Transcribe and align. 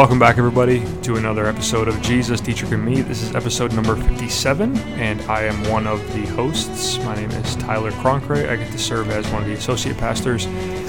Welcome 0.00 0.18
back, 0.18 0.38
everybody, 0.38 0.82
to 1.02 1.16
another 1.16 1.44
episode 1.44 1.86
of 1.86 2.00
Jesus, 2.00 2.40
Teacher, 2.40 2.64
and 2.74 2.82
Me. 2.82 3.02
This 3.02 3.20
is 3.20 3.34
episode 3.34 3.74
number 3.74 3.94
57, 3.96 4.78
and 4.78 5.20
I 5.30 5.42
am 5.42 5.70
one 5.70 5.86
of 5.86 6.00
the 6.14 6.24
hosts. 6.28 6.96
My 7.00 7.14
name 7.16 7.30
is 7.32 7.54
Tyler 7.56 7.92
Cronkright. 7.92 8.48
I 8.48 8.56
get 8.56 8.72
to 8.72 8.78
serve 8.78 9.10
as 9.10 9.30
one 9.30 9.42
of 9.42 9.48
the 9.48 9.52
associate 9.52 9.98
pastors 9.98 10.46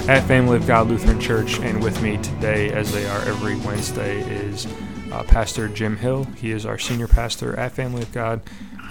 at 0.08 0.22
Family 0.30 0.56
of 0.56 0.66
God 0.66 0.88
Lutheran 0.88 1.20
Church, 1.20 1.60
and 1.60 1.84
with 1.84 2.02
me 2.02 2.20
today, 2.20 2.72
as 2.72 2.94
they 2.94 3.06
are 3.06 3.20
every 3.24 3.58
Wednesday, 3.58 4.22
is 4.22 4.66
uh, 5.12 5.24
Pastor 5.24 5.68
Jim 5.68 5.98
Hill. 5.98 6.24
He 6.38 6.52
is 6.52 6.66
our 6.66 6.78
senior 6.78 7.10
pastor 7.10 7.54
at 7.58 7.74
Family 7.74 8.04
of 8.04 8.14
God, 8.14 8.42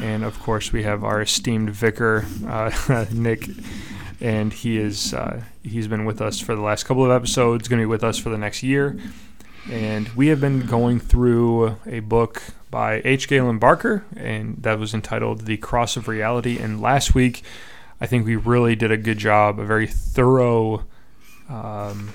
and 0.02 0.22
of 0.22 0.38
course, 0.38 0.70
we 0.70 0.82
have 0.82 1.02
our 1.02 1.22
esteemed 1.22 1.70
vicar, 1.70 2.26
uh, 2.46 3.06
Nick 3.10 3.48
and 4.20 4.52
he 4.52 4.76
is 4.76 5.14
uh, 5.14 5.42
he's 5.62 5.88
been 5.88 6.04
with 6.04 6.20
us 6.20 6.40
for 6.40 6.54
the 6.54 6.60
last 6.60 6.84
couple 6.84 7.04
of 7.04 7.10
episodes. 7.10 7.68
Going 7.68 7.80
to 7.80 7.86
be 7.86 7.90
with 7.90 8.04
us 8.04 8.18
for 8.18 8.28
the 8.28 8.36
next 8.36 8.62
year, 8.62 8.98
and 9.68 10.08
we 10.10 10.28
have 10.28 10.40
been 10.40 10.66
going 10.66 11.00
through 11.00 11.76
a 11.86 12.00
book 12.00 12.42
by 12.70 13.02
H. 13.04 13.28
Gaylon 13.28 13.58
Barker, 13.58 14.04
and 14.16 14.62
that 14.62 14.78
was 14.78 14.94
entitled 14.94 15.42
"The 15.42 15.56
Cross 15.56 15.96
of 15.96 16.08
Reality." 16.08 16.58
And 16.58 16.80
last 16.80 17.14
week, 17.14 17.42
I 18.00 18.06
think 18.06 18.24
we 18.24 18.36
really 18.36 18.76
did 18.76 18.90
a 18.90 18.96
good 18.96 19.18
job, 19.18 19.58
a 19.58 19.64
very 19.64 19.86
thorough. 19.86 20.84
Um, 21.48 22.10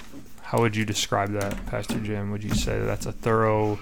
how 0.45 0.59
would 0.59 0.75
you 0.75 0.85
describe 0.85 1.31
that, 1.31 1.65
Pastor 1.65 1.99
Jim? 1.99 2.31
Would 2.31 2.43
you 2.43 2.53
say 2.53 2.79
that's 2.79 3.07
a 3.07 3.11
thorough 3.11 3.79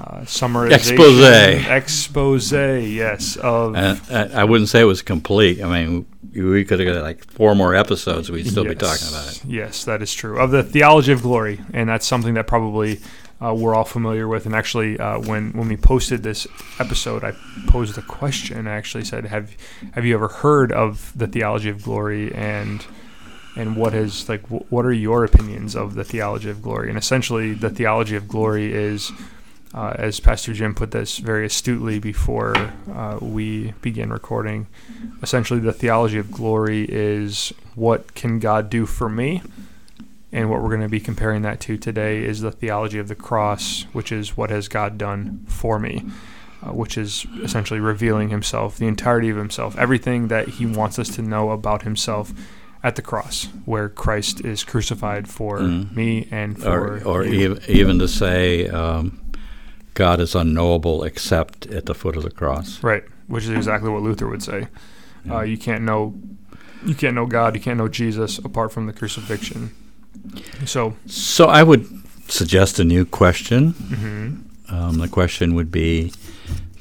uh, 0.00 0.20
summarization? 0.20 0.72
Expose. 0.72 1.66
Expose, 1.66 2.52
yes. 2.52 3.36
Of 3.36 3.74
Uh, 3.74 3.96
uh, 4.08 4.28
I 4.32 4.44
wouldn't 4.44 4.68
say 4.68 4.80
it 4.80 4.84
was 4.84 5.02
complete. 5.02 5.60
I 5.60 5.66
mean, 5.66 6.06
we 6.32 6.64
could 6.64 6.78
have 6.78 6.94
got 6.94 7.02
like 7.02 7.24
four 7.24 7.56
more 7.56 7.74
episodes. 7.74 8.30
We'd 8.30 8.46
still 8.46 8.64
be 8.64 8.76
talking 8.76 9.08
about 9.08 9.28
it. 9.28 9.44
Yes, 9.44 9.84
that 9.84 10.02
is 10.02 10.14
true. 10.14 10.38
Of 10.38 10.52
the 10.52 10.62
theology 10.62 11.10
of 11.10 11.22
glory, 11.22 11.60
and 11.74 11.88
that's 11.88 12.06
something 12.06 12.34
that 12.34 12.46
probably 12.46 13.00
uh, 13.44 13.52
we're 13.52 13.74
all 13.74 13.84
familiar 13.84 14.28
with. 14.28 14.46
And 14.46 14.54
actually, 14.54 15.00
uh, 15.00 15.18
when 15.18 15.50
when 15.52 15.68
we 15.68 15.76
posted 15.76 16.22
this 16.22 16.46
episode, 16.78 17.24
I 17.24 17.32
posed 17.66 17.98
a 17.98 18.02
question. 18.02 18.68
I 18.68 18.76
actually 18.76 19.04
said, 19.04 19.26
"Have 19.26 19.56
have 19.94 20.04
you 20.04 20.14
ever 20.14 20.28
heard 20.28 20.70
of 20.70 21.12
the 21.16 21.26
theology 21.26 21.70
of 21.70 21.82
glory?" 21.82 22.32
and 22.34 22.86
and 23.56 23.76
what 23.76 23.94
is 23.94 24.28
like 24.28 24.46
wh- 24.48 24.70
what 24.72 24.84
are 24.84 24.92
your 24.92 25.24
opinions 25.24 25.76
of 25.76 25.94
the 25.94 26.04
theology 26.04 26.50
of 26.50 26.62
glory? 26.62 26.88
And 26.88 26.98
essentially, 26.98 27.54
the 27.54 27.70
theology 27.70 28.16
of 28.16 28.28
glory 28.28 28.72
is. 28.72 29.12
Uh, 29.74 29.94
as 29.98 30.20
Pastor 30.20 30.52
Jim 30.52 30.74
put 30.74 30.90
this 30.90 31.16
very 31.16 31.46
astutely 31.46 31.98
before 31.98 32.54
uh, 32.94 33.16
we 33.22 33.72
began 33.80 34.10
recording, 34.10 34.66
essentially 35.22 35.60
the 35.60 35.72
theology 35.72 36.18
of 36.18 36.30
glory 36.30 36.84
is 36.90 37.54
what 37.74 38.14
can 38.14 38.38
God 38.38 38.68
do 38.68 38.84
for 38.84 39.08
me? 39.08 39.40
And 40.30 40.50
what 40.50 40.60
we're 40.60 40.68
going 40.68 40.82
to 40.82 40.90
be 40.90 41.00
comparing 41.00 41.40
that 41.42 41.58
to 41.60 41.78
today 41.78 42.22
is 42.22 42.42
the 42.42 42.52
theology 42.52 42.98
of 42.98 43.08
the 43.08 43.14
cross, 43.14 43.86
which 43.94 44.12
is 44.12 44.36
what 44.36 44.50
has 44.50 44.68
God 44.68 44.98
done 44.98 45.46
for 45.48 45.78
me, 45.78 46.04
uh, 46.62 46.74
which 46.74 46.98
is 46.98 47.26
essentially 47.42 47.80
revealing 47.80 48.28
himself, 48.28 48.76
the 48.76 48.86
entirety 48.86 49.30
of 49.30 49.38
himself, 49.38 49.74
everything 49.78 50.28
that 50.28 50.48
he 50.48 50.66
wants 50.66 50.98
us 50.98 51.08
to 51.16 51.22
know 51.22 51.50
about 51.50 51.80
himself 51.80 52.34
at 52.84 52.96
the 52.96 53.02
cross, 53.02 53.48
where 53.64 53.88
Christ 53.88 54.44
is 54.44 54.64
crucified 54.64 55.28
for 55.28 55.58
Mm. 55.60 55.94
me 55.94 56.26
and 56.30 56.58
for 56.60 56.98
Or, 57.04 57.20
or 57.20 57.24
you. 57.24 57.52
ev- 57.52 57.68
even 57.70 57.98
to 58.00 58.08
say 58.08 58.66
um, 58.68 59.20
God 59.94 60.20
is 60.20 60.34
unknowable 60.34 61.04
except 61.04 61.66
at 61.66 61.86
the 61.86 61.94
foot 61.94 62.16
of 62.16 62.22
the 62.24 62.30
cross. 62.30 62.82
Right, 62.82 63.04
which 63.28 63.44
is 63.44 63.50
exactly 63.50 63.88
what 63.90 64.02
Luther 64.02 64.26
would 64.28 64.42
say. 64.42 64.66
Uh, 65.30 65.42
you 65.42 65.56
can't 65.56 65.82
know, 65.84 66.14
you 66.84 66.94
can't 66.94 67.14
know 67.14 67.26
God, 67.26 67.54
you 67.54 67.60
can't 67.60 67.78
know 67.78 67.88
Jesus 67.88 68.38
apart 68.38 68.72
from 68.72 68.86
the 68.86 68.92
crucifixion. 68.92 69.70
So, 70.64 70.96
So 71.06 71.46
I 71.46 71.62
would 71.62 71.86
suggest 72.28 72.78
a 72.80 72.84
new 72.84 73.04
question. 73.04 73.74
mhm, 73.74 74.38
Um, 74.72 74.98
the 74.98 75.08
question 75.08 75.54
would 75.54 75.70
be 75.70 76.12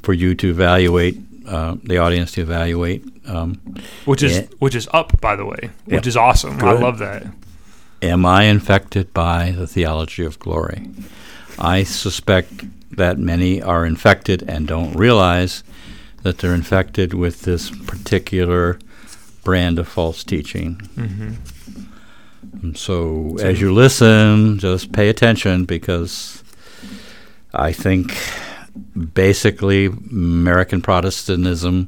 for 0.01 0.13
you 0.13 0.33
to 0.35 0.49
evaluate, 0.49 1.17
uh, 1.51 1.75
the 1.83 1.97
audience 1.97 2.31
to 2.33 2.41
evaluate. 2.41 3.03
Um, 3.27 3.59
which 4.05 4.23
is 4.23 4.37
Yeah. 4.37 4.45
which 4.59 4.75
is 4.75 4.87
up, 4.93 5.19
by 5.21 5.35
the 5.35 5.45
way, 5.45 5.69
which 5.85 6.05
Yeah. 6.05 6.09
is 6.09 6.17
awesome. 6.17 6.57
I 6.63 6.71
love 6.73 6.97
that. 6.99 7.27
Am 8.01 8.25
I 8.25 8.43
infected 8.43 9.13
by 9.13 9.51
the 9.51 9.67
theology 9.67 10.23
of 10.25 10.39
glory? 10.39 10.89
I 11.59 11.83
suspect 11.83 12.51
that 12.97 13.17
many 13.19 13.61
are 13.61 13.85
infected 13.85 14.43
and 14.47 14.67
don't 14.67 14.93
realize 14.95 15.63
that 16.23 16.37
they're 16.39 16.55
infected 16.55 17.13
with 17.13 17.41
this 17.41 17.69
particular 17.85 18.79
brand 19.43 19.79
of 19.79 19.87
false 19.87 20.23
teaching. 20.23 20.75
Mm-hmm. 20.97 21.31
So, 22.75 23.37
as 23.41 23.61
you 23.61 23.73
listen, 23.73 24.59
just 24.59 24.91
pay 24.91 25.09
attention 25.09 25.65
because 25.65 26.43
I 27.53 27.71
think 27.71 28.15
basically 29.13 29.85
American 29.85 30.81
Protestantism, 30.81 31.87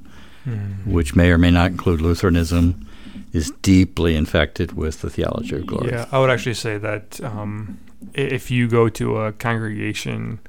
which 0.85 1.16
may 1.16 1.31
or 1.31 1.38
may 1.38 1.51
not 1.51 1.71
include 1.71 2.01
Lutheranism, 2.01 2.88
is 3.31 3.51
deeply 3.61 4.16
infected 4.16 4.73
with 4.73 5.01
the 5.01 5.09
theology 5.09 5.55
of 5.55 5.66
glory. 5.66 5.91
Yeah, 5.91 6.07
I 6.11 6.19
would 6.19 6.29
actually 6.29 6.53
say 6.53 6.77
that 6.77 7.21
um, 7.23 7.79
if 8.13 8.51
you 8.51 8.67
go 8.67 8.89
to 8.89 9.17
a 9.17 9.31
congregation, 9.31 10.39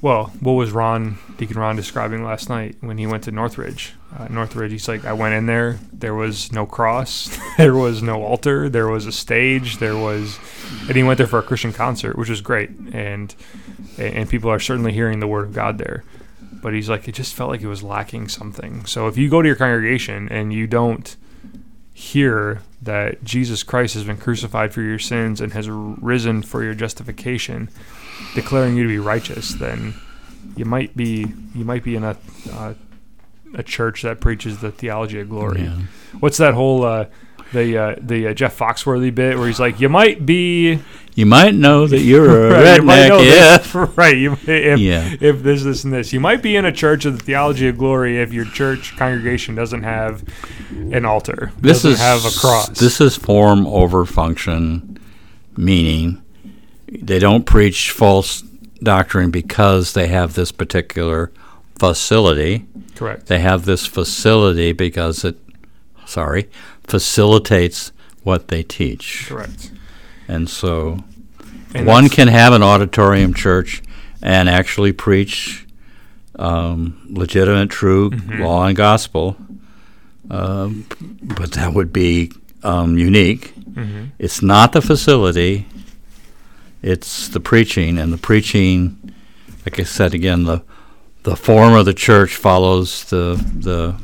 well, 0.00 0.26
what 0.40 0.52
was 0.52 0.70
Ron 0.70 1.18
Deacon 1.36 1.58
Ron 1.58 1.76
describing 1.76 2.24
last 2.24 2.48
night 2.48 2.76
when 2.80 2.98
he 2.98 3.06
went 3.06 3.24
to 3.24 3.32
Northridge? 3.32 3.94
Uh, 4.16 4.28
Northridge, 4.28 4.72
he's 4.72 4.88
like, 4.88 5.04
I 5.04 5.12
went 5.12 5.34
in 5.34 5.46
there. 5.46 5.78
There 5.92 6.14
was 6.14 6.52
no 6.52 6.66
cross. 6.66 7.36
there 7.58 7.74
was 7.74 8.02
no 8.02 8.22
altar. 8.22 8.68
There 8.68 8.88
was 8.88 9.06
a 9.06 9.12
stage. 9.12 9.78
There 9.78 9.96
was, 9.96 10.38
and 10.86 10.96
he 10.96 11.02
went 11.02 11.18
there 11.18 11.26
for 11.26 11.38
a 11.38 11.42
Christian 11.42 11.72
concert, 11.72 12.16
which 12.16 12.28
was 12.28 12.40
great, 12.40 12.70
and 12.92 13.34
and 13.98 14.28
people 14.28 14.50
are 14.50 14.60
certainly 14.60 14.92
hearing 14.92 15.20
the 15.20 15.26
word 15.26 15.46
of 15.46 15.52
God 15.52 15.78
there. 15.78 16.04
But 16.62 16.74
he's 16.74 16.88
like, 16.88 17.08
it 17.08 17.12
just 17.12 17.34
felt 17.34 17.50
like 17.50 17.62
it 17.62 17.68
was 17.68 17.82
lacking 17.82 18.28
something. 18.28 18.84
So 18.84 19.06
if 19.06 19.16
you 19.16 19.30
go 19.30 19.40
to 19.40 19.48
your 19.48 19.56
congregation 19.56 20.28
and 20.28 20.52
you 20.52 20.66
don't 20.66 21.16
hear 21.94 22.62
that 22.82 23.22
Jesus 23.24 23.62
Christ 23.62 23.94
has 23.94 24.04
been 24.04 24.16
crucified 24.16 24.72
for 24.72 24.82
your 24.82 24.98
sins 24.98 25.40
and 25.40 25.52
has 25.52 25.68
risen 25.68 26.42
for 26.42 26.62
your 26.62 26.74
justification, 26.74 27.70
declaring 28.34 28.76
you 28.76 28.82
to 28.82 28.88
be 28.88 28.98
righteous, 28.98 29.54
then 29.54 29.94
you 30.56 30.64
might 30.64 30.96
be 30.96 31.26
you 31.54 31.64
might 31.64 31.84
be 31.84 31.96
in 31.96 32.04
a 32.04 32.16
uh, 32.52 32.74
a 33.54 33.62
church 33.62 34.02
that 34.02 34.20
preaches 34.20 34.60
the 34.60 34.70
theology 34.70 35.20
of 35.20 35.28
glory. 35.28 35.62
Yeah. 35.62 35.78
What's 36.20 36.38
that 36.38 36.54
whole 36.54 36.84
uh, 36.84 37.06
the 37.52 37.76
uh, 37.76 37.96
the 38.00 38.28
uh, 38.28 38.34
Jeff 38.34 38.56
Foxworthy 38.56 39.14
bit 39.14 39.38
where 39.38 39.46
he's 39.46 39.60
like, 39.60 39.80
you 39.80 39.88
might 39.88 40.24
be 40.24 40.80
You 41.20 41.26
might 41.26 41.54
know 41.54 41.86
that 41.86 42.00
you're 42.00 42.46
a 42.48 42.50
Right, 42.64 42.76
you 42.76 42.82
might 42.82 43.10
redneck 43.10 43.56
if. 43.58 43.72
this- 43.74 43.74
right? 43.98 44.16
You, 44.16 44.32
if, 44.46 44.78
Yeah. 44.80 45.14
if 45.20 45.42
this, 45.42 45.62
this, 45.62 45.84
and 45.84 45.92
this, 45.92 46.14
you 46.14 46.18
might 46.20 46.40
be 46.40 46.56
in 46.56 46.64
a 46.64 46.72
church 46.72 47.04
of 47.04 47.18
the 47.18 47.22
theology 47.24 47.68
of 47.68 47.76
glory 47.76 48.16
if 48.18 48.32
your 48.32 48.46
church 48.46 48.96
congregation 48.96 49.54
doesn't 49.54 49.82
have 49.82 50.24
an 50.70 51.04
altar, 51.04 51.52
This 51.60 51.84
is 51.84 51.98
have 51.98 52.24
a 52.24 52.30
cross. 52.30 52.70
This 52.70 53.02
is 53.02 53.16
form 53.16 53.66
over 53.66 54.06
function, 54.06 54.98
meaning 55.58 56.22
they 56.90 57.18
don't 57.18 57.44
preach 57.44 57.90
false 57.90 58.40
doctrine 58.82 59.30
because 59.30 59.92
they 59.92 60.06
have 60.08 60.32
this 60.32 60.52
particular 60.52 61.30
facility. 61.78 62.66
correct. 62.94 63.26
They 63.26 63.40
have 63.40 63.66
this 63.66 63.84
facility 63.86 64.72
because 64.72 65.22
it, 65.24 65.36
sorry, 66.06 66.48
facilitates 66.84 67.92
what 68.22 68.48
they 68.48 68.62
teach. 68.62 69.26
Correct. 69.28 69.70
And 70.26 70.48
so 70.48 71.04
And 71.74 71.86
one 71.86 72.04
that's- 72.04 72.16
can 72.16 72.28
have 72.28 72.52
an 72.52 72.62
auditorium 72.62 73.34
church 73.34 73.82
and 74.22 74.48
actually 74.48 74.92
preach 74.92 75.66
um, 76.38 76.96
legitimate, 77.10 77.68
true 77.68 78.10
Mhm. 78.10 78.40
law 78.40 78.64
and 78.66 78.74
gospel, 78.76 79.36
um, 80.30 80.86
but 81.22 81.52
that 81.52 81.74
would 81.74 81.92
be 81.92 82.32
um, 82.62 82.96
unique. 82.96 83.52
Mhm. 83.74 84.10
It's 84.18 84.40
not 84.42 84.72
the 84.72 84.80
facility; 84.80 85.66
it's 86.82 87.28
the 87.28 87.40
preaching, 87.40 87.98
and 87.98 88.10
the 88.12 88.16
preaching, 88.18 88.96
like 89.66 89.78
I 89.80 89.82
said 89.84 90.14
again, 90.14 90.44
the 90.44 90.62
the 91.24 91.36
form 91.36 91.74
of 91.74 91.84
the 91.84 91.92
church 91.94 92.34
follows 92.36 93.04
the 93.04 93.38
the 93.58 93.94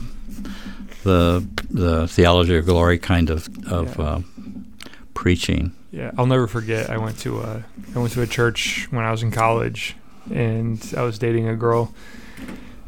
the 1.04 1.44
the 1.70 2.06
theology 2.08 2.56
of 2.56 2.66
glory 2.66 2.98
kind 2.98 3.30
of 3.30 3.48
of 3.66 3.96
Yeah. 3.98 4.04
uh, 4.04 4.20
preaching. 5.14 5.72
Yeah, 5.96 6.10
I'll 6.18 6.26
never 6.26 6.46
forget. 6.46 6.90
I 6.90 6.98
went 6.98 7.18
to 7.20 7.40
a 7.40 7.64
I 7.94 7.98
went 7.98 8.12
to 8.12 8.20
a 8.20 8.26
church 8.26 8.86
when 8.90 9.02
I 9.02 9.10
was 9.10 9.22
in 9.22 9.30
college, 9.30 9.96
and 10.30 10.78
I 10.94 11.00
was 11.00 11.18
dating 11.18 11.48
a 11.48 11.56
girl, 11.56 11.94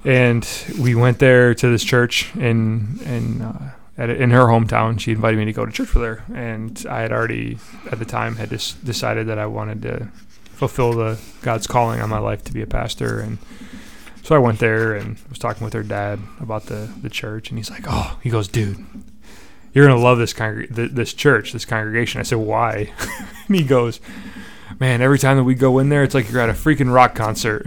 and 0.04 0.46
we 0.78 0.94
went 0.94 1.18
there 1.18 1.54
to 1.54 1.68
this 1.70 1.82
church 1.82 2.36
in 2.36 3.00
in 3.06 3.40
uh, 3.40 3.70
at 3.96 4.10
in 4.10 4.30
her 4.30 4.44
hometown. 4.44 5.00
She 5.00 5.12
invited 5.12 5.38
me 5.38 5.46
to 5.46 5.54
go 5.54 5.64
to 5.64 5.72
church 5.72 5.94
with 5.94 6.04
her, 6.04 6.22
and 6.34 6.84
I 6.86 7.00
had 7.00 7.10
already 7.10 7.56
at 7.90 7.98
the 7.98 8.04
time 8.04 8.36
had 8.36 8.50
just 8.50 8.84
decided 8.84 9.26
that 9.28 9.38
I 9.38 9.46
wanted 9.46 9.80
to 9.82 10.08
fulfill 10.52 10.92
the 10.92 11.18
God's 11.40 11.66
calling 11.66 12.02
on 12.02 12.10
my 12.10 12.18
life 12.18 12.44
to 12.44 12.52
be 12.52 12.60
a 12.60 12.66
pastor, 12.66 13.20
and 13.20 13.38
so 14.22 14.36
I 14.36 14.38
went 14.38 14.58
there 14.58 14.92
and 14.92 15.16
was 15.30 15.38
talking 15.38 15.64
with 15.64 15.72
her 15.72 15.82
dad 15.82 16.20
about 16.40 16.66
the 16.66 16.90
the 17.00 17.08
church, 17.08 17.48
and 17.48 17.58
he's 17.58 17.70
like, 17.70 17.86
"Oh," 17.88 18.18
he 18.22 18.28
goes, 18.28 18.48
"Dude." 18.48 18.84
You're 19.72 19.86
gonna 19.86 20.00
love 20.00 20.18
this 20.18 20.32
congreg- 20.32 20.74
th- 20.74 20.92
this 20.92 21.12
church, 21.12 21.52
this 21.52 21.64
congregation. 21.64 22.20
I 22.20 22.24
said, 22.24 22.38
"Why?" 22.38 22.92
and 23.46 23.56
he 23.56 23.64
goes, 23.64 24.00
man, 24.80 25.00
every 25.02 25.18
time 25.18 25.36
that 25.36 25.44
we 25.44 25.54
go 25.54 25.78
in 25.78 25.88
there, 25.88 26.02
it's 26.02 26.14
like 26.14 26.30
you're 26.30 26.40
at 26.40 26.48
a 26.48 26.52
freaking 26.52 26.92
rock 26.92 27.14
concert. 27.14 27.66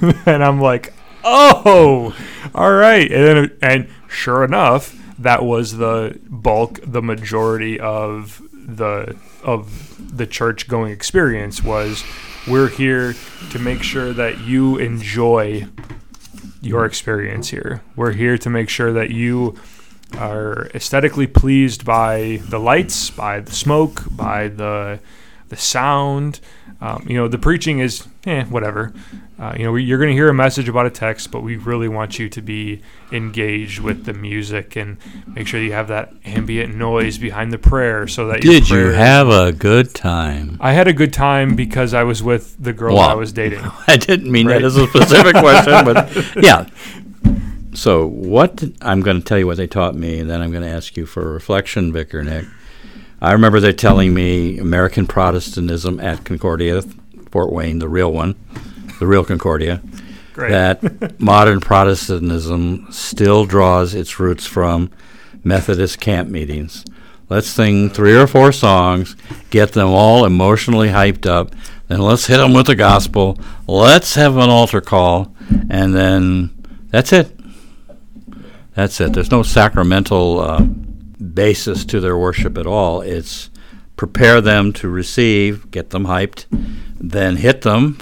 and 0.26 0.42
I'm 0.42 0.60
like, 0.60 0.92
oh, 1.24 2.14
all 2.54 2.72
right. 2.72 3.10
And 3.10 3.24
then, 3.24 3.58
and 3.62 3.88
sure 4.08 4.44
enough, 4.44 4.96
that 5.18 5.44
was 5.44 5.76
the 5.76 6.18
bulk, 6.28 6.80
the 6.82 7.02
majority 7.02 7.78
of 7.78 8.42
the 8.52 9.16
of 9.42 10.16
the 10.16 10.26
church 10.26 10.68
going 10.68 10.92
experience 10.92 11.62
was 11.62 12.04
we're 12.46 12.68
here 12.68 13.14
to 13.50 13.58
make 13.58 13.82
sure 13.82 14.12
that 14.12 14.38
you 14.40 14.76
enjoy 14.78 15.66
your 16.60 16.84
experience 16.84 17.48
here. 17.48 17.82
We're 17.96 18.12
here 18.12 18.38
to 18.38 18.50
make 18.50 18.68
sure 18.68 18.92
that 18.92 19.10
you 19.10 19.58
are 20.16 20.70
aesthetically 20.74 21.26
pleased 21.26 21.84
by 21.84 22.40
the 22.48 22.58
lights, 22.58 23.10
by 23.10 23.40
the 23.40 23.52
smoke, 23.52 24.04
by 24.10 24.48
the 24.48 25.00
the 25.48 25.56
sound. 25.56 26.40
Um, 26.80 27.04
you 27.06 27.14
know, 27.14 27.28
the 27.28 27.38
preaching 27.38 27.80
is 27.80 28.06
eh, 28.24 28.44
whatever. 28.44 28.94
Uh, 29.38 29.54
you 29.56 29.64
know, 29.64 29.74
you're 29.74 29.98
going 29.98 30.08
to 30.08 30.14
hear 30.14 30.28
a 30.28 30.34
message 30.34 30.68
about 30.68 30.86
a 30.86 30.90
text, 30.90 31.30
but 31.30 31.42
we 31.42 31.56
really 31.56 31.88
want 31.88 32.18
you 32.18 32.28
to 32.28 32.40
be 32.40 32.80
engaged 33.12 33.80
with 33.80 34.04
the 34.04 34.12
music 34.14 34.76
and 34.76 34.96
make 35.26 35.46
sure 35.46 35.60
you 35.60 35.72
have 35.72 35.88
that 35.88 36.12
ambient 36.24 36.74
noise 36.74 37.18
behind 37.18 37.52
the 37.52 37.58
prayer, 37.58 38.06
so 38.06 38.28
that. 38.28 38.44
You 38.44 38.52
Did 38.52 38.70
you 38.70 38.86
have 38.92 39.28
a 39.28 39.52
good 39.52 39.94
time? 39.94 40.56
I 40.60 40.72
had 40.72 40.88
a 40.88 40.92
good 40.92 41.12
time 41.12 41.56
because 41.56 41.92
I 41.92 42.04
was 42.04 42.22
with 42.22 42.56
the 42.62 42.72
girl 42.72 42.94
well, 42.94 43.08
I 43.08 43.14
was 43.14 43.32
dating. 43.32 43.60
I 43.86 43.96
didn't 43.96 44.30
mean 44.30 44.46
right? 44.46 44.60
that 44.60 44.64
as 44.64 44.76
a 44.76 44.86
specific 44.86 45.34
question, 45.36 45.84
but 45.84 46.44
yeah. 46.44 46.66
So 47.72 48.06
what 48.06 48.62
I'm 48.82 49.00
going 49.00 49.18
to 49.18 49.24
tell 49.24 49.38
you 49.38 49.46
what 49.46 49.56
they 49.56 49.66
taught 49.66 49.94
me, 49.94 50.18
and 50.18 50.28
then 50.28 50.42
I'm 50.42 50.50
going 50.50 50.64
to 50.64 50.68
ask 50.68 50.96
you 50.96 51.06
for 51.06 51.28
a 51.28 51.32
reflection, 51.32 51.92
Vicar 51.92 52.22
Nick. 52.22 52.46
I 53.22 53.32
remember 53.32 53.60
they 53.60 53.72
telling 53.72 54.14
me 54.14 54.58
American 54.58 55.06
Protestantism 55.06 56.00
at 56.00 56.24
Concordia, 56.24 56.82
Fort 57.30 57.52
Wayne, 57.52 57.78
the 57.78 57.88
real 57.88 58.12
one, 58.12 58.34
the 58.98 59.06
real 59.06 59.24
Concordia, 59.24 59.82
Great. 60.32 60.50
that 60.50 61.20
modern 61.20 61.60
Protestantism 61.60 62.86
still 62.90 63.44
draws 63.44 63.94
its 63.94 64.18
roots 64.18 64.46
from 64.46 64.90
Methodist 65.44 66.00
camp 66.00 66.28
meetings. 66.30 66.84
Let's 67.28 67.46
sing 67.46 67.90
three 67.90 68.16
or 68.16 68.26
four 68.26 68.50
songs, 68.50 69.14
get 69.50 69.72
them 69.72 69.88
all 69.88 70.24
emotionally 70.24 70.88
hyped 70.88 71.26
up, 71.26 71.54
then 71.86 72.00
let's 72.00 72.26
hit 72.26 72.38
them 72.38 72.52
with 72.54 72.66
the 72.66 72.74
gospel. 72.74 73.38
Let's 73.66 74.14
have 74.14 74.36
an 74.36 74.50
altar 74.50 74.80
call, 74.80 75.32
and 75.68 75.94
then 75.94 76.50
that's 76.90 77.12
it. 77.12 77.39
That's 78.80 79.00
it. 79.00 79.12
There's 79.12 79.30
no 79.30 79.42
sacramental. 79.42 80.40
Uh, 80.40 80.66
basis 81.20 81.84
to 81.86 82.00
their 82.00 82.16
worship 82.16 82.56
at 82.58 82.66
all. 82.66 83.02
It's 83.02 83.50
prepare 83.96 84.40
them 84.40 84.72
to 84.74 84.88
receive, 84.88 85.70
get 85.70 85.90
them 85.90 86.06
hyped, 86.06 86.46
then 86.98 87.36
hit 87.36 87.62
them, 87.62 87.98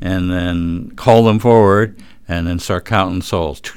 and 0.00 0.30
then 0.30 0.90
call 0.96 1.24
them 1.24 1.38
forward, 1.38 2.00
and 2.26 2.46
then 2.46 2.58
start 2.58 2.84
counting 2.84 3.22
souls. 3.22 3.62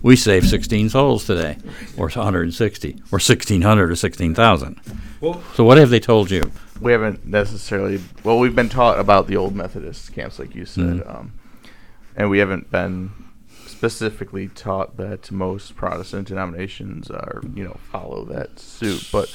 We 0.00 0.14
saved 0.14 0.48
16 0.48 0.90
souls 0.90 1.26
today, 1.26 1.58
or 1.96 2.08
160, 2.08 2.90
or 3.10 3.18
1,600, 3.18 3.90
or 3.90 3.96
16,000. 3.96 4.80
Well, 5.20 5.42
so 5.54 5.64
what 5.64 5.76
have 5.76 5.90
they 5.90 5.98
told 5.98 6.30
you? 6.30 6.52
We 6.80 6.92
haven't 6.92 7.26
necessarily. 7.26 8.00
Well, 8.22 8.38
we've 8.38 8.54
been 8.54 8.68
taught 8.68 9.00
about 9.00 9.26
the 9.26 9.36
old 9.36 9.56
Methodist 9.56 10.12
camps, 10.14 10.38
like 10.38 10.54
you 10.54 10.64
said, 10.64 10.84
mm-hmm. 10.84 11.10
um, 11.10 11.32
and 12.16 12.30
we 12.30 12.38
haven't 12.38 12.70
been 12.70 13.10
specifically 13.78 14.48
taught 14.48 14.96
that 14.96 15.30
most 15.30 15.76
Protestant 15.76 16.26
denominations 16.26 17.12
are, 17.12 17.40
you 17.54 17.62
know, 17.62 17.76
follow 17.92 18.24
that 18.24 18.58
suit. 18.58 19.08
But 19.12 19.32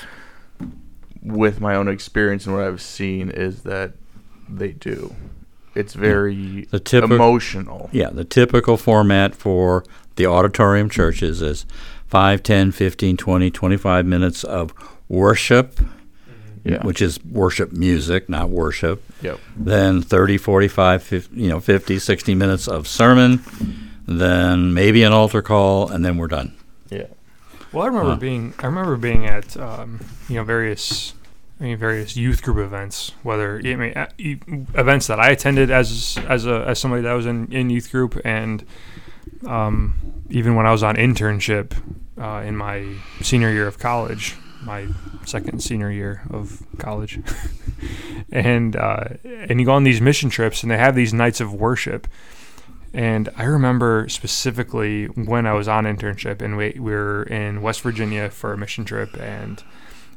with 1.22 1.62
my 1.62 1.76
own 1.76 1.88
experience 1.88 2.46
and 2.46 2.54
what 2.54 2.66
I've 2.66 2.82
seen 2.82 3.30
is 3.30 3.64
that 3.64 3.94
they 4.50 4.74
do. 4.74 5.16
It's 5.76 5.94
very 5.94 6.66
the 6.72 6.82
typi- 6.82 7.04
emotional. 7.04 7.90
Yeah, 7.94 8.10
the 8.10 8.26
typical 8.26 8.76
format 8.76 9.34
for 9.34 9.86
the 10.18 10.26
auditorium 10.26 10.90
churches 10.90 11.42
is 11.42 11.66
5, 12.08 12.44
10, 12.44 12.74
15, 12.74 13.16
20, 13.16 13.50
25 13.50 14.06
minutes 14.06 14.44
of 14.44 14.74
worship, 15.08 15.76
mm-hmm. 15.76 16.70
yeah. 16.70 16.84
which 16.84 17.02
is 17.02 17.24
worship 17.24 17.72
music, 17.72 18.28
not 18.28 18.50
worship. 18.50 19.02
Yep. 19.22 19.40
Then 19.56 20.02
30, 20.02 20.38
45, 20.38 21.02
50, 21.02 21.34
you 21.42 21.48
know, 21.48 21.62
50, 21.62 21.98
60 21.98 22.36
minutes 22.36 22.68
of 22.68 22.90
sermon 22.90 23.42
then 24.06 24.74
maybe 24.74 25.04
an 25.04 25.14
altar 25.14 25.42
call, 25.42 25.90
and 25.90 26.04
then 26.04 26.18
we're 26.18 26.28
done. 26.28 26.56
Yeah. 26.90 27.08
Well, 27.72 27.84
I 27.84 27.88
remember 27.88 28.12
huh. 28.12 28.18
being 28.18 28.54
I 28.60 28.68
remember 28.68 28.96
being 28.98 29.26
at 29.26 29.58
um, 29.58 30.00
you 30.30 30.36
know 30.36 30.44
various 30.44 31.14
I 31.60 31.64
mean 31.64 31.78
various 31.78 32.16
youth 32.16 32.44
group 32.44 32.58
events, 32.58 33.12
whether 33.24 33.58
I 33.58 33.76
mean 33.76 33.94
uh, 33.94 34.10
events 34.20 35.08
that 35.08 35.20
I 35.20 35.30
attended 35.30 35.72
as 35.72 36.18
as 36.28 36.46
a 36.46 36.66
as 36.68 36.80
somebody 36.80 37.02
that 37.02 37.14
was 37.14 37.26
in, 37.26 37.52
in 37.52 37.70
youth 37.70 37.92
group, 37.92 38.20
and 38.24 38.64
um, 39.48 40.24
even 40.30 40.56
when 40.56 40.66
I 40.66 40.72
was 40.72 40.84
on 40.84 40.96
internship 40.96 41.76
uh, 42.20 42.46
in 42.46 42.56
my 42.56 42.96
senior 43.22 43.52
year 43.52 43.68
of 43.68 43.80
college, 43.80 44.36
my 44.64 44.88
second 45.26 45.64
senior 45.64 45.92
year 45.92 46.22
of 46.30 46.62
college, 46.78 47.20
and 48.32 48.76
uh, 48.76 49.06
and 49.24 49.60
you 49.60 49.66
go 49.66 49.74
on 49.74 49.84
these 49.84 50.02
mission 50.02 50.30
trips, 50.30 50.62
and 50.62 50.72
they 50.72 50.78
have 50.78 50.96
these 50.96 51.14
nights 51.14 51.42
of 51.42 51.54
worship 51.54 52.08
and 52.94 53.30
I 53.36 53.44
remember 53.44 54.08
specifically 54.08 55.06
when 55.06 55.48
I 55.48 55.54
was 55.54 55.68
on 55.68 55.86
internship 55.86 56.42
and 56.42 56.56
we, 56.56 56.74
we 56.76 56.92
were 56.92 57.24
in 57.24 57.62
West 57.62 57.82
Virginia 57.82 58.30
for 58.30 58.54
a 58.54 58.58
mission 58.58 58.86
trip 58.86 59.20
and 59.20 59.64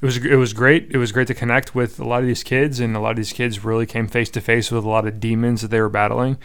it 0.03 0.05
was 0.05 0.19
it 0.19 0.37
was 0.37 0.53
great. 0.53 0.89
It 0.91 0.99
was 0.99 1.11
great 1.11 1.27
to 1.29 1.35
connect 1.35 1.75
with 1.75 1.99
a 1.99 2.05
lot 2.05 2.21
of 2.21 2.27
these 2.27 2.43
kids 2.43 2.81
and 2.81 2.95
a 2.95 3.01
lot 3.01 3.13
of 3.13 3.17
these 3.17 3.33
kids 3.33 3.65
really 3.65 3.87
came 3.87 4.09
face 4.09 4.29
to 4.31 4.43
face 4.43 4.71
with 4.71 4.85
a 4.85 4.89
lot 4.89 5.07
of 5.07 5.21
demons 5.21 5.63
that 5.63 5.69
they 5.69 5.81
were 5.81 5.89
battling. 5.89 6.37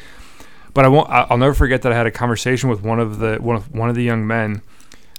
But 0.73 0.85
I 0.85 0.87
won't 0.87 1.09
I'll 1.09 1.37
never 1.37 1.53
forget 1.53 1.81
that 1.81 1.91
I 1.91 1.97
had 1.97 2.07
a 2.07 2.11
conversation 2.11 2.69
with 2.69 2.81
one 2.81 2.99
of 2.99 3.19
the 3.19 3.35
one 3.37 3.57
of 3.57 3.73
one 3.73 3.89
of 3.89 3.95
the 3.95 4.03
young 4.03 4.25
men 4.25 4.61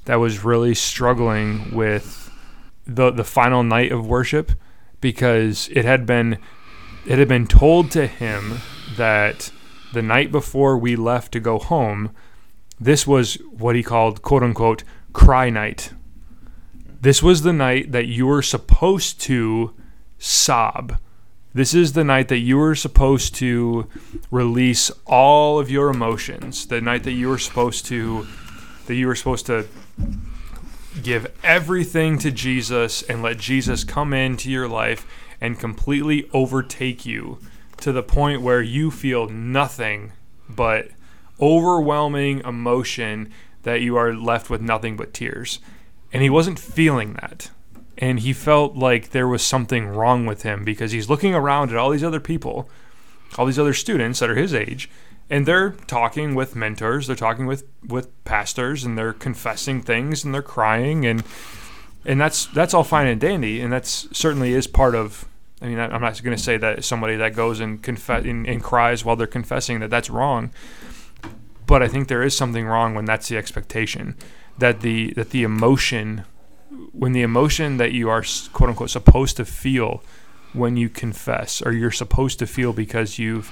that 0.06 0.16
was 0.16 0.44
really 0.44 0.74
struggling 0.74 1.74
with 1.74 2.30
the 2.86 3.10
the 3.10 3.24
final 3.24 3.62
night 3.62 3.92
of 3.92 4.06
worship 4.06 4.52
because 5.02 5.68
it 5.70 5.84
had 5.84 6.06
been 6.06 6.38
it 7.04 7.18
had 7.18 7.28
been 7.28 7.46
told 7.46 7.90
to 7.90 8.06
him 8.06 8.60
that 8.96 9.50
the 9.92 10.02
night 10.02 10.32
before 10.32 10.76
we 10.78 10.96
left 10.96 11.32
to 11.32 11.40
go 11.40 11.58
home, 11.58 12.10
this 12.80 13.06
was 13.06 13.34
what 13.50 13.76
he 13.76 13.82
called 13.82 14.22
quote 14.22 14.42
unquote 14.42 14.84
cry 15.12 15.50
night. 15.50 15.92
This 17.00 17.22
was 17.22 17.42
the 17.42 17.52
night 17.52 17.92
that 17.92 18.06
you 18.06 18.26
were 18.26 18.42
supposed 18.42 19.20
to 19.22 19.74
sob. 20.18 20.98
This 21.54 21.74
is 21.74 21.92
the 21.92 22.04
night 22.04 22.28
that 22.28 22.38
you 22.38 22.56
were 22.56 22.74
supposed 22.74 23.34
to 23.36 23.88
release 24.30 24.90
all 25.04 25.58
of 25.58 25.70
your 25.70 25.90
emotions. 25.90 26.66
The 26.66 26.80
night 26.80 27.02
that 27.04 27.12
you 27.12 27.28
were 27.28 27.38
supposed 27.38 27.86
to 27.86 28.26
that 28.86 28.94
you 28.94 29.06
were 29.06 29.14
supposed 29.14 29.46
to 29.46 29.66
give 31.02 31.32
everything 31.42 32.18
to 32.18 32.30
Jesus 32.30 33.02
and 33.02 33.22
let 33.22 33.38
Jesus 33.38 33.84
come 33.84 34.12
into 34.12 34.50
your 34.50 34.68
life 34.68 35.06
and 35.40 35.58
completely 35.58 36.28
overtake 36.32 37.04
you 37.06 37.38
to 37.82 37.92
the 37.92 38.02
point 38.02 38.42
where 38.42 38.62
you 38.62 38.90
feel 38.90 39.28
nothing 39.28 40.12
but 40.48 40.88
overwhelming 41.40 42.40
emotion 42.40 43.30
that 43.62 43.80
you 43.80 43.96
are 43.96 44.14
left 44.14 44.50
with 44.50 44.60
nothing 44.60 44.96
but 44.96 45.12
tears. 45.12 45.58
And 46.12 46.22
he 46.22 46.30
wasn't 46.30 46.58
feeling 46.58 47.14
that. 47.14 47.50
And 47.98 48.20
he 48.20 48.32
felt 48.32 48.76
like 48.76 49.10
there 49.10 49.28
was 49.28 49.42
something 49.42 49.88
wrong 49.88 50.26
with 50.26 50.42
him 50.42 50.64
because 50.64 50.92
he's 50.92 51.10
looking 51.10 51.34
around 51.34 51.70
at 51.70 51.76
all 51.76 51.90
these 51.90 52.04
other 52.04 52.20
people, 52.20 52.68
all 53.36 53.46
these 53.46 53.58
other 53.58 53.74
students 53.74 54.20
that 54.20 54.30
are 54.30 54.34
his 54.34 54.54
age, 54.54 54.88
and 55.28 55.46
they're 55.46 55.70
talking 55.86 56.34
with 56.34 56.56
mentors, 56.56 57.06
they're 57.06 57.16
talking 57.16 57.46
with 57.46 57.64
with 57.86 58.24
pastors 58.24 58.84
and 58.84 58.98
they're 58.98 59.12
confessing 59.12 59.80
things 59.80 60.24
and 60.24 60.34
they're 60.34 60.42
crying 60.42 61.06
and 61.06 61.22
and 62.04 62.20
that's 62.20 62.46
that's 62.46 62.74
all 62.74 62.84
fine 62.84 63.06
and 63.06 63.20
dandy 63.20 63.60
and 63.60 63.72
that's 63.72 64.08
certainly 64.16 64.52
is 64.52 64.66
part 64.66 64.94
of 64.94 65.26
I 65.62 65.66
mean, 65.66 65.78
I'm 65.78 66.00
not 66.00 66.20
going 66.22 66.36
to 66.36 66.42
say 66.42 66.56
that 66.56 66.84
somebody 66.84 67.16
that 67.16 67.36
goes 67.36 67.60
and 67.60 67.80
confess 67.80 68.24
and, 68.24 68.46
and 68.46 68.62
cries 68.62 69.04
while 69.04 69.14
they're 69.14 69.28
confessing 69.28 69.78
that 69.80 69.90
that's 69.90 70.10
wrong, 70.10 70.50
but 71.66 71.82
I 71.82 71.88
think 71.88 72.08
there 72.08 72.24
is 72.24 72.36
something 72.36 72.66
wrong 72.66 72.94
when 72.94 73.04
that's 73.04 73.28
the 73.28 73.36
expectation 73.36 74.16
that 74.58 74.80
the 74.80 75.12
that 75.14 75.30
the 75.30 75.44
emotion 75.44 76.24
when 76.92 77.12
the 77.12 77.22
emotion 77.22 77.76
that 77.76 77.92
you 77.92 78.08
are 78.08 78.24
quote 78.52 78.70
unquote 78.70 78.90
supposed 78.90 79.36
to 79.36 79.44
feel 79.44 80.02
when 80.52 80.76
you 80.76 80.88
confess 80.88 81.62
or 81.62 81.72
you're 81.72 81.90
supposed 81.90 82.38
to 82.40 82.46
feel 82.46 82.72
because 82.72 83.18
you've 83.18 83.50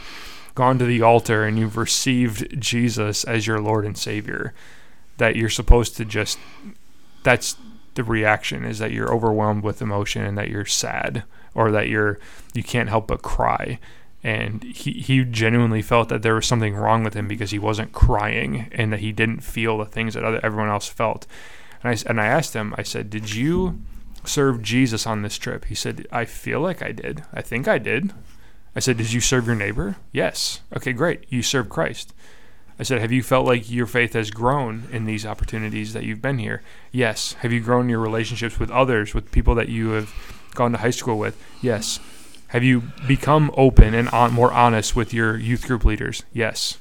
gone 0.54 0.78
to 0.78 0.84
the 0.84 1.00
altar 1.00 1.44
and 1.44 1.58
you've 1.58 1.76
received 1.76 2.60
Jesus 2.60 3.24
as 3.24 3.46
your 3.46 3.60
Lord 3.60 3.86
and 3.86 3.96
Savior 3.96 4.52
that 5.16 5.36
you're 5.36 5.48
supposed 5.48 5.96
to 5.96 6.04
just 6.04 6.38
that's 7.22 7.56
the 7.94 8.04
reaction 8.04 8.64
is 8.64 8.78
that 8.78 8.90
you're 8.90 9.14
overwhelmed 9.14 9.62
with 9.62 9.80
emotion 9.80 10.24
and 10.24 10.36
that 10.36 10.48
you're 10.48 10.66
sad 10.66 11.22
or 11.54 11.70
that 11.70 11.88
you're 11.88 12.18
you 12.54 12.62
can't 12.62 12.88
help 12.88 13.06
but 13.06 13.22
cry 13.22 13.78
and 14.22 14.62
he, 14.64 14.92
he 14.92 15.24
genuinely 15.24 15.80
felt 15.80 16.10
that 16.10 16.22
there 16.22 16.34
was 16.34 16.46
something 16.46 16.74
wrong 16.74 17.02
with 17.02 17.14
him 17.14 17.26
because 17.26 17.52
he 17.52 17.58
wasn't 17.58 17.92
crying 17.92 18.68
and 18.72 18.92
that 18.92 19.00
he 19.00 19.12
didn't 19.12 19.40
feel 19.40 19.78
the 19.78 19.86
things 19.86 20.12
that 20.12 20.24
other, 20.24 20.40
everyone 20.42 20.68
else 20.68 20.88
felt 20.88 21.26
and 21.82 21.92
I, 21.92 22.10
and 22.10 22.20
I 22.20 22.26
asked 22.26 22.54
him 22.54 22.74
I 22.76 22.82
said 22.82 23.10
did 23.10 23.34
you 23.34 23.80
serve 24.24 24.62
Jesus 24.62 25.06
on 25.06 25.22
this 25.22 25.38
trip? 25.38 25.66
He 25.66 25.74
said, 25.74 26.06
I 26.12 26.24
feel 26.24 26.60
like 26.60 26.82
I 26.82 26.92
did. 26.92 27.24
I 27.32 27.42
think 27.42 27.68
I 27.68 27.78
did. 27.78 28.12
I 28.74 28.80
said, 28.80 28.96
Did 28.96 29.12
you 29.12 29.20
serve 29.20 29.46
your 29.46 29.56
neighbor? 29.56 29.96
Yes. 30.12 30.60
Okay, 30.76 30.92
great. 30.92 31.24
You 31.28 31.42
serve 31.42 31.68
Christ. 31.68 32.14
I 32.78 32.82
said, 32.82 33.00
Have 33.00 33.12
you 33.12 33.22
felt 33.22 33.46
like 33.46 33.70
your 33.70 33.86
faith 33.86 34.12
has 34.12 34.30
grown 34.30 34.84
in 34.92 35.04
these 35.04 35.26
opportunities 35.26 35.92
that 35.92 36.04
you've 36.04 36.22
been 36.22 36.38
here? 36.38 36.62
Yes. 36.92 37.34
Have 37.34 37.52
you 37.52 37.60
grown 37.60 37.88
your 37.88 37.98
relationships 37.98 38.58
with 38.58 38.70
others, 38.70 39.14
with 39.14 39.32
people 39.32 39.54
that 39.56 39.68
you 39.68 39.90
have 39.90 40.14
gone 40.54 40.72
to 40.72 40.78
high 40.78 40.90
school 40.90 41.18
with? 41.18 41.36
Yes. 41.60 42.00
Have 42.48 42.64
you 42.64 42.82
become 43.06 43.50
open 43.56 43.94
and 43.94 44.08
on, 44.08 44.32
more 44.32 44.52
honest 44.52 44.96
with 44.96 45.14
your 45.14 45.36
youth 45.36 45.66
group 45.66 45.84
leaders? 45.84 46.24
Yes. 46.32 46.78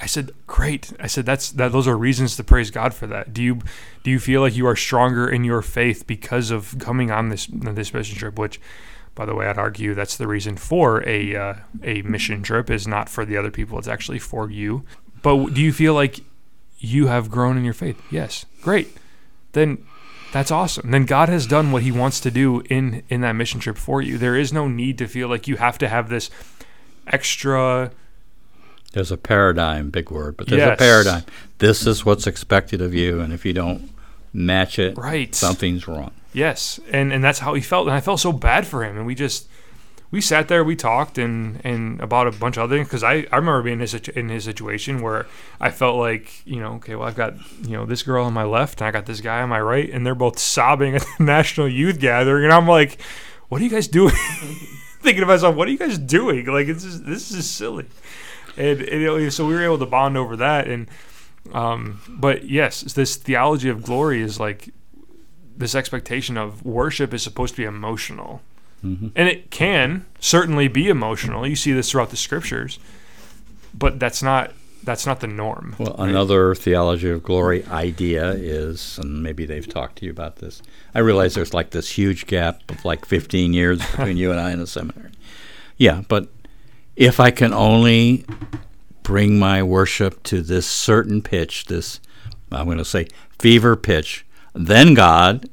I 0.00 0.06
said, 0.06 0.32
"Great." 0.46 0.92
I 1.00 1.06
said, 1.06 1.24
"That's 1.24 1.50
that. 1.52 1.72
Those 1.72 1.88
are 1.88 1.96
reasons 1.96 2.36
to 2.36 2.44
praise 2.44 2.70
God 2.70 2.92
for 2.92 3.06
that." 3.06 3.32
Do 3.32 3.42
you 3.42 3.60
do 4.02 4.10
you 4.10 4.18
feel 4.18 4.42
like 4.42 4.54
you 4.54 4.66
are 4.66 4.76
stronger 4.76 5.28
in 5.28 5.42
your 5.42 5.62
faith 5.62 6.06
because 6.06 6.50
of 6.50 6.78
coming 6.78 7.10
on 7.10 7.30
this 7.30 7.46
this 7.50 7.94
mission 7.94 8.18
trip? 8.18 8.38
Which, 8.38 8.60
by 9.14 9.24
the 9.24 9.34
way, 9.34 9.46
I'd 9.46 9.56
argue 9.58 9.94
that's 9.94 10.16
the 10.16 10.26
reason 10.26 10.56
for 10.56 11.06
a 11.08 11.34
uh, 11.34 11.54
a 11.82 12.02
mission 12.02 12.42
trip 12.42 12.70
is 12.70 12.86
not 12.86 13.08
for 13.08 13.24
the 13.24 13.38
other 13.38 13.50
people. 13.50 13.78
It's 13.78 13.88
actually 13.88 14.18
for 14.18 14.50
you. 14.50 14.84
But 15.22 15.54
do 15.54 15.62
you 15.62 15.72
feel 15.72 15.94
like 15.94 16.20
you 16.78 17.06
have 17.06 17.30
grown 17.30 17.56
in 17.56 17.64
your 17.64 17.74
faith? 17.74 18.00
Yes. 18.10 18.44
Great. 18.60 18.94
Then 19.52 19.78
that's 20.32 20.50
awesome. 20.50 20.90
Then 20.90 21.04
God 21.04 21.28
has 21.28 21.46
done 21.46 21.72
what 21.72 21.82
He 21.82 21.92
wants 21.92 22.20
to 22.20 22.30
do 22.30 22.60
in 22.68 23.02
in 23.08 23.20
that 23.22 23.32
mission 23.32 23.60
trip 23.60 23.76
for 23.78 24.02
you. 24.02 24.18
There 24.18 24.36
is 24.36 24.52
no 24.52 24.68
need 24.68 24.98
to 24.98 25.06
feel 25.06 25.28
like 25.28 25.46
you 25.48 25.56
have 25.56 25.78
to 25.78 25.88
have 25.88 26.08
this 26.08 26.30
extra 27.06 27.90
There's 28.92 29.12
a 29.12 29.16
paradigm, 29.16 29.90
big 29.90 30.10
word, 30.10 30.36
but 30.36 30.46
there's 30.48 30.62
a 30.62 30.76
paradigm. 30.76 31.24
This 31.58 31.86
is 31.86 32.04
what's 32.04 32.26
expected 32.26 32.80
of 32.80 32.94
you, 32.94 33.20
and 33.20 33.32
if 33.32 33.44
you 33.44 33.52
don't 33.52 33.90
match 34.32 34.78
it, 34.78 34.96
Right. 34.98 35.34
something's 35.34 35.86
wrong. 35.88 36.12
Yes, 36.32 36.78
and 36.90 37.12
and 37.12 37.22
that's 37.24 37.38
how 37.38 37.54
he 37.54 37.60
felt, 37.62 37.86
and 37.86 37.94
I 37.96 38.00
felt 38.00 38.20
so 38.20 38.32
bad 38.32 38.66
for 38.66 38.84
him, 38.84 38.96
and 38.96 39.06
we 39.06 39.14
just 39.14 39.48
we 40.10 40.20
sat 40.20 40.48
there, 40.48 40.62
we 40.62 40.76
talked, 40.76 41.18
and 41.18 41.60
and 41.64 42.00
about 42.00 42.26
a 42.26 42.32
bunch 42.32 42.56
of 42.56 42.64
other 42.64 42.76
things 42.76 42.88
because 42.88 43.02
I 43.02 43.26
I 43.32 43.36
remember 43.36 43.62
being 43.62 43.74
in 43.74 43.80
his 43.80 43.94
in 43.94 44.28
his 44.28 44.44
situation 44.44 45.02
where 45.02 45.26
I 45.60 45.70
felt 45.70 45.96
like 45.96 46.46
you 46.46 46.60
know 46.60 46.74
okay 46.74 46.94
well 46.94 47.08
I've 47.08 47.16
got 47.16 47.34
you 47.62 47.76
know 47.76 47.86
this 47.86 48.02
girl 48.02 48.24
on 48.24 48.32
my 48.32 48.44
left 48.44 48.80
and 48.80 48.88
I 48.88 48.90
got 48.90 49.06
this 49.06 49.20
guy 49.20 49.42
on 49.42 49.48
my 49.48 49.60
right, 49.60 49.90
and 49.90 50.06
they're 50.06 50.14
both 50.14 50.38
sobbing 50.38 50.96
at 50.96 51.02
the 51.18 51.24
national 51.24 51.68
youth 51.68 51.98
gathering, 51.98 52.44
and 52.44 52.52
I'm 52.52 52.68
like, 52.68 53.00
what 53.48 53.60
are 53.60 53.64
you 53.64 53.70
guys 53.70 53.88
doing? 53.88 54.14
Thinking 55.00 55.20
to 55.20 55.26
myself, 55.26 55.54
what 55.54 55.68
are 55.68 55.70
you 55.70 55.78
guys 55.78 55.98
doing? 55.98 56.46
Like 56.46 56.68
it's 56.68 56.84
just, 56.84 57.04
this 57.04 57.30
is 57.30 57.48
silly, 57.48 57.86
and, 58.56 58.82
and 58.82 59.32
so 59.32 59.46
we 59.46 59.54
were 59.54 59.64
able 59.64 59.78
to 59.78 59.86
bond 59.86 60.16
over 60.16 60.36
that, 60.36 60.68
and 60.68 60.88
um, 61.52 62.00
but 62.08 62.48
yes, 62.48 62.82
this 62.82 63.16
theology 63.16 63.68
of 63.68 63.82
glory 63.82 64.20
is 64.20 64.40
like 64.40 64.70
this 65.56 65.74
expectation 65.74 66.36
of 66.36 66.64
worship 66.64 67.14
is 67.14 67.22
supposed 67.22 67.54
to 67.54 67.62
be 67.62 67.64
emotional. 67.64 68.42
Mhm. 68.86 69.12
And 69.16 69.28
it 69.28 69.50
can 69.50 70.06
certainly 70.20 70.68
be 70.68 70.88
emotional. 70.88 71.46
You 71.46 71.56
see 71.56 71.72
this 71.72 71.90
throughout 71.90 72.10
the 72.10 72.16
scriptures. 72.16 72.78
But 73.74 73.98
that's 73.98 74.22
not 74.22 74.52
that's 74.84 75.04
not 75.04 75.18
the 75.20 75.26
norm. 75.26 75.74
Well, 75.78 75.96
right? 75.98 76.08
another 76.08 76.54
theology 76.54 77.10
of 77.10 77.22
glory 77.24 77.64
idea 77.66 78.30
is, 78.30 78.98
and 78.98 79.20
maybe 79.20 79.44
they've 79.44 79.68
talked 79.68 79.98
to 79.98 80.04
you 80.06 80.12
about 80.12 80.36
this. 80.36 80.62
I 80.94 81.00
realize 81.00 81.34
there's 81.34 81.52
like 81.52 81.70
this 81.70 81.90
huge 81.90 82.26
gap 82.28 82.60
of 82.70 82.84
like 82.84 83.04
15 83.04 83.52
years 83.52 83.80
between 83.90 84.16
you 84.16 84.30
and 84.30 84.40
I 84.40 84.52
in 84.52 84.60
the 84.60 84.66
seminary. 84.66 85.10
Yeah, 85.76 86.02
but 86.08 86.28
if 86.94 87.18
I 87.18 87.32
can 87.32 87.52
only 87.52 88.24
bring 89.02 89.38
my 89.40 89.60
worship 89.62 90.22
to 90.24 90.40
this 90.40 90.66
certain 90.66 91.20
pitch, 91.20 91.64
this, 91.66 92.00
I'm 92.52 92.66
going 92.66 92.78
to 92.78 92.84
say, 92.84 93.08
fever 93.40 93.74
pitch, 93.74 94.24
then 94.54 94.94
God 94.94 95.50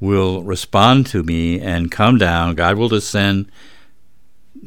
will 0.00 0.42
respond 0.42 1.06
to 1.06 1.22
me 1.22 1.60
and 1.60 1.90
come 1.90 2.18
down. 2.18 2.54
God 2.54 2.76
will 2.76 2.88
descend 2.88 3.50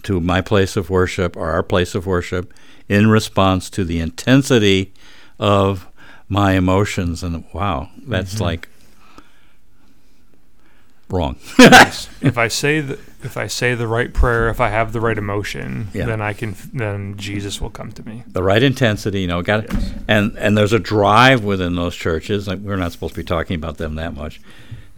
to 0.03 0.19
my 0.21 0.41
place 0.41 0.75
of 0.77 0.89
worship 0.89 1.35
or 1.37 1.51
our 1.51 1.63
place 1.63 1.93
of 1.95 2.05
worship 2.05 2.53
in 2.87 3.07
response 3.07 3.69
to 3.71 3.83
the 3.83 3.99
intensity 3.99 4.93
of 5.39 5.87
my 6.27 6.53
emotions. 6.53 7.21
And 7.23 7.43
wow, 7.53 7.89
that's 8.07 8.35
Mm-hmm. 8.35 8.43
like 8.43 8.69
wrong. 11.09 11.35
If 12.21 12.37
I 12.37 12.47
say 12.61 12.81
the 12.81 12.99
if 13.21 13.35
I 13.35 13.47
say 13.47 13.75
the 13.75 13.87
right 13.87 14.13
prayer, 14.13 14.47
if 14.49 14.61
I 14.61 14.69
have 14.69 14.93
the 14.93 15.01
right 15.01 15.17
emotion, 15.17 15.87
Yeah. 15.93 16.05
then 16.05 16.21
I 16.21 16.33
can 16.33 16.55
then 16.73 17.17
Jesus 17.17 17.59
will 17.59 17.69
come 17.71 17.91
to 17.93 18.07
me. 18.07 18.23
the 18.27 18.43
right 18.43 18.61
intensity, 18.63 19.21
you 19.21 19.27
know, 19.27 19.41
got 19.41 19.71
Yes. 19.73 19.93
and 20.07 20.37
and 20.37 20.57
there's 20.57 20.73
a 20.73 20.79
drive 20.79 21.43
within 21.43 21.75
those 21.75 21.95
churches. 21.95 22.47
Like 22.47 22.59
we're 22.59 22.77
not 22.77 22.91
supposed 22.91 23.15
to 23.15 23.19
be 23.19 23.25
talking 23.25 23.55
about 23.55 23.77
them 23.77 23.95
that 23.95 24.15
much. 24.15 24.39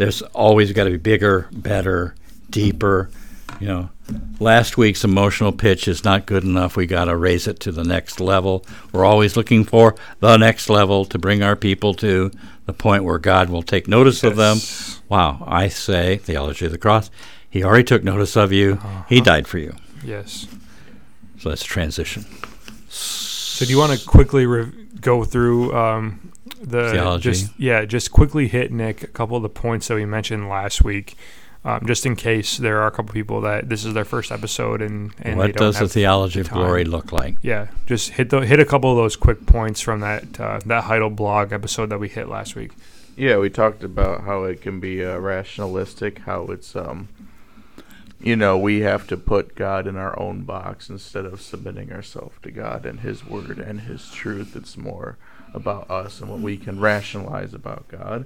There's 0.01 0.23
always 0.33 0.71
got 0.73 0.85
to 0.85 0.89
be 0.89 0.97
bigger, 0.97 1.47
better, 1.51 2.15
deeper. 2.49 3.11
You 3.59 3.67
know, 3.67 3.89
last 4.39 4.75
week's 4.75 5.03
emotional 5.03 5.51
pitch 5.51 5.87
is 5.87 6.03
not 6.03 6.25
good 6.25 6.43
enough. 6.43 6.75
We 6.75 6.87
got 6.87 7.05
to 7.05 7.15
raise 7.15 7.45
it 7.45 7.59
to 7.59 7.71
the 7.71 7.83
next 7.83 8.19
level. 8.19 8.65
We're 8.91 9.05
always 9.05 9.37
looking 9.37 9.63
for 9.63 9.93
the 10.19 10.37
next 10.37 10.69
level 10.71 11.05
to 11.05 11.19
bring 11.19 11.43
our 11.43 11.55
people 11.55 11.93
to 11.95 12.31
the 12.65 12.73
point 12.73 13.03
where 13.03 13.19
God 13.19 13.51
will 13.51 13.61
take 13.61 13.87
notice 13.87 14.23
of 14.23 14.37
them. 14.37 14.57
Wow, 15.07 15.43
I 15.45 15.67
say 15.67 16.17
theology 16.17 16.65
of 16.65 16.71
the 16.71 16.79
cross. 16.79 17.11
He 17.47 17.63
already 17.63 17.83
took 17.83 18.03
notice 18.03 18.35
of 18.35 18.51
you. 18.51 18.77
He 19.07 19.17
Uh-huh. 19.19 19.23
died 19.23 19.47
for 19.47 19.59
you. 19.59 19.75
Yes. 20.03 20.47
So 21.37 21.49
that's 21.49 21.63
transition. 21.63 22.25
So 22.89 23.65
do 23.65 23.71
you 23.71 23.77
want 23.77 23.99
to 23.99 24.03
quickly 24.03 24.47
re- 24.47 24.71
go 24.99 25.23
through 25.25 25.75
um, 25.77 26.31
the 26.61 26.91
Theology. 26.91 27.31
Just, 27.31 27.59
yeah, 27.59 27.85
just 27.85 28.11
quickly 28.11 28.47
hit 28.47 28.71
Nick 28.71 29.03
a 29.03 29.07
couple 29.07 29.35
of 29.37 29.43
the 29.43 29.49
points 29.49 29.87
that 29.87 29.95
we 29.95 30.05
mentioned 30.05 30.47
last 30.47 30.83
week, 30.83 31.15
um, 31.65 31.85
just 31.85 32.05
in 32.05 32.15
case 32.15 32.57
there 32.57 32.81
are 32.81 32.87
a 32.87 32.91
couple 32.91 33.13
people 33.13 33.41
that 33.41 33.69
this 33.69 33.85
is 33.85 33.93
their 33.93 34.05
first 34.05 34.31
episode 34.31 34.81
and, 34.81 35.11
and 35.19 35.33
they 35.33 35.47
what 35.47 35.55
don't 35.55 35.73
does 35.73 35.79
the 35.79 35.87
theology 35.87 36.41
the 36.41 36.47
of 36.47 36.53
glory 36.53 36.85
look 36.85 37.11
like? 37.11 37.37
Yeah, 37.41 37.67
just 37.85 38.11
hit 38.11 38.29
the 38.29 38.41
hit 38.41 38.59
a 38.59 38.65
couple 38.65 38.91
of 38.91 38.97
those 38.97 39.15
quick 39.15 39.45
points 39.45 39.81
from 39.81 39.99
that 39.99 40.39
uh, 40.39 40.59
that 40.65 40.85
Heidel 40.85 41.09
blog 41.09 41.51
episode 41.51 41.89
that 41.89 41.99
we 41.99 42.09
hit 42.09 42.29
last 42.29 42.55
week. 42.55 42.71
Yeah, 43.15 43.37
we 43.37 43.49
talked 43.49 43.83
about 43.83 44.23
how 44.23 44.43
it 44.45 44.61
can 44.61 44.79
be 44.79 45.03
uh, 45.03 45.17
rationalistic, 45.17 46.19
how 46.19 46.45
it's 46.45 46.75
um, 46.75 47.09
you 48.23 48.35
know, 48.35 48.57
we 48.57 48.81
have 48.81 49.07
to 49.07 49.17
put 49.17 49.55
God 49.55 49.87
in 49.87 49.95
our 49.95 50.17
own 50.19 50.41
box 50.43 50.89
instead 50.89 51.25
of 51.25 51.41
submitting 51.41 51.91
ourselves 51.91 52.35
to 52.43 52.51
God 52.51 52.85
and 52.85 52.99
His 52.99 53.25
Word 53.25 53.57
and 53.57 53.81
His 53.81 54.11
truth. 54.11 54.55
It's 54.55 54.77
more 54.77 55.17
about 55.53 55.89
us 55.89 56.21
and 56.21 56.29
what 56.29 56.39
we 56.39 56.57
can 56.57 56.79
rationalize 56.79 57.53
about 57.53 57.87
God. 57.87 58.25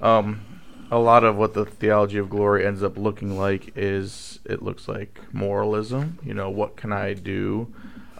Um, 0.00 0.44
a 0.90 0.98
lot 0.98 1.24
of 1.24 1.36
what 1.36 1.54
the 1.54 1.64
theology 1.64 2.18
of 2.18 2.30
glory 2.30 2.64
ends 2.64 2.82
up 2.82 2.96
looking 2.96 3.36
like 3.36 3.72
is 3.76 4.38
it 4.44 4.62
looks 4.62 4.86
like 4.86 5.20
moralism. 5.32 6.18
You 6.24 6.34
know, 6.34 6.48
what 6.48 6.76
can 6.76 6.92
I 6.92 7.14
do 7.14 7.72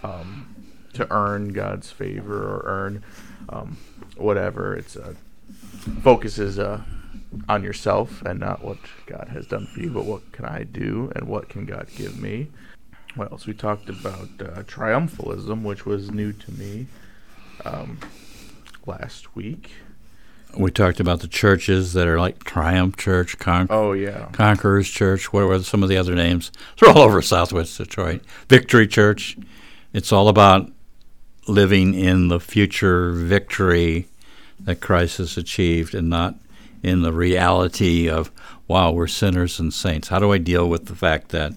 um, 0.02 0.54
to 0.94 1.06
earn 1.12 1.52
God's 1.52 1.90
favor 1.90 2.36
or 2.36 2.62
earn 2.66 3.04
um, 3.48 3.76
whatever? 4.16 4.74
It's 4.74 4.96
uh, 4.96 5.14
focuses 6.02 6.58
uh, 6.58 6.82
on 7.48 7.62
yourself 7.62 8.22
and 8.22 8.40
not 8.40 8.64
what 8.64 8.78
God 9.06 9.28
has 9.32 9.46
done 9.46 9.66
for 9.66 9.80
you, 9.80 9.90
but 9.90 10.04
what 10.04 10.32
can 10.32 10.44
I 10.44 10.64
do 10.64 11.12
and 11.14 11.28
what 11.28 11.48
can 11.48 11.66
God 11.66 11.88
give 11.94 12.20
me? 12.20 12.48
What 13.14 13.30
else? 13.30 13.46
We 13.46 13.54
talked 13.54 13.88
about 13.88 14.28
uh, 14.40 14.62
triumphalism, 14.64 15.62
which 15.62 15.86
was 15.86 16.10
new 16.10 16.32
to 16.32 16.50
me 16.50 16.86
um, 17.64 17.98
last 18.86 19.34
week. 19.34 19.72
We 20.56 20.70
talked 20.70 21.00
about 21.00 21.20
the 21.20 21.28
churches 21.28 21.92
that 21.92 22.08
are 22.08 22.18
like 22.18 22.44
Triumph 22.44 22.96
Church, 22.96 23.38
Con- 23.38 23.66
Oh 23.68 23.92
yeah, 23.92 24.28
Conquerors 24.32 24.88
Church. 24.88 25.32
What 25.32 25.46
were 25.46 25.62
some 25.62 25.82
of 25.82 25.88
the 25.88 25.98
other 25.98 26.14
names? 26.14 26.50
They're 26.78 26.90
all 26.90 27.00
over 27.00 27.20
Southwest 27.20 27.76
Detroit. 27.76 28.22
Victory 28.48 28.86
Church. 28.86 29.36
It's 29.92 30.12
all 30.12 30.28
about 30.28 30.70
living 31.46 31.94
in 31.94 32.28
the 32.28 32.40
future 32.40 33.12
victory 33.12 34.06
that 34.60 34.80
Christ 34.80 35.18
has 35.18 35.36
achieved 35.36 35.94
and 35.94 36.08
not 36.08 36.36
in 36.82 37.02
the 37.02 37.12
reality 37.12 38.08
of, 38.08 38.30
wow, 38.66 38.90
we're 38.92 39.06
sinners 39.06 39.60
and 39.60 39.72
saints. 39.72 40.08
How 40.08 40.18
do 40.18 40.32
I 40.32 40.38
deal 40.38 40.68
with 40.68 40.86
the 40.86 40.94
fact 40.94 41.30
that 41.30 41.52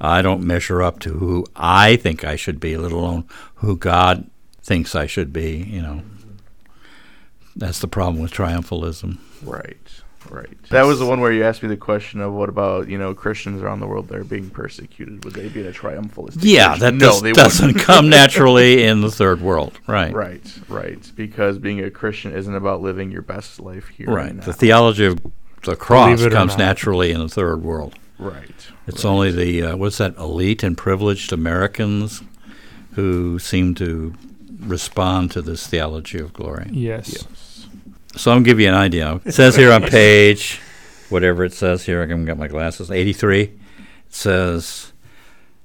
I 0.00 0.22
don't 0.22 0.42
measure 0.42 0.82
up 0.82 1.00
to 1.00 1.14
who 1.14 1.44
I 1.54 1.96
think 1.96 2.24
I 2.24 2.36
should 2.36 2.60
be, 2.60 2.76
let 2.76 2.92
alone 2.92 3.24
who 3.56 3.76
God 3.76 4.30
thinks 4.62 4.94
I 4.94 5.06
should 5.06 5.32
be, 5.32 5.56
you 5.56 5.82
know? 5.82 6.02
That's 7.58 7.80
the 7.80 7.88
problem 7.88 8.22
with 8.22 8.32
triumphalism. 8.32 9.18
right, 9.42 9.76
right. 10.30 10.56
That 10.70 10.86
was 10.86 10.98
the 11.00 11.06
one 11.06 11.20
where 11.20 11.32
you 11.32 11.42
asked 11.44 11.62
me 11.62 11.68
the 11.68 11.76
question 11.76 12.20
of 12.20 12.32
what 12.32 12.48
about 12.48 12.88
you 12.88 12.96
know 12.98 13.14
Christians 13.14 13.60
around 13.62 13.80
the 13.80 13.86
world 13.86 14.08
that 14.08 14.16
are 14.16 14.24
being 14.24 14.48
persecuted? 14.50 15.24
Would 15.24 15.34
they 15.34 15.48
be 15.48 15.60
in 15.60 15.66
a 15.66 15.72
triumphalist? 15.72 16.36
Yeah, 16.40 16.76
that 16.76 16.94
no, 16.94 17.06
does, 17.10 17.22
they 17.22 17.32
doesn't 17.32 17.66
wouldn't. 17.66 17.84
come 17.84 18.08
naturally 18.22 18.84
in 18.84 19.00
the 19.00 19.10
third 19.10 19.40
world, 19.40 19.78
right? 19.86 20.12
Right, 20.14 20.58
right. 20.68 21.12
Because 21.16 21.58
being 21.58 21.80
a 21.82 21.90
Christian 21.90 22.32
isn't 22.32 22.54
about 22.54 22.80
living 22.80 23.10
your 23.10 23.22
best 23.22 23.58
life 23.60 23.88
here. 23.88 24.06
Right. 24.08 24.30
and 24.30 24.42
The 24.42 24.52
theology 24.52 25.06
of 25.06 25.18
the 25.64 25.74
cross 25.76 26.20
comes 26.28 26.52
not. 26.52 26.58
naturally 26.58 27.10
in 27.10 27.20
the 27.20 27.28
third 27.28 27.62
world. 27.62 27.94
right. 28.18 28.44
It's 28.86 29.04
right. 29.04 29.10
only 29.10 29.32
the 29.32 29.62
uh, 29.62 29.76
what's 29.76 29.98
that 29.98 30.16
elite 30.16 30.62
and 30.62 30.78
privileged 30.78 31.32
Americans 31.32 32.22
who 32.94 33.38
seem 33.38 33.74
to 33.76 34.14
respond 34.60 35.30
to 35.32 35.42
this 35.42 35.66
theology 35.66 36.18
of 36.18 36.32
glory. 36.32 36.68
Yes. 36.72 37.12
Yes. 37.12 37.24
So 38.16 38.30
I'm 38.30 38.38
gonna 38.38 38.44
give 38.46 38.60
you 38.60 38.68
an 38.68 38.74
idea. 38.74 39.20
It 39.24 39.32
says 39.34 39.56
here 39.56 39.72
on 39.72 39.82
page 39.82 40.60
whatever 41.08 41.44
it 41.44 41.52
says 41.52 41.84
here. 41.86 41.98
I 41.98 42.06
haven't 42.06 42.26
got 42.26 42.38
my 42.38 42.48
glasses. 42.48 42.90
83 42.90 43.40
it 43.42 43.50
says 44.08 44.92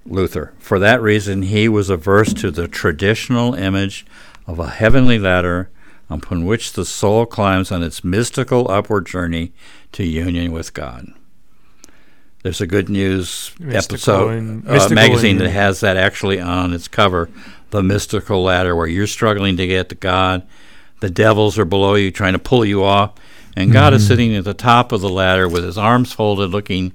Luther. 0.05 0.53
For 0.59 0.79
that 0.79 1.01
reason, 1.01 1.43
he 1.43 1.67
was 1.69 1.89
averse 1.89 2.33
to 2.35 2.51
the 2.51 2.67
traditional 2.67 3.53
image 3.53 4.05
of 4.47 4.59
a 4.59 4.69
heavenly 4.69 5.17
ladder 5.19 5.69
upon 6.09 6.45
which 6.45 6.73
the 6.73 6.85
soul 6.85 7.25
climbs 7.25 7.71
on 7.71 7.81
its 7.81 8.03
mystical 8.03 8.69
upward 8.69 9.05
journey 9.05 9.53
to 9.93 10.03
union 10.03 10.51
with 10.51 10.73
God. 10.73 11.07
There's 12.43 12.59
a 12.59 12.67
good 12.67 12.89
news 12.89 13.51
Mystical 13.57 13.95
episode 13.95 14.29
and- 14.37 14.67
uh, 14.67 14.89
magazine 14.89 15.37
that 15.37 15.49
has 15.49 15.79
that 15.79 15.95
actually 15.95 16.41
on 16.41 16.73
its 16.73 16.89
cover, 16.89 17.29
the 17.69 17.81
mystical 17.81 18.43
ladder, 18.43 18.75
where 18.75 18.87
you're 18.87 19.07
struggling 19.07 19.55
to 19.57 19.65
get 19.65 19.87
to 19.89 19.95
God. 19.95 20.45
The 21.03 21.09
devils 21.09 21.59
are 21.59 21.65
below 21.65 21.95
you, 21.95 22.11
trying 22.11 22.31
to 22.33 22.39
pull 22.39 22.63
you 22.63 22.81
off, 22.83 23.11
and 23.57 23.71
God 23.73 23.91
Mm-hmm. 23.91 23.97
is 23.97 24.07
sitting 24.07 24.35
at 24.37 24.45
the 24.45 24.53
top 24.53 24.91
of 24.93 25.01
the 25.01 25.09
ladder 25.09 25.49
with 25.49 25.63
his 25.65 25.77
arms 25.77 26.13
folded, 26.13 26.49
looking 26.51 26.93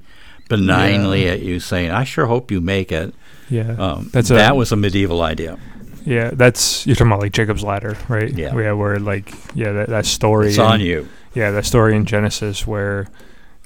benignly 0.48 1.28
at 1.28 1.40
you, 1.42 1.60
saying, 1.60 1.90
"I 1.90 2.04
sure 2.04 2.26
hope 2.26 2.50
you 2.50 2.60
make 2.60 2.90
it." 2.90 3.14
Yeah, 3.50 3.72
Um, 3.78 4.08
That's 4.12 4.30
a- 4.30 4.34
that 4.34 4.56
was 4.56 4.72
a 4.72 4.76
medieval 4.76 5.20
idea. 5.22 5.58
yeah. 6.04 6.30
That's 6.32 6.86
you're 6.86 6.96
talking 6.96 7.12
about 7.12 7.20
like 7.20 7.32
Jacob's 7.32 7.62
ladder, 7.62 7.96
right? 8.08 8.32
Yeah. 8.32 8.54
yeah. 8.56 8.72
Where 8.72 8.98
like 8.98 9.32
yeah, 9.54 9.72
that, 9.72 9.88
that 9.90 10.06
story. 10.06 10.48
It's 10.48 10.56
in- 10.58 10.64
on 10.64 10.80
you. 10.80 11.08
Yeah, 11.34 11.50
that 11.52 11.64
story 11.66 11.94
in 11.94 12.04
Genesis 12.06 12.66
where 12.66 13.08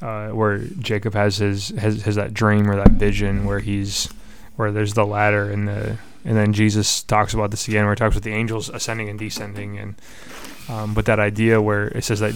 uh, 0.01 0.29
where 0.31 0.59
Jacob 0.59 1.15
has 1.15 1.37
his 1.37 1.69
has, 1.71 2.03
has 2.03 2.17
that 2.17 2.35
dream 2.35 2.69
or 2.71 2.77
that 2.77 2.93
vision 2.93 3.45
where 3.45 3.61
he's 3.61 4.09
where 4.57 4.73
there's 4.73 4.95
the 4.95 5.07
ladder 5.07 5.51
and 5.51 5.69
the 5.69 5.97
and 6.25 6.37
then 6.37 6.53
Jesus 6.53 7.03
talks 7.03 7.35
about 7.35 7.51
this 7.51 7.69
again 7.69 7.85
where 7.85 7.95
he 7.95 7.97
talks 7.97 8.15
about 8.15 8.25
the 8.25 8.33
angels 8.33 8.69
ascending 8.69 9.09
and 9.09 9.19
descending 9.19 9.79
and 9.79 9.95
um, 10.69 10.95
but 10.95 11.07
that 11.07 11.19
idea 11.19 11.61
where 11.61 11.89
it 11.89 12.05
says 12.05 12.21
that 12.21 12.35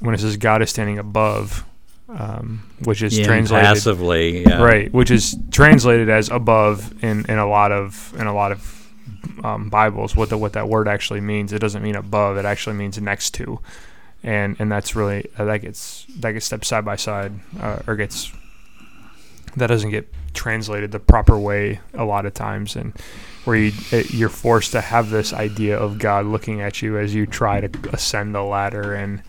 when 0.00 0.14
it 0.14 0.18
says 0.18 0.36
God 0.36 0.62
is 0.62 0.70
standing 0.70 0.98
above, 0.98 1.64
um, 2.08 2.62
which 2.84 3.02
is 3.02 3.18
translated 3.18 3.66
passively. 3.66 4.42
Yeah. 4.42 4.62
right, 4.62 4.92
which 4.92 5.10
is 5.10 5.36
translated 5.50 6.08
as 6.08 6.28
above 6.28 7.02
in, 7.02 7.24
in 7.28 7.38
a 7.38 7.48
lot 7.48 7.72
of 7.72 8.14
in 8.18 8.26
a 8.26 8.34
lot 8.34 8.52
of 8.52 8.88
um, 9.42 9.68
Bibles. 9.68 10.14
What 10.14 10.30
the 10.30 10.38
what 10.38 10.52
that 10.52 10.68
word 10.68 10.88
actually 10.88 11.20
means, 11.20 11.52
it 11.52 11.58
doesn't 11.58 11.82
mean 11.82 11.96
above. 11.96 12.36
It 12.36 12.44
actually 12.44 12.76
means 12.76 13.00
next 13.00 13.32
to, 13.34 13.60
and 14.22 14.56
and 14.60 14.70
that's 14.70 14.94
really 14.94 15.28
uh, 15.36 15.44
that 15.46 15.58
gets 15.58 16.06
that 16.20 16.32
gets 16.32 16.46
stepped 16.46 16.64
side 16.64 16.84
by 16.84 16.96
side 16.96 17.32
uh, 17.60 17.80
or 17.86 17.96
gets 17.96 18.32
that 19.56 19.68
doesn't 19.68 19.90
get 19.90 20.12
translated 20.34 20.92
the 20.92 20.98
proper 21.00 21.38
way 21.38 21.80
a 21.94 22.04
lot 22.04 22.26
of 22.26 22.34
times, 22.34 22.76
and 22.76 22.92
where 23.44 23.56
you, 23.56 23.72
eh, 23.92 24.04
you're 24.10 24.28
forced 24.28 24.72
to 24.72 24.80
have 24.80 25.10
this 25.10 25.32
idea 25.32 25.78
of 25.78 25.98
God 25.98 26.26
looking 26.26 26.60
at 26.60 26.82
you 26.82 26.98
as 26.98 27.14
you 27.14 27.26
try 27.26 27.60
to 27.60 27.90
ascend 27.92 28.34
the 28.34 28.42
ladder 28.42 28.94
and. 28.94 29.22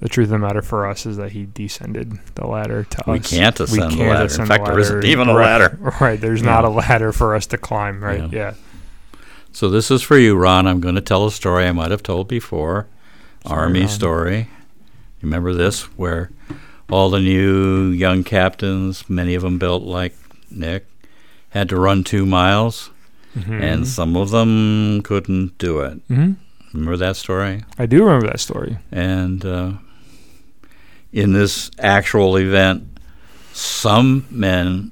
The 0.00 0.10
truth 0.10 0.26
of 0.26 0.32
the 0.32 0.38
matter 0.38 0.60
for 0.60 0.86
us 0.86 1.06
is 1.06 1.16
that 1.16 1.32
he 1.32 1.46
descended 1.46 2.18
the 2.34 2.46
ladder 2.46 2.84
to 2.84 3.04
We 3.06 3.20
us. 3.20 3.30
can't 3.30 3.58
ascend 3.58 3.92
the 3.92 4.04
ladder. 4.04 4.24
In 4.42 4.46
fact, 4.46 4.64
the 4.66 4.72
there 4.72 4.78
isn't 4.80 5.04
even 5.06 5.30
a 5.30 5.34
Right, 5.34 5.44
ladder. 5.58 5.78
Right. 6.00 6.20
There's 6.20 6.42
Yeah. 6.42 6.46
not 6.50 6.64
a 6.66 6.68
ladder 6.68 7.10
for 7.10 7.34
us 7.34 7.46
to 7.46 7.56
climb. 7.56 8.04
Right. 8.04 8.20
Yeah. 8.20 8.28
Yeah. 8.30 8.54
So 9.52 9.70
this 9.70 9.90
is 9.90 10.02
for 10.02 10.18
you, 10.18 10.36
Ron. 10.36 10.66
I'm 10.66 10.80
going 10.80 10.96
to 10.96 11.00
tell 11.00 11.24
a 11.26 11.30
story 11.30 11.64
I 11.64 11.72
might 11.72 11.90
have 11.90 12.02
told 12.02 12.28
before. 12.28 12.86
Sorry, 13.46 13.58
Army 13.62 13.80
Ron. 13.80 13.88
story. 13.88 14.36
You 14.40 14.46
remember 15.22 15.54
this, 15.54 15.84
where 15.96 16.30
all 16.90 17.10
the 17.10 17.20
new 17.20 17.88
young 17.88 18.24
captains, 18.24 19.08
many 19.08 19.34
of 19.34 19.42
them 19.42 19.58
built 19.58 19.82
like 19.82 20.14
Nick, 20.50 20.86
had 21.50 21.68
to 21.70 21.76
run 21.78 22.04
two 22.04 22.26
miles, 22.26 22.90
Mhm. 23.36 23.60
and 23.62 23.86
some 23.86 24.16
of 24.16 24.30
them 24.30 25.00
couldn't 25.02 25.56
do 25.58 25.80
it. 25.80 26.06
Mhm. 26.08 26.36
Remember 26.72 26.96
that 26.96 27.16
story? 27.16 27.62
I 27.78 27.86
do 27.86 28.04
remember 28.04 28.26
that 28.28 28.40
story. 28.40 28.78
And 28.92 29.44
uh, 29.44 29.72
in 31.12 31.32
this 31.32 31.70
actual 31.78 32.36
event, 32.36 32.84
some 33.52 34.26
men 34.30 34.90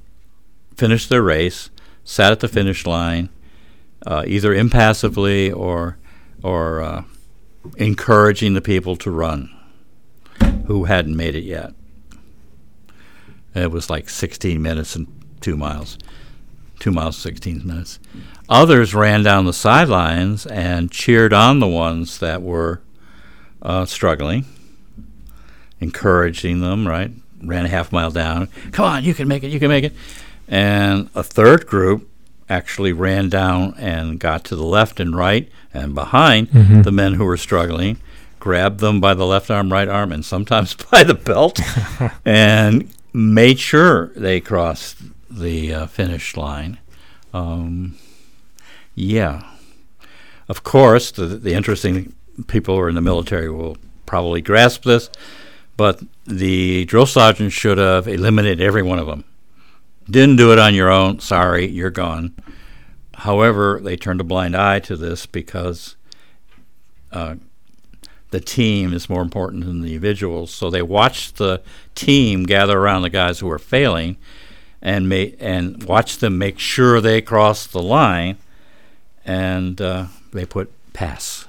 finished 0.77 1.09
their 1.09 1.21
race, 1.21 1.69
sat 2.05 2.31
at 2.31 2.39
the 2.39 2.47
finish 2.47 2.85
line, 2.85 3.29
uh, 4.05 4.23
either 4.27 4.53
impassively 4.53 5.51
or 5.51 5.97
or 6.41 6.81
uh, 6.81 7.03
encouraging 7.77 8.53
the 8.53 8.61
people 8.61 8.95
to 8.97 9.09
run 9.11 9.49
who 10.65 10.83
hadn't 10.85 11.15
made 11.15 11.35
it 11.35 11.43
yet. 11.43 11.73
It 13.55 13.71
was 13.71 13.89
like 13.89 14.09
16 14.09 14.61
minutes 14.61 14.95
and 14.95 15.07
two 15.41 15.55
miles, 15.57 15.97
two 16.79 16.91
miles, 16.91 17.17
16 17.17 17.61
minutes. 17.65 17.99
Others 18.49 18.93
ran 18.95 19.23
down 19.23 19.45
the 19.45 19.53
sidelines 19.53 20.45
and 20.45 20.91
cheered 20.91 21.33
on 21.33 21.59
the 21.59 21.67
ones 21.67 22.19
that 22.19 22.41
were 22.41 22.81
uh, 23.61 23.85
struggling, 23.85 24.45
encouraging 25.79 26.61
them, 26.61 26.87
right? 26.87 27.11
Ran 27.41 27.65
a 27.65 27.69
half 27.69 27.91
mile 27.91 28.11
down. 28.11 28.47
Come 28.71 28.85
on, 28.85 29.03
you 29.03 29.13
can 29.13 29.27
make 29.27 29.43
it, 29.43 29.49
you 29.49 29.59
can 29.59 29.69
make 29.69 29.83
it. 29.83 29.93
And 30.47 31.09
a 31.15 31.23
third 31.23 31.67
group 31.67 32.09
actually 32.49 32.93
ran 32.93 33.29
down 33.29 33.73
and 33.77 34.19
got 34.19 34.43
to 34.45 34.55
the 34.55 34.63
left 34.65 34.99
and 34.99 35.15
right 35.15 35.49
and 35.73 35.95
behind 35.95 36.49
Mhm. 36.51 36.83
the 36.83 36.91
men 36.91 37.13
who 37.13 37.25
were 37.25 37.37
struggling, 37.37 37.97
grabbed 38.39 38.79
them 38.79 38.99
by 38.99 39.13
the 39.13 39.25
left 39.25 39.49
arm, 39.49 39.71
right 39.71 39.87
arm, 39.87 40.11
and 40.11 40.23
sometimes 40.25 40.73
by 40.91 41.03
the 41.03 41.13
belt, 41.13 41.59
and 42.25 42.89
made 43.13 43.59
sure 43.59 44.07
they 44.15 44.41
crossed 44.41 44.97
the 45.29 45.73
uh, 45.73 45.85
finish 45.87 46.35
line. 46.35 46.79
Um, 47.33 47.97
yeah. 48.95 49.43
Of 50.49 50.63
course, 50.63 51.11
the, 51.11 51.25
the 51.25 51.53
interesting 51.53 52.13
people 52.47 52.75
who 52.75 52.81
are 52.81 52.89
in 52.89 52.95
the 52.95 53.01
military 53.01 53.49
will 53.49 53.77
probably 54.05 54.41
grasp 54.41 54.83
this, 54.83 55.09
but 55.77 56.01
the 56.25 56.85
drill 56.85 57.05
sergeant 57.05 57.51
should 57.51 57.77
have 57.77 58.07
eliminated 58.07 58.61
every 58.61 58.83
one 58.83 58.99
of 58.99 59.07
them. 59.07 59.23
Didn't 60.09 60.35
do 60.35 60.51
it 60.51 60.59
on 60.59 60.75
your 60.75 60.89
own. 60.89 61.19
Sorry, 61.19 61.67
you're 61.67 61.89
gone. 61.89 62.35
However, 63.13 63.79
they 63.81 63.95
turned 63.95 64.19
a 64.19 64.25
blind 64.25 64.55
eye 64.55 64.79
to 64.79 64.97
this 64.97 65.25
because 65.25 65.95
uh, 67.11 67.35
the 68.33 68.41
team 68.41 68.93
is 68.93 69.11
more 69.11 69.21
important 69.21 69.63
than 69.63 69.81
the 69.81 69.89
individuals. 69.89 70.51
So 70.51 70.71
they 70.71 70.81
watched 70.81 71.37
the 71.37 71.61
team 71.93 72.45
gather 72.45 72.79
around 72.79 73.03
the 73.03 73.11
guys 73.11 73.39
who 73.39 73.45
were 73.45 73.59
failing 73.59 74.17
and 74.81 75.07
ma- 75.07 75.35
and 75.39 75.83
watch 75.83 76.17
them 76.17 76.39
make 76.39 76.57
sure 76.57 76.99
they 76.99 77.21
crossed 77.21 77.71
the 77.73 77.81
line, 77.81 78.37
and 79.23 79.79
uh, 79.79 80.07
they 80.31 80.45
put 80.45 80.71
pass. 80.93 81.45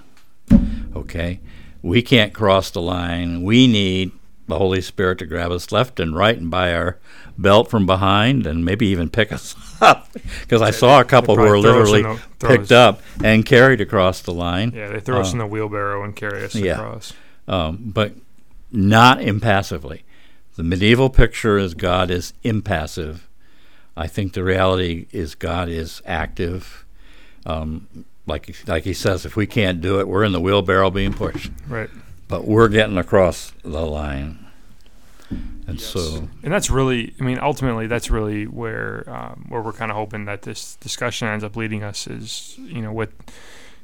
Okay, 0.94 1.40
we 1.80 2.02
can't 2.02 2.34
cross 2.34 2.70
the 2.70 2.82
line. 2.82 3.42
We 3.42 3.66
need 3.66 4.12
the 4.46 4.58
Holy 4.58 4.80
Spirit 4.80 5.18
to 5.18 5.26
grab 5.26 5.50
us 5.50 5.72
left 5.72 5.98
and 6.00 6.14
right 6.16 6.36
and 6.36 6.50
by 6.50 6.74
our 6.74 6.98
belt 7.38 7.68
from 7.70 7.86
behind, 7.86 8.46
and 8.46 8.64
maybe 8.64 8.86
even 8.86 9.08
pick 9.10 9.32
us 9.32 9.54
up. 9.80 10.08
Because 10.42 10.62
I 10.62 10.70
saw 10.70 11.00
a 11.00 11.04
couple 11.04 11.34
who 11.36 11.42
were 11.42 11.60
probably 11.60 11.62
throw 11.62 11.82
us 11.82 11.88
in 11.88 11.94
literally 11.94 12.20
the- 12.38 12.46
picked 12.48 12.64
us- 12.64 12.70
up 12.72 13.02
and 13.24 13.44
carried 13.46 13.80
across 13.80 14.20
the 14.22 14.32
line. 14.32 14.72
Yeah. 14.74 14.88
They 14.88 15.00
throw 15.00 15.20
us 15.20 15.30
Uh, 15.30 15.32
in 15.32 15.38
the 15.38 15.46
wheelbarrow 15.46 16.04
and 16.04 16.14
carry 16.14 16.44
us 16.44 16.54
yeah. 16.54 16.74
across. 16.74 17.12
um, 17.48 17.78
but 17.80 18.12
not 18.70 19.20
impassively. 19.20 20.04
The 20.56 20.62
medieval 20.62 21.10
picture 21.10 21.58
is 21.58 21.74
God 21.74 22.10
is 22.10 22.32
impassive. 22.42 23.28
I 23.96 24.06
think 24.06 24.32
the 24.32 24.42
reality 24.44 25.06
is 25.12 25.34
God 25.34 25.68
is 25.68 26.00
active. 26.06 26.84
Um, 27.46 27.86
like 28.26 28.54
like 28.66 28.84
he 28.84 28.92
says, 28.94 29.26
if 29.26 29.36
we 29.36 29.46
can't 29.46 29.80
do 29.80 30.00
it, 30.00 30.08
we're 30.08 30.24
in 30.24 30.32
the 30.32 30.40
wheelbarrow 30.40 30.90
being 30.90 31.12
pushed, 31.12 31.50
Right. 31.68 31.90
But 32.28 32.46
we're 32.46 32.68
getting 32.68 32.98
across 32.98 33.52
the 33.62 33.86
line. 33.86 34.44
And 35.66 35.80
so, 35.80 36.28
And 36.42 36.52
that's 36.52 36.68
really, 36.68 37.14
I 37.18 37.24
mean, 37.24 37.38
ultimately, 37.40 37.86
that's 37.86 38.10
really 38.10 38.46
where 38.46 39.04
um, 39.08 39.46
where 39.48 39.62
we're 39.62 39.72
kind 39.72 39.90
of 39.90 39.96
hoping 39.96 40.26
that 40.26 40.42
this 40.42 40.76
discussion 40.76 41.26
ends 41.26 41.42
up 41.42 41.56
leading 41.56 41.82
us 41.82 42.06
is, 42.06 42.56
you 42.58 42.82
know, 42.82 42.92
with 42.92 43.10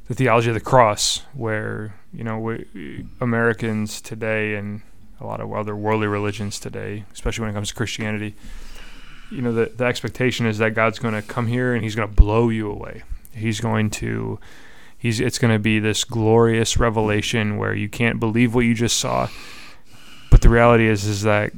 the 0.09 0.15
theology 0.15 0.49
of 0.49 0.55
the 0.55 0.61
cross, 0.61 1.23
where 1.33 1.95
you 2.13 2.23
know 2.23 2.39
we, 2.39 3.07
Americans 3.21 4.01
today 4.01 4.57
and 4.57 4.83
a 5.21 5.27
lot 5.27 5.41
of 5.41 5.53
other 5.53 5.75
worldly 5.75 6.07
religions 6.07 6.61
today, 6.61 7.05
especially 7.13 7.43
when 7.43 7.51
it 7.51 7.55
comes 7.55 7.69
to 7.69 7.75
Christianity, 7.75 8.35
you 9.31 9.41
know, 9.41 9.53
the 9.53 9.73
the 9.75 9.85
expectation 9.85 10.45
is 10.45 10.59
that 10.59 10.75
God's 10.75 10.99
going 10.99 11.15
to 11.15 11.23
come 11.23 11.47
here 11.47 11.75
and 11.75 11.83
He's 11.83 11.95
going 11.95 12.09
to 12.09 12.15
blow 12.15 12.51
you 12.51 12.71
away. 12.71 13.03
He's 13.35 13.61
going 13.61 13.89
to 13.91 14.39
He's 15.01 15.19
it's 15.19 15.39
going 15.39 15.53
to 15.53 15.59
be 15.59 15.79
this 15.79 16.05
glorious 16.05 16.77
revelation 16.77 17.57
where 17.57 17.75
you 17.75 17.89
can't 17.89 18.21
believe 18.21 18.55
what 18.55 18.67
you 18.67 18.75
just 18.75 18.99
saw. 18.99 19.29
But 20.31 20.43
the 20.43 20.51
reality 20.51 20.87
is 20.87 21.07
is 21.07 21.23
that 21.23 21.53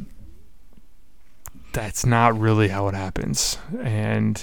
that's 1.72 2.06
not 2.06 2.38
really 2.38 2.68
how 2.68 2.86
it 2.86 2.94
happens. 2.94 3.58
And 3.82 4.42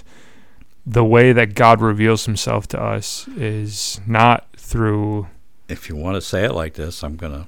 the 0.85 1.05
way 1.05 1.31
that 1.31 1.55
God 1.55 1.81
reveals 1.81 2.25
himself 2.25 2.67
to 2.67 2.81
us 2.81 3.25
is 3.29 4.01
not 4.05 4.47
through 4.57 5.27
if 5.69 5.87
you 5.87 5.95
want 5.95 6.15
to 6.15 6.21
say 6.21 6.43
it 6.43 6.53
like 6.53 6.73
this, 6.73 7.03
I'm 7.03 7.15
gonna. 7.15 7.47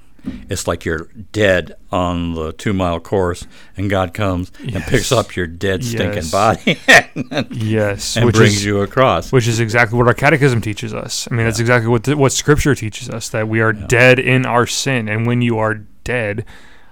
It's 0.49 0.67
like 0.67 0.86
you're 0.86 1.07
dead 1.31 1.75
on 1.91 2.34
the 2.36 2.51
two 2.53 2.73
mile 2.73 2.99
course, 2.99 3.47
and 3.77 3.89
God 3.89 4.13
comes 4.13 4.51
and 4.60 4.84
picks 4.84 5.12
up 5.12 5.36
your 5.36 5.47
dead, 5.47 5.84
stinking 5.84 6.23
Yes. 6.23 6.31
body 6.31 6.77
and, 7.31 7.47
yes, 7.55 8.17
and 8.17 8.25
which 8.25 8.36
brings 8.36 8.57
is 8.57 8.65
you 8.65 8.81
across. 8.81 9.31
which 9.31 9.47
is 9.47 9.60
exactly 9.60 9.97
what 9.97 10.07
our 10.07 10.13
catechism 10.13 10.62
teaches 10.62 10.93
us. 10.93 11.27
I 11.31 11.36
mean, 11.36 11.45
that's 11.45 11.60
exactly 11.60 11.89
what 11.89 12.03
the, 12.03 12.15
what 12.17 12.31
Scripture 12.31 12.75
teaches 12.75 13.10
us 13.10 13.29
that 13.29 13.47
we 13.47 13.62
are 13.62 13.73
Yeah. 13.73 13.88
dead 13.88 14.19
in 14.19 14.45
our 14.45 14.67
sin, 14.67 15.10
and 15.10 15.25
when 15.25 15.41
you 15.41 15.57
are 15.57 15.75
dead, 16.03 16.45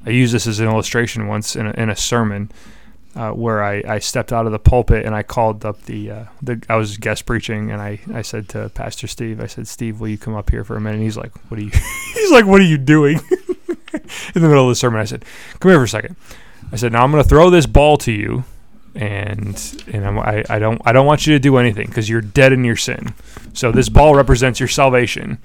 I 0.06 0.12
used 0.12 0.34
this 0.34 0.48
as 0.48 0.60
an 0.60 0.68
illustration 0.68 1.28
once 1.28 1.56
in 1.56 1.68
a, 1.68 1.72
in 1.72 1.90
a 1.90 1.96
sermon 1.96 2.50
uh, 3.16 3.32
where 3.32 3.64
I, 3.64 3.84
I 3.88 4.00
stepped 4.00 4.32
out 4.32 4.46
of 4.46 4.52
the 4.52 4.60
pulpit 4.60 5.06
and 5.06 5.16
I 5.16 5.24
called 5.24 5.66
up 5.66 5.82
the 5.84 6.12
uh, 6.12 6.26
the 6.42 6.62
I 6.70 6.76
was 6.76 6.98
guest 6.98 7.26
preaching 7.26 7.72
and 7.72 7.82
I, 7.82 8.00
I 8.14 8.22
said 8.22 8.50
to 8.50 8.70
Pastor 8.70 9.08
Steve 9.08 9.42
I 9.42 9.48
said 9.48 9.68
Steve 9.68 10.00
will 10.00 10.10
you 10.10 10.18
come 10.18 10.36
up 10.36 10.50
here 10.50 10.64
for 10.64 10.76
a 10.76 10.82
minute? 10.82 10.98
And 10.98 11.04
he's 11.04 11.18
like 11.18 11.32
what 11.50 11.60
are 11.60 11.64
you 11.64 11.72
he's 12.14 12.32
like 12.32 12.46
what 12.46 12.62
are 12.62 12.66
you 12.66 12.78
doing? 12.78 13.20
In 14.36 14.42
the 14.42 14.48
middle 14.48 14.66
of 14.66 14.70
the 14.70 14.76
sermon 14.76 15.00
I 15.00 15.06
said 15.06 15.26
come 15.60 15.72
here 15.72 15.80
for 15.80 15.86
a 15.86 15.90
second. 15.90 16.16
I 16.72 16.76
said 16.76 16.92
now 16.92 17.04
I'm 17.04 17.12
going 17.12 17.24
to 17.24 17.30
throw 17.30 17.50
this 17.50 17.66
ball 17.66 17.98
to 17.98 18.12
you 18.12 18.44
and 18.96 19.84
and 19.92 20.06
I'm, 20.06 20.20
I 20.20 20.44
I 20.50 20.60
don't 20.60 20.82
I 20.86 20.92
don't 20.92 21.08
want 21.08 21.26
you 21.26 21.34
to 21.34 21.40
do 21.40 21.58
anything 21.58 21.88
because 21.88 22.08
you're 22.08 22.22
dead 22.22 22.54
in 22.54 22.64
your 22.64 22.76
sin. 22.76 23.14
So 23.54 23.72
this 23.72 23.90
ball 23.90 24.16
represents 24.16 24.60
your 24.60 24.70
salvation 24.70 25.40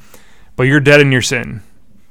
but 0.57 0.65
you're 0.65 0.81
dead 0.81 1.01
in 1.01 1.11
your 1.11 1.23
sin. 1.23 1.63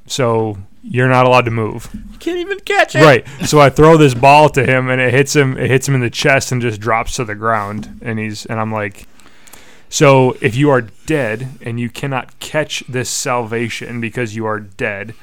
So 0.06 0.58
you're 0.86 1.08
not 1.08 1.24
allowed 1.26 1.46
to 1.46 1.50
move. 1.50 1.88
You 2.12 2.18
can't 2.18 2.38
even 2.38 2.60
catch 2.60 2.94
it. 2.94 3.00
Right. 3.00 3.26
So 3.46 3.58
I 3.58 3.70
throw 3.70 3.96
this 3.96 4.14
ball 4.14 4.48
to 4.50 4.64
him 4.64 4.90
and 4.90 5.00
it 5.00 5.12
hits 5.12 5.34
him 5.34 5.56
it 5.56 5.70
hits 5.70 5.88
him 5.88 5.94
in 5.94 6.00
the 6.02 6.10
chest 6.10 6.52
and 6.52 6.60
just 6.60 6.80
drops 6.80 7.16
to 7.16 7.24
the 7.24 7.34
ground 7.34 8.00
and 8.02 8.18
he's 8.18 8.44
and 8.46 8.60
I'm 8.60 8.70
like 8.70 9.06
so 9.88 10.36
if 10.40 10.54
you 10.56 10.70
are 10.70 10.82
dead 11.06 11.48
and 11.62 11.78
you 11.80 11.88
cannot 11.88 12.38
catch 12.40 12.84
this 12.88 13.08
salvation 13.08 14.00
because 14.00 14.36
you 14.36 14.44
are 14.44 14.60
dead 14.60 15.14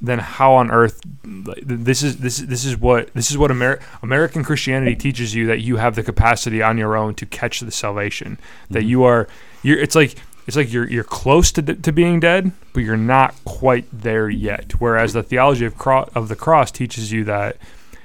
then 0.00 0.20
how 0.20 0.52
on 0.54 0.70
earth 0.70 1.00
this 1.24 2.02
is 2.04 2.18
this 2.18 2.38
is 2.38 2.46
this 2.46 2.64
is 2.64 2.76
what 2.76 3.12
this 3.14 3.30
is 3.32 3.36
what 3.38 3.50
Amer- 3.50 3.80
American 4.02 4.44
Christianity 4.44 4.94
teaches 4.94 5.34
you 5.34 5.46
that 5.46 5.60
you 5.60 5.76
have 5.76 5.96
the 5.96 6.04
capacity 6.04 6.62
on 6.62 6.78
your 6.78 6.96
own 6.96 7.14
to 7.16 7.26
catch 7.26 7.60
the 7.60 7.72
salvation 7.72 8.38
that 8.70 8.80
Mm-hmm. 8.80 8.88
you 8.88 9.02
are 9.04 9.28
you're 9.64 9.78
it's 9.78 9.96
like 9.96 10.14
it's 10.48 10.56
like 10.56 10.72
you're 10.72 10.88
you're 10.88 11.04
close 11.04 11.52
to, 11.52 11.62
to 11.62 11.92
being 11.92 12.20
dead, 12.20 12.52
but 12.72 12.80
you're 12.80 12.96
not 12.96 13.34
quite 13.44 13.86
there 13.92 14.30
yet. 14.30 14.80
Whereas 14.80 15.12
the 15.12 15.22
theology 15.22 15.66
of 15.66 15.76
cro- 15.76 16.08
of 16.14 16.28
the 16.28 16.36
cross 16.36 16.70
teaches 16.72 17.12
you 17.12 17.22
that 17.24 17.58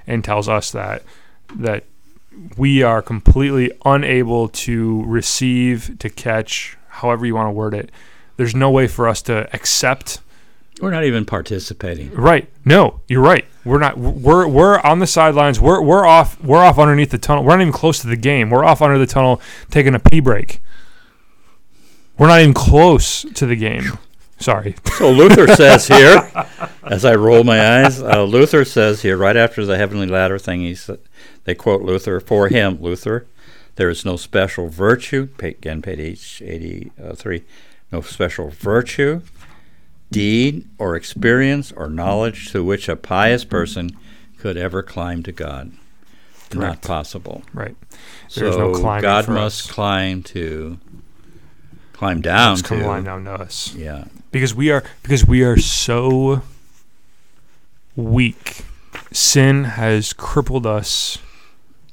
and 0.05 0.25
tells 0.25 0.49
us 0.49 0.69
that 0.71 1.03
that 1.55 1.85
we 2.57 2.83
are 2.83 3.01
completely 3.01 3.71
unable 3.85 4.49
to 4.49 5.03
receive, 5.05 5.97
to 5.99 6.09
catch, 6.09 6.77
however 6.89 7.25
you 7.25 7.33
want 7.33 7.47
to 7.47 7.51
word 7.51 7.73
it. 7.73 7.89
There's 8.35 8.53
no 8.53 8.69
way 8.69 8.87
for 8.87 9.07
us 9.07 9.21
to 9.23 9.47
accept. 9.53 10.19
We're 10.81 10.91
not 10.91 11.05
even 11.05 11.23
participating. 11.23 12.11
Right? 12.11 12.49
No, 12.65 12.99
you're 13.07 13.21
right. 13.21 13.45
We're 13.63 13.79
not. 13.79 13.97
We're 13.97 14.47
we're 14.49 14.81
on 14.81 14.99
the 14.99 15.07
sidelines. 15.07 15.61
We're 15.61 15.81
we're 15.81 16.05
off. 16.05 16.43
We're 16.43 16.57
off 16.57 16.77
underneath 16.77 17.11
the 17.11 17.17
tunnel. 17.17 17.45
We're 17.45 17.51
not 17.51 17.61
even 17.61 17.71
close 17.71 17.99
to 17.99 18.07
the 18.07 18.17
game. 18.17 18.49
We're 18.49 18.65
off 18.65 18.81
under 18.81 18.97
the 18.97 19.07
tunnel, 19.07 19.39
taking 19.69 19.95
a 19.95 19.99
pee 19.99 20.19
break. 20.19 20.59
We're 22.17 22.27
not 22.27 22.41
even 22.41 22.53
close 22.53 23.23
to 23.23 23.45
the 23.45 23.55
game. 23.55 23.97
Sorry. 24.39 24.75
So 24.97 25.09
Luther 25.11 25.47
says 25.55 25.87
here, 25.87 26.29
as 26.83 27.05
I 27.05 27.15
roll 27.15 27.43
my 27.43 27.83
eyes, 27.83 28.01
uh, 28.01 28.23
Luther 28.23 28.65
says 28.65 29.01
here, 29.01 29.17
right 29.17 29.37
after 29.37 29.65
the 29.65 29.77
heavenly 29.77 30.07
ladder 30.07 30.37
thing, 30.37 30.61
he 30.61 30.75
sa- 30.75 30.97
they 31.45 31.55
quote 31.55 31.81
Luther, 31.81 32.19
for 32.19 32.49
him, 32.49 32.81
Luther, 32.81 33.25
there 33.75 33.89
is 33.89 34.05
no 34.05 34.17
special 34.17 34.67
virtue, 34.67 35.29
again, 35.39 35.81
page 35.81 36.41
83, 36.45 37.43
no 37.91 38.01
special 38.01 38.49
virtue, 38.49 39.21
deed, 40.11 40.67
or 40.77 40.95
experience, 40.95 41.71
or 41.71 41.89
knowledge 41.89 42.51
to 42.51 42.63
which 42.63 42.87
a 42.87 42.95
pious 42.95 43.45
person 43.45 43.91
could 44.37 44.57
ever 44.57 44.83
climb 44.83 45.23
to 45.23 45.31
God. 45.31 45.71
Not 46.53 46.81
possible. 46.81 47.43
Right. 47.53 47.75
There's 48.35 48.57
no 48.57 48.73
so 48.73 48.79
climbing 48.79 49.01
God 49.01 49.27
must 49.27 49.65
us. 49.65 49.71
climb 49.71 50.21
to, 50.23 50.79
climb 52.03 52.21
down 52.21 52.55
Just 52.57 52.65
come 52.65 52.79
to, 52.79 52.87
line 52.87 53.03
down 53.05 53.23
to 53.25 53.31
us. 53.31 53.73
yeah. 53.75 54.05
because 54.31 54.53
we 54.53 54.69
are 54.71 54.83
because 55.03 55.25
we 55.25 55.41
are 55.43 55.57
so 55.57 56.41
weak 57.95 58.65
sin 59.11 59.63
has 59.63 60.13
crippled 60.13 60.65
us 60.65 61.17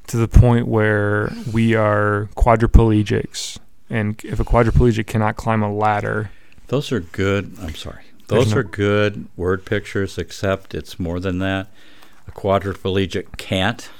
to 0.06 0.16
the 0.16 0.26
point 0.28 0.66
where 0.66 1.30
we 1.52 1.74
are 1.74 2.28
quadriplegics 2.36 3.58
and 3.88 4.20
if 4.24 4.40
a 4.40 4.44
quadriplegic 4.44 5.06
cannot 5.06 5.36
climb 5.36 5.62
a 5.62 5.72
ladder 5.72 6.30
Those 6.68 6.92
are 6.92 7.00
good. 7.00 7.56
I'm 7.60 7.74
sorry. 7.74 8.04
Those 8.28 8.52
no- 8.52 8.58
are 8.60 8.62
good 8.62 9.26
word 9.36 9.64
pictures, 9.64 10.16
except 10.18 10.72
it's 10.74 10.98
more 11.00 11.18
than 11.18 11.38
that. 11.40 11.66
A 12.28 12.30
quadriplegic 12.30 13.36
can't. 13.36 13.90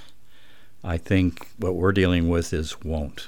I 0.85 0.97
think 0.97 1.49
what 1.59 1.75
we're 1.75 1.91
dealing 1.93 2.29
with 2.29 2.53
is 2.53 2.81
won't. 2.83 3.27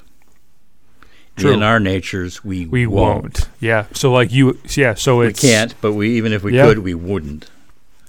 True. 1.36 1.52
In 1.52 1.62
our 1.62 1.80
natures, 1.80 2.44
we, 2.44 2.66
we 2.66 2.86
won't, 2.86 3.48
yeah 3.58 3.86
so 3.92 4.12
like 4.12 4.30
you 4.32 4.58
yeah 4.76 4.94
so 4.94 5.18
We 5.20 5.32
can't, 5.32 5.74
but 5.80 5.92
we 5.94 6.16
even 6.16 6.32
if 6.32 6.42
we 6.44 6.54
Yeah. 6.54 6.66
could, 6.66 6.78
we 6.80 6.94
wouldn't. 6.94 7.50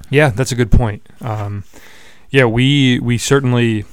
Yeah, 0.09 0.29
that's 0.29 0.51
a 0.51 0.55
good 0.55 0.71
point. 0.71 1.07
Um, 1.21 1.63
yeah, 2.29 2.45
we 2.45 2.99
we 2.99 3.17
certainly. 3.17 3.86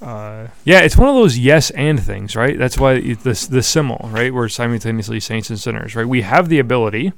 Uh, 0.00 0.48
yeah, 0.64 0.80
it's 0.80 0.96
one 0.96 1.08
of 1.08 1.14
those 1.14 1.38
yes 1.38 1.70
and 1.70 1.98
things, 1.98 2.36
right? 2.36 2.58
That's 2.58 2.78
why 2.78 2.94
it- 2.94 3.20
this 3.20 3.46
the 3.46 3.62
symbol, 3.62 4.08
right? 4.12 4.32
We're 4.32 4.48
simultaneously 4.50 5.18
saints 5.18 5.48
and 5.48 5.58
sinners, 5.58 5.96
right? 5.96 6.06
We 6.06 6.20
have 6.20 6.48
the 6.50 6.58
ability, 6.58 7.12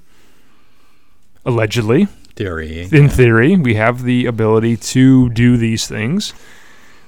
allegedly, 1.45 2.07
Theory. 2.37 2.89
in 2.93 3.09
theory, 3.09 3.57
we 3.57 3.75
have 3.75 4.05
the 4.05 4.27
ability 4.27 4.77
to 4.77 5.29
do 5.31 5.57
these 5.57 5.87
things, 5.89 6.33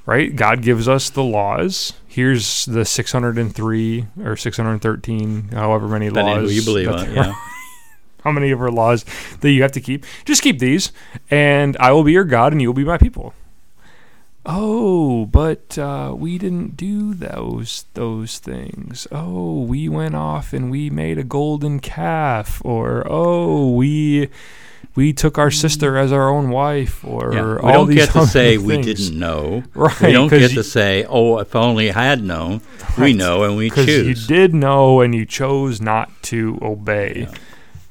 right? 0.06 0.34
God 0.34 0.60
gives 0.62 0.88
us 0.88 1.08
the 1.08 1.22
laws. 1.22 1.92
Here's 2.10 2.66
the 2.66 2.84
603 2.84 4.06
or 4.24 4.36
613, 4.36 5.48
however 5.52 5.86
many 5.86 6.08
Depending 6.08 6.42
laws. 6.42 6.52
you 6.52 6.64
believe 6.64 6.88
on. 6.88 7.14
Yeah. 7.14 7.34
how 8.24 8.32
many 8.32 8.50
of 8.50 8.60
our 8.60 8.72
laws 8.72 9.04
that 9.42 9.50
you 9.52 9.62
have 9.62 9.70
to 9.70 9.80
keep. 9.80 10.04
Just 10.24 10.42
keep 10.42 10.58
these, 10.58 10.90
and 11.30 11.76
I 11.78 11.92
will 11.92 12.02
be 12.02 12.10
your 12.10 12.24
God, 12.24 12.50
and 12.50 12.60
you 12.60 12.68
will 12.68 12.74
be 12.74 12.82
my 12.82 12.98
people. 12.98 13.32
Oh, 14.44 15.26
but 15.26 15.78
uh, 15.78 16.12
we 16.16 16.36
didn't 16.36 16.76
do 16.76 17.14
those 17.14 17.84
those 17.94 18.40
things. 18.40 19.06
Oh, 19.12 19.60
we 19.60 19.88
went 19.88 20.16
off 20.16 20.52
and 20.52 20.68
we 20.68 20.90
made 20.90 21.16
a 21.16 21.22
golden 21.22 21.78
calf, 21.78 22.60
or 22.64 23.06
oh, 23.08 23.70
we 23.70 24.30
we 24.94 25.12
took 25.12 25.38
our 25.38 25.50
sister 25.50 25.96
as 25.96 26.12
our 26.12 26.28
own 26.28 26.50
wife, 26.50 27.04
or 27.04 27.32
Yeah. 27.32 27.42
We 27.54 27.58
all 27.60 27.72
don't 27.72 27.88
these 27.88 27.96
get 28.06 28.10
to 28.10 28.26
say 28.26 28.58
we 28.58 28.80
didn't 28.82 29.18
know. 29.18 29.62
Right? 29.74 30.00
We 30.00 30.12
don't 30.12 30.28
get 30.28 30.50
you- 30.50 30.56
to 30.56 30.64
say, 30.64 31.04
"Oh, 31.08 31.38
if 31.38 31.54
only 31.54 31.90
I 31.92 32.04
had 32.04 32.22
known." 32.24 32.60
We 32.98 33.12
know, 33.12 33.44
and 33.44 33.56
we 33.56 33.68
because 33.70 33.86
you 33.88 34.14
did 34.14 34.52
know 34.54 35.00
and 35.00 35.14
you 35.14 35.24
chose 35.24 35.80
not 35.80 36.10
to 36.24 36.58
obey, 36.60 37.28
Yeah. 37.30 37.38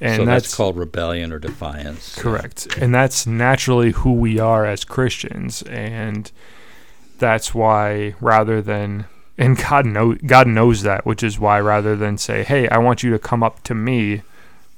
and 0.01 0.17
so 0.17 0.25
that's, 0.25 0.43
that's 0.45 0.55
called 0.55 0.77
rebellion 0.77 1.31
or 1.31 1.39
defiance. 1.39 2.15
Correct. 2.15 2.67
And 2.77 2.93
that's 2.93 3.25
naturally 3.25 3.91
who 3.91 4.13
we 4.13 4.39
are 4.39 4.65
as 4.65 4.83
Christians. 4.83 5.61
And 5.63 6.29
that's 7.17 7.53
why 7.55 8.15
rather 8.21 8.61
than 8.61 9.05
and 9.37 9.57
God 9.57 9.85
know 9.85 10.15
God 10.15 10.47
knows 10.47 10.81
that, 10.83 11.05
which 11.05 11.23
is 11.23 11.39
why 11.39 11.59
rather 11.61 11.95
than 11.95 12.17
say, 12.17 12.43
Hey, 12.43 12.67
I 12.67 12.77
want 12.77 13.03
you 13.03 13.11
to 13.11 13.19
come 13.19 13.41
up 13.41 13.63
to 13.63 13.73
me, 13.73 14.21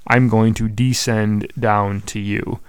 I'm 0.07 0.27
going 0.29 0.53
to 0.55 0.67
descend 0.67 1.51
down 1.59 2.01
to 2.01 2.19
you. 2.19 2.59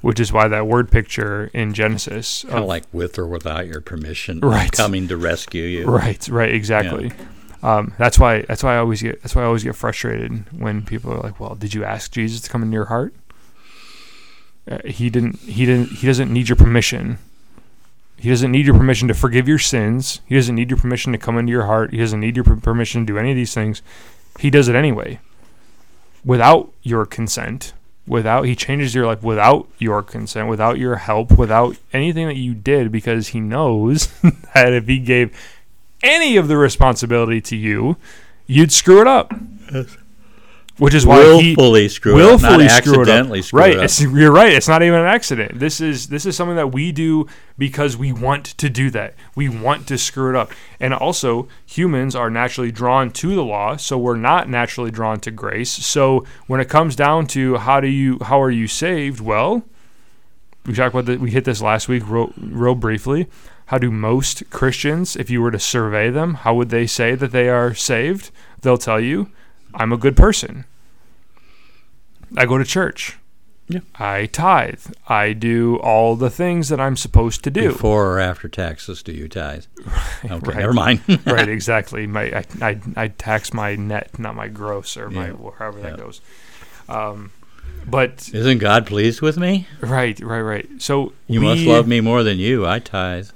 Which 0.00 0.20
is 0.20 0.32
why 0.32 0.46
that 0.46 0.68
word 0.68 0.92
picture 0.92 1.50
in 1.52 1.74
Genesis 1.74 2.44
Kind 2.48 2.60
of- 2.62 2.66
like 2.66 2.84
with 2.92 3.18
or 3.18 3.26
without 3.26 3.66
your 3.66 3.80
permission, 3.80 4.38
Right. 4.40 4.70
coming 4.70 5.08
to 5.08 5.16
rescue 5.16 5.64
you. 5.64 5.86
Right, 5.86 6.26
right, 6.28 6.54
exactly. 6.54 7.10
Um, 7.64 7.92
that's 7.98 8.16
why 8.16 8.42
that's 8.42 8.62
why 8.62 8.74
I 8.76 8.78
always 8.78 9.02
get 9.02 9.20
that's 9.22 9.34
why 9.34 9.42
I 9.42 9.46
always 9.46 9.64
get 9.64 9.74
frustrated 9.74 10.44
when 10.56 10.82
people 10.82 11.12
are 11.12 11.18
like, 11.18 11.40
"Well, 11.40 11.56
did 11.56 11.74
you 11.74 11.82
ask 11.82 12.12
Jesus 12.12 12.40
to 12.42 12.48
come 12.50 12.62
into 12.62 12.74
your 12.74 12.84
heart?" 12.84 13.12
Uh, 14.70 14.78
he 14.84 15.10
didn't. 15.10 15.40
He 15.40 15.66
didn't. 15.66 15.88
He 15.98 16.06
doesn't 16.06 16.32
need 16.32 16.48
your 16.48 16.56
permission. 16.56 17.18
He 18.16 18.28
doesn't 18.28 18.52
need 18.52 18.66
your 18.66 18.76
permission 18.76 19.08
to 19.08 19.14
forgive 19.14 19.48
your 19.48 19.58
sins. 19.58 20.20
He 20.26 20.34
doesn't 20.36 20.54
need 20.54 20.70
your 20.70 20.78
permission 20.78 21.10
to 21.12 21.18
come 21.18 21.38
into 21.38 21.50
your 21.50 21.66
heart. 21.66 21.90
He 21.90 21.98
doesn't 21.98 22.20
need 22.20 22.36
your 22.36 22.44
permission 22.44 23.02
to 23.06 23.12
do 23.12 23.18
any 23.18 23.30
of 23.30 23.36
these 23.36 23.54
things. 23.54 23.80
He 24.38 24.50
does 24.50 24.68
it 24.68 24.76
anyway, 24.76 25.18
without 26.24 26.72
your 26.82 27.06
consent. 27.06 27.72
Without 28.06 28.44
he 28.44 28.56
changes 28.56 28.94
your 28.94 29.06
life 29.06 29.22
without 29.22 29.68
your 29.78 30.02
consent, 30.02 30.48
without 30.48 30.78
your 30.78 30.96
help, 30.96 31.36
without 31.36 31.76
anything 31.92 32.26
that 32.26 32.36
you 32.36 32.54
did, 32.54 32.90
because 32.90 33.28
he 33.28 33.40
knows 33.40 34.06
that 34.54 34.72
if 34.72 34.86
he 34.86 34.98
gave 34.98 35.36
any 36.02 36.36
of 36.36 36.48
the 36.48 36.56
responsibility 36.56 37.40
to 37.42 37.56
you, 37.56 37.96
you'd 38.46 38.72
screw 38.72 39.00
it 39.00 39.06
up. 39.06 39.34
Which 40.78 40.94
is 40.94 41.04
why 41.04 41.40
he 41.40 41.56
willfully 41.56 41.88
screw 41.88 42.16
it 42.18 42.22
up, 42.22 42.40
not 42.40 42.50
willfully 42.50 42.68
screw 42.68 42.92
it 42.92 42.96
up. 42.96 43.00
accidentally 43.00 43.42
screw 43.42 43.60
right? 43.60 43.72
it 43.72 43.78
up. 43.78 43.84
It's, 43.84 44.00
you're 44.00 44.32
right. 44.32 44.52
It's 44.52 44.68
not 44.68 44.82
even 44.82 45.00
an 45.00 45.06
accident. 45.06 45.58
This 45.58 45.80
is 45.80 46.06
this 46.06 46.24
is 46.24 46.36
something 46.36 46.54
that 46.54 46.72
we 46.72 46.92
do 46.92 47.26
because 47.58 47.96
we 47.96 48.12
want 48.12 48.44
to 48.44 48.70
do 48.70 48.88
that. 48.90 49.14
We 49.34 49.48
want 49.48 49.88
to 49.88 49.98
screw 49.98 50.30
it 50.30 50.36
up. 50.36 50.52
And 50.78 50.94
also, 50.94 51.48
humans 51.66 52.14
are 52.14 52.30
naturally 52.30 52.70
drawn 52.70 53.10
to 53.10 53.34
the 53.34 53.42
law, 53.42 53.76
so 53.76 53.98
we're 53.98 54.16
not 54.16 54.48
naturally 54.48 54.92
drawn 54.92 55.18
to 55.20 55.32
grace. 55.32 55.70
So 55.70 56.24
when 56.46 56.60
it 56.60 56.68
comes 56.68 56.94
down 56.94 57.26
to 57.28 57.56
how 57.56 57.80
do 57.80 57.88
you 57.88 58.18
how 58.22 58.40
are 58.40 58.50
you 58.50 58.68
saved? 58.68 59.20
Well, 59.20 59.64
we 60.64 60.74
talked 60.74 60.94
about 60.94 61.06
that. 61.06 61.18
We 61.18 61.32
hit 61.32 61.44
this 61.44 61.60
last 61.60 61.88
week 61.88 62.04
real, 62.06 62.32
real 62.36 62.76
briefly. 62.76 63.26
How 63.66 63.78
do 63.78 63.90
most 63.90 64.48
Christians, 64.50 65.16
if 65.16 65.28
you 65.28 65.42
were 65.42 65.50
to 65.50 65.58
survey 65.58 66.08
them, 66.08 66.34
how 66.34 66.54
would 66.54 66.70
they 66.70 66.86
say 66.86 67.14
that 67.14 67.32
they 67.32 67.48
are 67.48 67.74
saved? 67.74 68.30
They'll 68.62 68.78
tell 68.78 69.00
you, 69.00 69.30
I'm 69.74 69.92
a 69.92 69.96
good 69.96 70.16
person. 70.16 70.64
I 72.36 72.46
go 72.46 72.58
to 72.58 72.64
church. 72.64 73.16
Yeah. 73.70 73.80
I 73.96 74.26
tithe. 74.26 74.80
I 75.08 75.34
do 75.34 75.76
all 75.76 76.16
the 76.16 76.30
things 76.30 76.70
that 76.70 76.80
I'm 76.80 76.96
supposed 76.96 77.44
to 77.44 77.50
do. 77.50 77.72
Before 77.72 78.14
or 78.14 78.18
after 78.18 78.48
taxes 78.48 79.02
do 79.02 79.12
you 79.12 79.28
tithe? 79.28 79.64
Okay, 80.24 80.34
Right. 80.46 80.56
never 80.56 80.72
mind. 80.72 81.00
right, 81.26 81.48
exactly. 81.58 82.06
My 82.06 82.24
I, 82.38 82.44
I 82.62 82.80
I 82.96 83.08
tax 83.08 83.52
my 83.52 83.76
net, 83.76 84.18
not 84.18 84.34
my 84.34 84.48
gross, 84.48 84.96
or 84.96 85.10
my 85.10 85.28
Yeah. 85.28 85.50
however 85.58 85.80
that 85.82 85.92
Yeah. 85.92 85.96
goes. 86.04 86.20
Um, 86.88 87.30
but 87.86 88.30
Isn't 88.32 88.58
God 88.58 88.86
pleased 88.86 89.20
with 89.20 89.36
me? 89.36 89.66
right, 89.80 90.18
right, 90.20 90.40
right. 90.40 90.68
So 90.78 91.12
You 91.26 91.40
we, 91.40 91.46
must 91.46 91.66
love 91.66 91.86
me 91.86 92.00
more 92.00 92.22
than 92.22 92.38
you. 92.38 92.66
I 92.66 92.78
tithe. 92.78 93.28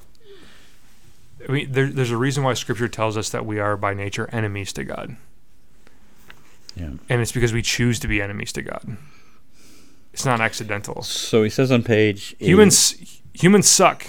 I 1.49 1.53
mean, 1.53 1.73
there, 1.73 1.87
there's 1.89 2.11
a 2.11 2.17
reason 2.17 2.43
why 2.43 2.55
Scripture 2.55 2.89
tells 2.89 3.17
us 3.17 3.29
that 3.31 3.45
we 3.45 3.59
are 3.59 3.77
by 3.77 3.93
nature 3.95 4.29
enemies 4.33 4.73
to 4.75 4.85
God, 4.85 5.17
Yeah. 6.77 6.91
and 7.09 7.21
it's 7.21 7.33
because 7.33 7.53
we 7.53 7.63
choose 7.63 7.99
to 8.01 8.09
be 8.09 8.23
enemies 8.23 8.53
to 8.55 8.63
God. 8.63 8.97
It's 10.13 10.25
not 10.25 10.41
accidental. 10.41 11.03
So 11.03 11.43
he 11.43 11.51
says 11.51 11.71
on 11.73 11.83
page 11.83 12.35
eight- 12.41 12.49
Humans 12.49 13.21
humans 13.35 13.67
suck. 13.69 14.07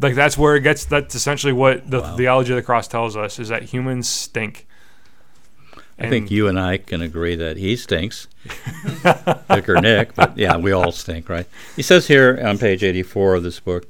Like 0.00 0.14
that's 0.14 0.36
where 0.36 0.54
it 0.56 0.60
gets. 0.62 0.84
That's 0.84 1.14
essentially 1.14 1.52
what 1.52 1.90
the 1.90 2.00
Wow. 2.00 2.16
theology 2.16 2.52
of 2.52 2.56
the 2.56 2.62
cross 2.62 2.86
tells 2.88 3.16
us: 3.16 3.38
is 3.38 3.48
that 3.48 3.62
humans 3.64 4.08
stink. 4.08 4.66
I 6.00 6.08
think 6.08 6.30
you 6.30 6.46
and 6.46 6.60
I 6.60 6.76
can 6.78 7.00
agree 7.02 7.34
that 7.36 7.56
he 7.56 7.74
stinks. 7.74 8.28
Dick 9.50 9.68
or 9.68 9.80
Nick, 9.80 10.14
but 10.14 10.36
yeah, 10.38 10.56
we 10.56 10.70
all 10.70 10.92
stink, 10.92 11.28
right? 11.28 11.46
He 11.74 11.82
says 11.82 12.06
here 12.06 12.38
on 12.44 12.56
page 12.58 12.84
84 12.84 13.34
of 13.36 13.42
this 13.42 13.58
book, 13.58 13.84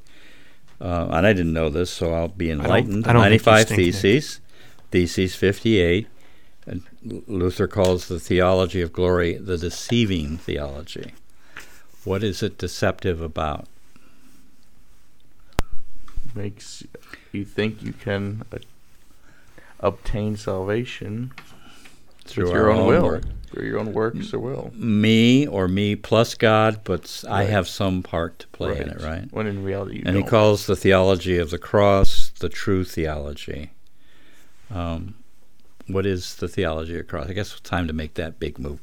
uh, 0.81 1.09
and 1.11 1.27
I 1.27 1.35
didn't 1.35 1.53
know 1.53 1.69
this, 1.69 1.91
so 1.91 2.15
I'll 2.15 2.29
be 2.29 2.51
enlightened. 2.51 3.07
I 3.07 3.13
don't 3.13 3.23
think 3.23 3.45
you 3.45 3.53
95 3.53 3.67
stink, 3.67 3.79
Nick. 3.79 3.87
Theses, 3.95 4.41
Theses 4.91 5.35
58. 5.35 6.07
Luther 7.05 7.69
calls 7.69 8.09
the 8.09 8.19
theology 8.21 8.81
of 8.83 8.93
glory 8.93 9.35
the 9.37 9.57
deceiving 9.57 10.37
theology. 10.39 11.13
What 12.05 12.23
is 12.25 12.43
it 12.43 12.59
deceptive 12.59 13.21
about? 13.21 13.67
Makes 16.35 16.85
you 17.33 17.45
think 17.45 17.83
you 17.83 17.93
can 17.93 18.43
uh, 18.53 18.59
obtain 19.81 20.37
salvation 20.37 21.33
Through 22.25 22.51
your 22.53 22.71
own, 22.71 22.81
own 22.81 22.87
will, 22.89 23.03
work. 23.05 23.23
through 23.51 23.67
your 23.67 23.79
own 23.79 23.93
works 23.93 24.33
or 24.35 24.39
will. 24.39 24.71
Me 24.75 25.47
or 25.47 25.67
me 25.69 25.97
plus 25.97 26.35
God, 26.35 26.81
but 26.85 27.05
s- 27.05 27.25
I 27.25 27.41
Right. 27.43 27.51
have 27.51 27.67
some 27.69 28.03
part 28.03 28.39
to 28.41 28.47
play 28.49 28.79
in 28.79 28.89
it, 28.91 29.01
right? 29.01 29.27
When 29.31 29.47
in 29.47 29.65
reality, 29.65 29.97
you 29.97 30.03
and 30.05 30.17
he 30.17 30.23
don't. 30.23 30.31
calls 30.31 30.67
the 30.67 30.77
theology 30.77 31.39
of 31.39 31.51
the 31.51 31.59
cross 31.59 32.31
the 32.39 32.49
true 32.51 32.85
theology. 32.85 33.71
Um, 34.71 35.15
what 35.89 36.07
is 36.07 36.37
the 36.37 36.49
theology 36.49 36.93
of 36.93 36.99
the 36.99 37.05
cross? 37.05 37.29
I 37.29 37.33
guess 37.33 37.53
it's 37.53 37.61
time 37.61 37.87
to 37.87 37.93
make 37.93 38.15
that 38.15 38.39
big 38.39 38.59
move. 38.59 38.81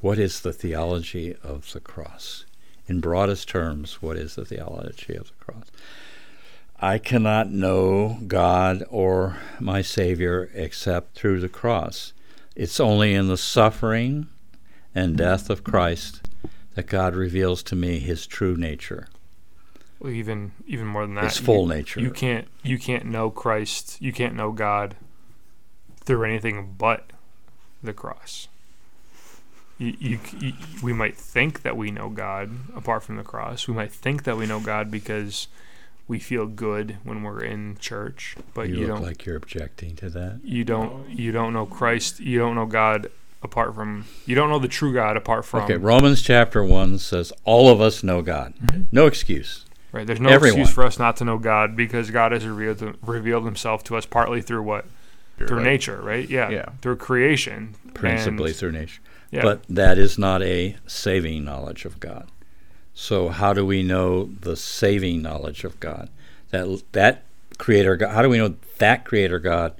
What 0.00 0.18
is 0.18 0.40
the 0.40 0.52
theology 0.52 1.36
of 1.42 1.72
the 1.72 1.80
cross? 1.80 2.44
In 2.86 3.00
broadest 3.00 3.48
terms, 3.48 4.02
what 4.02 4.16
is 4.16 4.34
the 4.34 4.44
theology 4.44 5.14
of 5.14 5.28
the 5.28 5.44
cross? 5.44 5.66
I 6.80 6.98
cannot 6.98 7.50
know 7.50 8.18
God 8.26 8.84
or 8.90 9.38
my 9.60 9.82
Savior 9.82 10.50
except 10.52 11.14
through 11.14 11.40
the 11.40 11.48
cross. 11.48 12.12
It's 12.56 12.80
only 12.80 13.14
in 13.14 13.28
the 13.28 13.36
suffering 13.36 14.26
and 14.94 15.16
death 15.16 15.48
of 15.48 15.64
Christ 15.64 16.28
that 16.74 16.86
God 16.86 17.14
reveals 17.14 17.62
to 17.64 17.76
me 17.76 17.98
his 17.98 18.26
true 18.26 18.56
nature, 18.56 19.08
Well, 20.00 20.12
even 20.12 20.52
even 20.66 20.86
more 20.86 21.06
than 21.06 21.14
that, 21.14 21.24
his 21.24 21.38
full 21.38 21.62
you, 21.62 21.74
nature. 21.74 22.00
You 22.00 22.10
can't 22.10 22.48
you 22.62 22.78
can't 22.78 23.06
know 23.06 23.30
Christ. 23.30 24.00
You 24.00 24.12
can't 24.12 24.34
know 24.34 24.52
God 24.52 24.96
through 26.04 26.24
anything 26.24 26.74
but 26.78 27.10
the 27.82 27.92
cross. 27.92 28.48
You, 29.78 29.96
you, 29.98 30.18
you, 30.38 30.52
we 30.82 30.92
might 30.92 31.16
think 31.16 31.62
that 31.62 31.76
we 31.76 31.90
know 31.90 32.08
God 32.08 32.50
apart 32.76 33.02
from 33.02 33.16
the 33.16 33.24
cross. 33.24 33.66
We 33.66 33.74
might 33.74 33.92
think 33.92 34.24
that 34.24 34.36
we 34.36 34.46
know 34.46 34.60
God 34.60 34.90
because 34.90 35.48
we 36.06 36.18
feel 36.18 36.46
good 36.46 36.98
when 37.04 37.22
we're 37.22 37.42
in 37.42 37.78
church, 37.78 38.36
but 38.54 38.68
you, 38.68 38.74
you, 38.76 38.80
look 38.86 38.96
don't. 38.96 39.02
like 39.04 39.24
you're 39.24 39.36
objecting 39.36 39.96
to 39.96 40.10
that. 40.10 40.40
you 40.44 40.62
don't. 40.64 41.08
You 41.08 41.32
don't 41.32 41.52
know 41.52 41.66
Christ. 41.66 42.20
You 42.20 42.38
don't 42.38 42.54
know 42.54 42.66
God 42.66 43.10
apart 43.42 43.74
from. 43.74 44.04
You 44.26 44.34
don't 44.34 44.50
know 44.50 44.58
the 44.58 44.68
true 44.68 44.92
God 44.92 45.16
apart 45.16 45.44
from. 45.44 45.62
Okay, 45.62 45.76
Romans 45.76 46.22
chapter 46.22 46.62
1 46.62 46.98
says 46.98 47.32
all 47.44 47.68
of 47.68 47.80
us 47.80 48.02
know 48.04 48.22
God. 48.22 48.54
Mhm. 48.64 48.86
No 48.92 49.06
excuse. 49.06 49.64
Right. 49.90 50.06
There's 50.06 50.20
no 50.20 50.28
Everyone. 50.30 50.60
excuse 50.60 50.74
for 50.74 50.84
us 50.84 50.98
not 50.98 51.16
to 51.18 51.24
know 51.24 51.38
God 51.38 51.76
because 51.76 52.10
God 52.10 52.32
has 52.32 52.46
revealed 52.46 52.96
revealed 53.02 53.44
Himself 53.44 53.82
to 53.84 53.96
us 53.96 54.06
partly 54.06 54.40
through 54.42 54.62
what 54.62 54.86
through 55.46 55.58
Right. 55.58 55.64
nature, 55.66 56.00
right? 56.02 56.28
Yeah. 56.28 56.50
Yeah. 56.50 56.66
Through 56.80 56.96
creation. 56.96 57.74
Principally 57.94 58.50
And- 58.50 58.56
through 58.58 58.72
nature. 58.72 59.00
yeah. 59.30 59.42
But 59.42 59.62
that 59.68 59.98
is 59.98 60.18
not 60.18 60.42
a 60.42 60.76
saving 60.86 61.44
knowledge 61.44 61.84
of 61.84 62.00
God. 62.00 62.28
So 62.94 63.28
how 63.30 63.52
do 63.52 63.64
we 63.64 63.82
know 63.82 64.30
the 64.40 64.56
saving 64.56 65.22
knowledge 65.22 65.64
of 65.64 65.78
God? 65.80 66.08
That 66.50 66.82
that 66.92 67.24
creator 67.58 67.96
God, 67.96 68.12
how 68.14 68.22
do 68.22 68.28
we 68.28 68.38
know 68.38 68.54
that 68.78 69.04
creator 69.04 69.38
God 69.38 69.72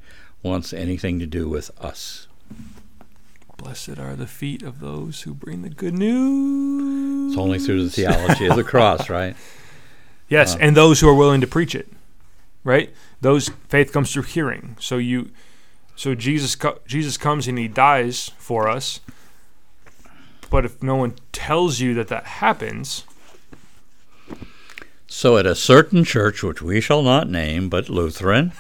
wants 0.43 0.73
anything 0.73 1.19
to 1.19 1.27
do 1.27 1.49
with 1.49 1.71
us? 1.83 2.27
Blessed 3.59 3.99
are 3.99 4.17
the 4.17 4.27
feet 4.27 4.63
of 4.63 4.81
those 4.81 5.23
who 5.23 5.35
bring 5.35 5.63
the 5.63 5.69
good 5.71 5.95
news. 5.95 7.33
It's 7.33 7.39
only 7.39 7.59
through 7.59 7.85
the 7.85 7.91
theology 7.91 8.47
of 8.47 8.57
the 8.57 8.65
cross, 8.65 9.09
right? 9.19 9.37
Yes, 10.29 10.55
Uh, 10.55 10.59
and 10.63 10.77
those 10.77 11.01
who 11.01 11.09
are 11.09 11.15
willing 11.15 11.41
to 11.43 11.47
preach 11.47 11.75
it, 11.75 11.89
right? 12.65 12.93
Those 13.21 13.51
faith 13.69 13.93
comes 13.93 14.13
through 14.13 14.25
hearing. 14.25 14.77
So 14.81 14.97
you, 14.99 15.31
so 15.97 16.15
Jesus, 16.15 16.55
co- 16.55 16.81
Jesus 16.87 17.17
comes 17.17 17.49
and 17.49 17.59
he 17.59 17.69
dies 17.69 18.31
for 18.39 18.69
us. 18.69 19.01
But 20.51 20.65
if 20.65 20.83
no 20.83 20.97
one 20.97 21.15
tells 21.33 21.81
you 21.81 21.95
that 21.95 22.09
that 22.09 22.25
happens, 22.25 23.05
So 25.07 25.37
at 25.37 25.47
a 25.47 25.55
certain 25.55 26.05
church, 26.05 26.43
which 26.43 26.63
we 26.63 26.81
shall 26.81 27.03
not 27.03 27.29
name, 27.29 27.69
but 27.69 27.89
Lutheran, 27.89 28.53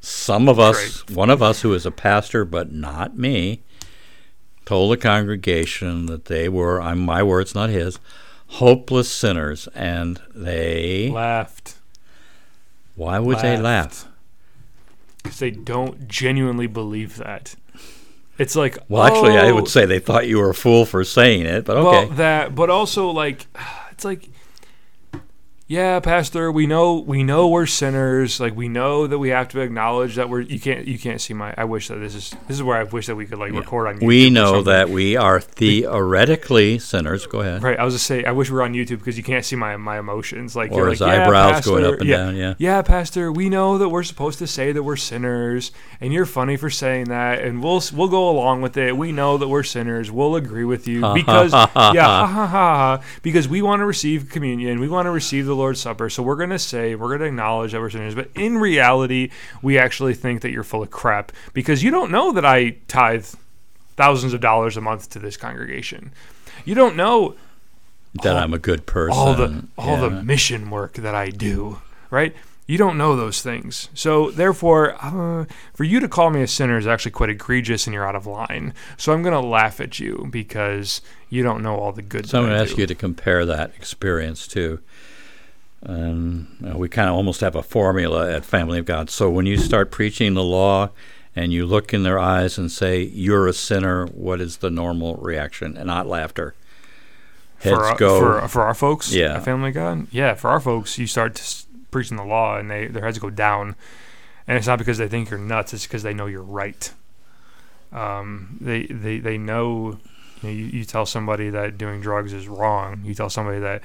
some 0.00 0.48
of 0.48 0.58
us, 0.58 1.08
one 1.08 1.30
of 1.30 1.42
us 1.42 1.62
who 1.62 1.72
is 1.74 1.86
a 1.86 1.92
pastor, 1.92 2.44
but 2.44 2.72
not 2.72 3.16
me, 3.16 3.60
told 4.64 4.92
the 4.92 4.96
congregation 4.96 6.06
that 6.06 6.24
they 6.24 6.48
were, 6.48 6.80
I'm 6.80 6.98
my 6.98 7.22
words, 7.22 7.54
not 7.54 7.70
his, 7.70 8.00
hopeless 8.48 9.10
sinners, 9.10 9.68
and 9.74 10.20
they, 10.34 11.08
laughed 11.08 11.76
why 12.94 13.18
would 13.18 13.38
they 13.38 13.56
laugh? 13.56 14.06
Because 15.22 15.38
they 15.38 15.50
don't 15.50 16.08
genuinely 16.08 16.66
believe 16.66 17.16
that. 17.16 17.54
It's 18.38 18.56
like, 18.56 18.78
Well, 18.88 19.02
actually, 19.02 19.36
I 19.38 19.50
oh, 19.50 19.54
would 19.56 19.68
say 19.68 19.86
they 19.86 19.98
thought 19.98 20.26
you 20.26 20.38
were 20.38 20.50
a 20.50 20.54
fool 20.54 20.84
for 20.84 21.04
saying 21.04 21.46
it, 21.46 21.64
but 21.64 21.76
okay. 21.76 22.06
Well, 22.06 22.16
that, 22.16 22.54
but 22.54 22.70
also 22.70 23.10
like, 23.10 23.46
it's 23.90 24.04
like, 24.04 24.28
yeah, 25.68 26.00
Pastor, 26.00 26.52
we 26.52 26.66
know 26.66 26.98
we 26.98 27.22
know 27.22 27.48
we're 27.48 27.66
sinners. 27.66 28.40
Like 28.40 28.54
we 28.54 28.68
know 28.68 29.06
that 29.06 29.18
we 29.18 29.30
have 29.30 29.48
to 29.50 29.60
acknowledge 29.60 30.16
that 30.16 30.28
we're. 30.28 30.40
You 30.40 30.60
can't 30.60 30.86
you 30.86 30.98
can't 30.98 31.20
see 31.20 31.32
my. 31.34 31.54
I 31.56 31.64
wish 31.64 31.88
that 31.88 31.96
this 31.96 32.14
is 32.14 32.30
this 32.46 32.56
is 32.56 32.62
where 32.62 32.76
I 32.76 32.82
wish 32.82 33.06
that 33.06 33.16
we 33.16 33.24
could 33.26 33.38
like 33.38 33.52
Yeah. 33.52 33.60
record 33.60 33.86
on. 33.88 33.98
YouTube 34.00 34.06
we 34.06 34.28
know 34.30 34.62
that 34.62 34.90
we 34.90 35.16
are 35.16 35.40
theoretically 35.40 36.78
sinners. 36.78 37.26
Go 37.26 37.40
ahead. 37.40 37.62
Right, 37.62 37.78
I 37.78 37.84
was 37.84 37.94
just 37.94 38.06
say 38.06 38.24
I 38.24 38.32
wish 38.32 38.50
we 38.50 38.56
were 38.56 38.62
on 38.62 38.74
YouTube 38.74 38.98
because 38.98 39.16
you 39.16 39.22
can't 39.22 39.44
see 39.44 39.56
my 39.56 39.76
my 39.76 39.98
emotions. 39.98 40.54
Like 40.56 40.72
Or 40.72 40.78
you're 40.78 40.90
his 40.90 41.00
like, 41.00 41.12
yeah, 41.16 41.24
eyebrows 41.24 41.64
going 41.64 41.84
up 41.84 42.00
and 42.00 42.08
yeah, 42.08 42.16
down, 42.16 42.36
yeah. 42.36 42.54
Yeah, 42.58 42.82
Pastor, 42.82 43.32
we 43.32 43.48
know 43.48 43.78
that 43.78 43.88
we're 43.88 44.02
supposed 44.02 44.38
to 44.40 44.46
say 44.46 44.72
that 44.72 44.82
we're 44.82 44.96
sinners, 44.96 45.72
and 46.00 46.12
you're 46.12 46.26
funny 46.26 46.56
for 46.56 46.70
saying 46.70 47.06
that, 47.06 47.40
and 47.40 47.62
we'll 47.62 47.82
we'll 47.94 48.08
go 48.08 48.28
along 48.28 48.62
with 48.62 48.76
it. 48.76 48.96
We 48.96 49.12
know 49.12 49.38
that 49.38 49.48
we're 49.48 49.62
sinners. 49.62 50.10
We'll 50.10 50.36
agree 50.36 50.64
with 50.64 50.86
you 50.88 51.00
because 51.14 51.52
yeah, 51.52 51.66
ha 51.66 52.26
ha 52.26 52.26
ha, 52.26 52.46
ha, 52.46 53.02
because 53.22 53.48
we 53.48 53.62
want 53.62 53.80
to 53.80 53.86
receive 53.86 54.28
communion, 54.28 54.80
we 54.80 54.88
want 54.88 55.06
to 55.06 55.10
receive 55.10 55.46
the 55.46 55.51
Lord's 55.54 55.80
Supper. 55.80 56.08
So 56.10 56.22
we're 56.22 56.36
gonna 56.36 56.58
say 56.58 56.94
we're 56.94 57.10
gonna 57.10 57.28
acknowledge 57.28 57.72
that 57.72 57.80
we're 57.80 57.90
sinners, 57.90 58.14
but 58.14 58.28
in 58.34 58.58
reality, 58.58 59.30
we 59.62 59.78
actually 59.78 60.14
think 60.14 60.42
that 60.42 60.50
you're 60.50 60.64
full 60.64 60.82
of 60.82 60.90
crap 60.90 61.32
because 61.52 61.82
you 61.82 61.90
don't 61.90 62.10
know 62.10 62.32
that 62.32 62.44
I 62.46 62.76
tithe 62.88 63.26
thousands 63.96 64.32
of 64.32 64.40
dollars 64.40 64.76
a 64.76 64.80
month 64.80 65.10
to 65.10 65.18
this 65.18 65.36
congregation. 65.36 66.12
You 66.64 66.74
don't 66.74 66.96
know 66.96 67.34
That 68.22 68.36
all- 68.36 68.42
I'm 68.42 68.54
a 68.54 68.58
good 68.58 68.86
person. 68.86 69.18
all 69.18 69.34
the 69.34 69.64
all 69.78 69.96
the 69.98 70.10
mission 70.10 70.70
work 70.70 70.94
that 70.94 71.14
I 71.14 71.30
do, 71.30 71.80
right? 72.10 72.34
You 72.64 72.78
don't 72.78 72.96
know 72.96 73.16
those 73.16 73.42
things. 73.42 73.88
So 73.92 74.30
therefore, 74.30 74.94
uh, 75.04 75.46
for 75.74 75.82
you 75.84 75.98
to 75.98 76.08
call 76.08 76.30
me 76.30 76.42
a 76.42 76.46
sinner 76.46 76.78
is 76.78 76.86
actually 76.86 77.10
quite 77.10 77.28
egregious 77.28 77.86
and 77.86 77.92
you're 77.92 78.06
out 78.06 78.14
of 78.14 78.24
line. 78.24 78.72
So 78.96 79.12
I'm 79.12 79.20
going 79.22 79.34
to 79.34 79.46
laugh 79.46 79.80
at 79.80 79.98
you 79.98 80.28
because 80.30 81.02
you 81.28 81.42
don't 81.42 81.60
know 81.62 81.76
all 81.76 81.90
the 81.92 82.02
good 82.02 82.28
So 82.28 82.38
I'm 82.38 82.44
going 82.46 82.56
to 82.56 82.62
ask 82.62 82.76
do. 82.76 82.82
you 82.82 82.86
to 82.86 82.94
compare 82.94 83.44
that 83.44 83.72
experience 83.76 84.46
too. 84.46 84.78
And 85.82 86.46
you 86.60 86.68
know, 86.68 86.76
we 86.76 86.88
kind 86.88 87.08
of 87.08 87.14
almost 87.16 87.40
have 87.40 87.56
a 87.56 87.62
formula 87.62 88.32
at 88.32 88.44
Family 88.44 88.78
of 88.78 88.84
God. 88.84 89.10
So 89.10 89.28
when 89.30 89.46
you 89.46 89.56
start 89.56 89.90
preaching 89.90 90.34
the 90.34 90.42
law 90.44 90.90
and 91.34 91.52
you 91.52 91.66
look 91.66 91.92
in 91.92 92.02
their 92.04 92.18
eyes 92.18 92.56
and 92.58 92.70
say, 92.70 93.02
You're 93.02 93.48
a 93.48 93.52
sinner, 93.52 94.06
what 94.06 94.40
is 94.40 94.58
the 94.58 94.70
normal 94.70 95.16
reaction? 95.16 95.76
And 95.76 95.86
not 95.86 96.06
laughter. 96.06 96.54
Heads 97.58 97.76
for, 97.76 97.84
our, 97.84 97.96
go. 97.96 98.20
for, 98.40 98.48
for 98.48 98.62
our 98.62 98.74
folks, 98.74 99.12
Yeah. 99.12 99.36
at 99.36 99.44
Family 99.44 99.68
of 99.70 99.74
God, 99.74 100.06
yeah, 100.10 100.34
for 100.34 100.50
our 100.50 100.60
folks, 100.60 100.98
you 100.98 101.06
start 101.06 101.34
to 101.36 101.54
preaching 101.90 102.16
the 102.16 102.24
law 102.24 102.56
and 102.56 102.70
they 102.70 102.86
their 102.86 103.04
heads 103.04 103.18
go 103.18 103.30
down, 103.30 103.76
and 104.48 104.56
it's 104.58 104.66
not 104.66 104.78
because 104.78 104.98
they 104.98 105.08
think 105.08 105.30
you're 105.30 105.38
nuts; 105.38 105.72
it's 105.74 105.86
because 105.86 106.02
they 106.02 106.14
know 106.14 106.26
you're 106.26 106.42
right. 106.42 106.92
Um, 107.92 108.56
they 108.60 108.86
they 108.86 109.18
they 109.18 109.36
know 109.38 109.98
You, 110.42 110.48
know, 110.48 110.50
you, 110.50 110.64
you 110.66 110.84
tell 110.84 111.06
somebody 111.06 111.50
that 111.50 111.76
doing 111.78 112.00
drugs 112.00 112.32
is 112.32 112.48
wrong. 112.48 113.02
You 113.04 113.14
tell 113.14 113.30
somebody 113.30 113.60
that 113.60 113.82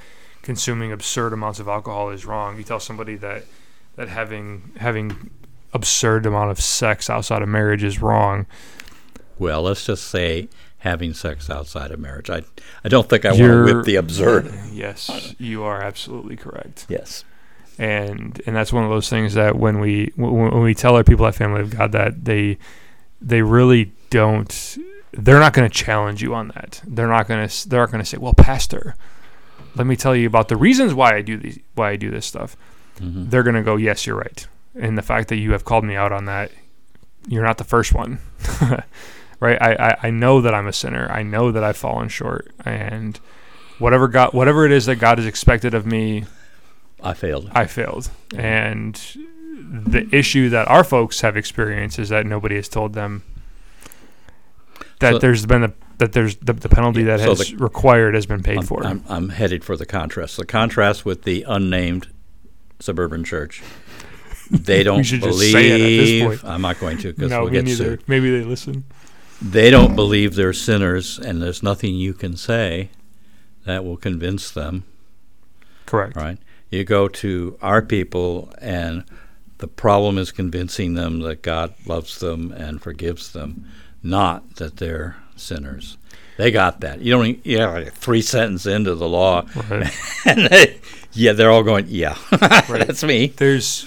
consuming 0.48 0.90
absurd 0.90 1.34
amounts 1.34 1.60
of 1.60 1.68
alcohol 1.68 2.08
is 2.08 2.24
wrong. 2.24 2.56
You 2.56 2.64
tell 2.64 2.80
somebody 2.80 3.16
that 3.16 3.44
that 3.96 4.08
having 4.08 4.72
having 4.78 5.28
absurd 5.74 6.24
amount 6.24 6.50
of 6.50 6.58
sex 6.58 7.10
outside 7.10 7.42
of 7.42 7.50
marriage 7.50 7.84
is 7.84 8.00
wrong. 8.00 8.46
Well, 9.38 9.60
let's 9.60 9.84
just 9.84 10.04
say 10.04 10.48
having 10.78 11.12
sex 11.12 11.50
outside 11.50 11.90
of 11.90 12.00
marriage. 12.00 12.30
I 12.30 12.44
I 12.82 12.88
don't 12.88 13.10
think 13.10 13.26
I 13.26 13.32
want 13.32 13.42
to 13.42 13.74
whip 13.74 13.84
the 13.84 13.96
absurd. 13.96 14.50
Yes, 14.72 15.34
you 15.38 15.64
are 15.64 15.82
absolutely 15.82 16.36
correct. 16.36 16.86
Yes. 16.88 17.24
And 17.78 18.40
and 18.46 18.56
that's 18.56 18.72
one 18.72 18.84
of 18.84 18.90
those 18.90 19.10
things 19.10 19.34
that 19.34 19.54
when 19.54 19.80
we 19.80 20.12
when 20.16 20.62
we 20.62 20.74
tell 20.74 20.96
our 20.96 21.04
people 21.04 21.26
at 21.26 21.34
Family 21.34 21.60
of 21.60 21.76
God 21.76 21.92
that 21.92 22.24
they 22.24 22.56
they 23.20 23.42
really 23.42 23.92
don't 24.08 24.78
they're 25.12 25.40
not 25.40 25.52
going 25.52 25.68
to 25.68 25.74
challenge 25.84 26.22
you 26.22 26.34
on 26.34 26.48
that. 26.54 26.80
They're 26.86 27.06
not 27.06 27.28
going 27.28 27.46
to 27.46 27.68
they're 27.68 27.80
not 27.80 27.90
going 27.90 28.02
to 28.02 28.08
say, 28.08 28.16
"Well, 28.16 28.32
pastor, 28.32 28.94
let 29.78 29.86
me 29.86 29.96
tell 29.96 30.14
you 30.14 30.26
about 30.26 30.48
the 30.48 30.56
reasons 30.56 30.94
why 30.94 31.14
I 31.14 31.22
do 31.22 31.36
these 31.36 31.58
why 31.74 31.90
I 31.90 31.96
do 31.96 32.10
this 32.10 32.26
stuff." 32.26 32.56
Mm-hmm. 33.00 33.30
They're 33.30 33.42
going 33.42 33.56
to 33.56 33.62
go, 33.62 33.76
"Yes, 33.76 34.06
you're 34.06 34.16
right." 34.16 34.46
And 34.74 34.98
the 34.98 35.02
fact 35.02 35.28
that 35.28 35.36
you 35.36 35.52
have 35.52 35.64
called 35.64 35.84
me 35.84 35.96
out 35.96 36.12
on 36.12 36.26
that, 36.26 36.52
you're 37.26 37.44
not 37.44 37.58
the 37.58 37.64
first 37.64 37.94
one. 37.94 38.18
right? 39.40 39.60
I, 39.60 39.74
I, 39.74 39.96
I 40.04 40.10
know 40.10 40.40
that 40.40 40.54
I'm 40.54 40.66
a 40.66 40.72
sinner. 40.72 41.08
I 41.10 41.22
know 41.22 41.50
that 41.52 41.64
I've 41.64 41.76
fallen 41.76 42.08
short, 42.08 42.50
and 42.64 43.18
whatever 43.78 44.08
God, 44.08 44.34
whatever 44.34 44.66
it 44.66 44.72
is 44.72 44.86
that 44.86 44.96
God 44.96 45.18
has 45.18 45.26
expected 45.26 45.74
of 45.74 45.86
me, 45.86 46.24
I 47.02 47.14
failed. 47.14 47.50
I 47.52 47.66
failed, 47.66 48.10
and 48.36 48.94
the 49.60 50.08
issue 50.12 50.48
that 50.50 50.68
our 50.68 50.84
folks 50.84 51.20
have 51.20 51.36
experienced 51.36 51.98
is 51.98 52.08
that 52.08 52.26
nobody 52.26 52.56
has 52.56 52.68
told 52.68 52.94
them 52.94 53.22
that 55.00 55.14
so, 55.14 55.18
there's 55.18 55.46
been 55.46 55.64
a 55.64 55.72
that 55.98 56.12
there's 56.12 56.36
the, 56.36 56.52
the 56.52 56.68
penalty 56.68 57.00
yeah, 57.00 57.16
that 57.16 57.20
so 57.20 57.28
has 57.30 57.50
the, 57.50 57.56
required 57.56 58.14
has 58.14 58.26
been 58.26 58.42
paid 58.42 58.58
I'm, 58.58 58.64
for. 58.64 58.84
I'm, 58.84 59.04
I'm 59.08 59.28
headed 59.30 59.64
for 59.64 59.76
the 59.76 59.86
contrast. 59.86 60.36
The 60.36 60.46
contrast 60.46 61.04
with 61.04 61.22
the 61.22 61.44
unnamed 61.46 62.08
suburban 62.80 63.24
church. 63.24 63.62
They 64.50 64.82
don't 64.84 65.08
believe. 65.20 66.44
I'm 66.44 66.62
not 66.62 66.80
going 66.80 66.98
to 66.98 67.12
because 67.12 67.30
no, 67.30 67.42
we'll 67.42 67.50
get 67.50 67.64
neither. 67.64 67.84
sued. 67.84 68.08
Maybe 68.08 68.30
they 68.30 68.44
listen 68.44 68.84
they 69.40 69.70
don't 69.70 69.94
believe 69.94 70.34
they're 70.34 70.52
sinners, 70.52 71.18
and 71.18 71.40
there's 71.40 71.62
nothing 71.62 71.94
you 71.94 72.12
can 72.12 72.36
say 72.36 72.90
that 73.64 73.84
will 73.84 73.96
convince 73.96 74.50
them. 74.50 74.84
Correct. 75.86 76.16
Right? 76.16 76.38
You 76.70 76.84
go 76.84 77.08
to 77.08 77.56
our 77.62 77.80
people, 77.80 78.52
and 78.60 79.04
the 79.58 79.68
problem 79.68 80.18
is 80.18 80.32
convincing 80.32 80.94
them 80.94 81.20
that 81.20 81.42
God 81.42 81.74
loves 81.86 82.18
them 82.18 82.52
and 82.52 82.82
forgives 82.82 83.32
them, 83.32 83.66
not 84.02 84.56
that 84.56 84.78
they're 84.78 85.16
sinners. 85.38 85.96
They 86.36 86.50
got 86.50 86.80
that. 86.80 87.00
You 87.00 87.12
don't. 87.12 87.46
You 87.46 87.58
know, 87.58 87.72
like 87.72 87.92
three 87.92 88.22
sentences 88.22 88.72
into 88.72 88.94
the 88.94 89.08
law, 89.08 89.46
right. 89.70 89.92
and 90.24 90.46
they, 90.46 90.78
yeah, 91.12 91.32
they're 91.32 91.50
all 91.50 91.64
going, 91.64 91.86
yeah, 91.88 92.16
right. 92.40 92.86
that's 92.86 93.02
me. 93.02 93.28
There's 93.28 93.86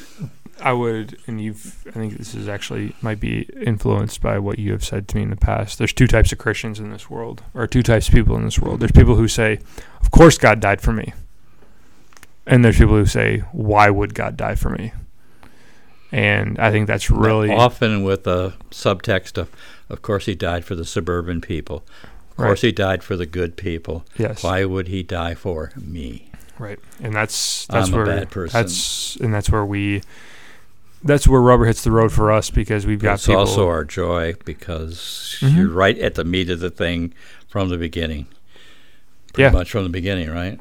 I 0.62 0.74
would, 0.74 1.18
and 1.28 1.42
you've, 1.42 1.84
I 1.88 1.92
think 1.92 2.18
this 2.18 2.36
is 2.36 2.48
actually 2.48 2.96
might 3.02 3.20
be 3.20 3.50
influenced 3.66 4.22
by 4.22 4.38
what 4.38 4.60
you 4.60 4.72
have 4.72 4.86
said 4.86 5.08
to 5.10 5.18
me 5.18 5.24
in 5.24 5.30
the 5.32 5.36
past. 5.36 5.78
There's 5.78 5.94
two 5.94 6.08
types 6.08 6.32
of 6.32 6.38
Christians 6.38 6.80
in 6.80 6.92
this 6.92 7.10
world, 7.10 7.44
or 7.54 7.68
two 7.68 7.82
types 7.82 8.08
of 8.08 8.14
people 8.14 8.36
in 8.36 8.46
this 8.46 8.60
world. 8.60 8.80
There's 8.80 8.92
people 8.92 9.16
who 9.16 9.28
say, 9.28 9.60
Of 10.02 10.12
course 10.12 10.38
God 10.38 10.60
died 10.60 10.82
for 10.82 10.94
me. 10.94 11.14
And 12.46 12.64
there's 12.64 12.78
people 12.78 12.96
who 12.96 13.06
say, 13.06 13.40
Why 13.52 13.90
would 13.90 14.14
God 14.14 14.38
die 14.38 14.56
for 14.56 14.70
me? 14.70 14.94
And 16.12 16.60
I 16.60 16.72
think 16.72 16.88
that's 16.88 17.10
really. 17.10 17.50
Often 17.50 18.04
with 18.04 18.28
a 18.28 18.54
subtext 18.70 19.38
of, 19.38 19.50
Of 19.92 20.02
course 20.02 20.26
he 20.26 20.36
died 20.36 20.66
for 20.66 20.76
the 20.76 20.86
suburban 20.86 21.42
people. 21.42 21.84
Of 22.32 22.40
right. 22.40 22.48
course 22.48 22.62
he 22.62 22.72
died 22.72 23.04
for 23.04 23.16
the 23.16 23.26
good 23.26 23.58
people. 23.58 24.06
Yes. 24.18 24.44
Why 24.44 24.66
would 24.66 24.88
he 24.88 25.04
die 25.04 25.36
for 25.36 25.72
me? 25.76 26.32
Right. 26.58 26.80
And 27.02 27.14
that's 27.14 27.66
that's 27.68 27.90
I'm 27.90 27.96
where 27.96 28.26
that's 28.26 29.16
and 29.18 29.34
that's 29.34 29.50
where 29.50 29.66
we 29.66 30.02
that's 31.04 31.28
where 31.28 31.42
rubber 31.42 31.66
hits 31.66 31.84
the 31.84 31.92
road 31.92 32.12
for 32.12 32.32
us 32.32 32.50
because 32.50 32.86
we've 32.86 33.02
got. 33.02 33.16
It's 33.16 33.30
also 33.30 33.68
our 33.68 33.84
joy 33.84 34.36
because 34.46 35.38
mm-hmm. 35.40 35.58
you're 35.58 35.70
right 35.70 35.98
at 35.98 36.16
the 36.16 36.24
meat 36.24 36.50
of 36.50 36.60
the 36.60 36.70
thing 36.70 37.14
from 37.48 37.70
the 37.70 37.78
beginning. 37.78 38.28
Pretty 39.34 39.44
yeah. 39.44 39.52
much 39.52 39.72
from 39.72 39.84
the 39.84 39.90
beginning, 39.90 40.30
right? 40.30 40.60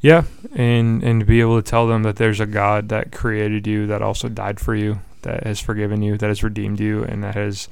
Yeah, 0.00 0.24
and 0.54 1.02
and 1.02 1.20
to 1.20 1.26
be 1.26 1.40
able 1.40 1.60
to 1.60 1.68
tell 1.68 1.86
them 1.86 2.02
that 2.04 2.16
there's 2.16 2.40
a 2.40 2.46
God 2.46 2.88
that 2.88 3.12
created 3.12 3.66
you, 3.66 3.86
that 3.86 4.02
also 4.02 4.28
died 4.28 4.60
for 4.60 4.74
you, 4.74 5.00
that 5.22 5.44
has 5.44 5.60
forgiven 5.60 6.02
you, 6.02 6.16
that 6.18 6.28
has 6.28 6.42
redeemed 6.42 6.80
you, 6.80 7.02
and 7.04 7.22
that 7.24 7.34
has 7.34 7.68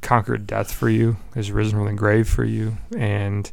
conquered 0.00 0.46
death 0.46 0.72
for 0.72 0.88
you, 0.88 1.16
has 1.34 1.50
risen 1.50 1.78
from 1.78 1.86
the 1.86 1.92
grave 1.92 2.28
for 2.28 2.44
you, 2.44 2.76
and 2.96 3.50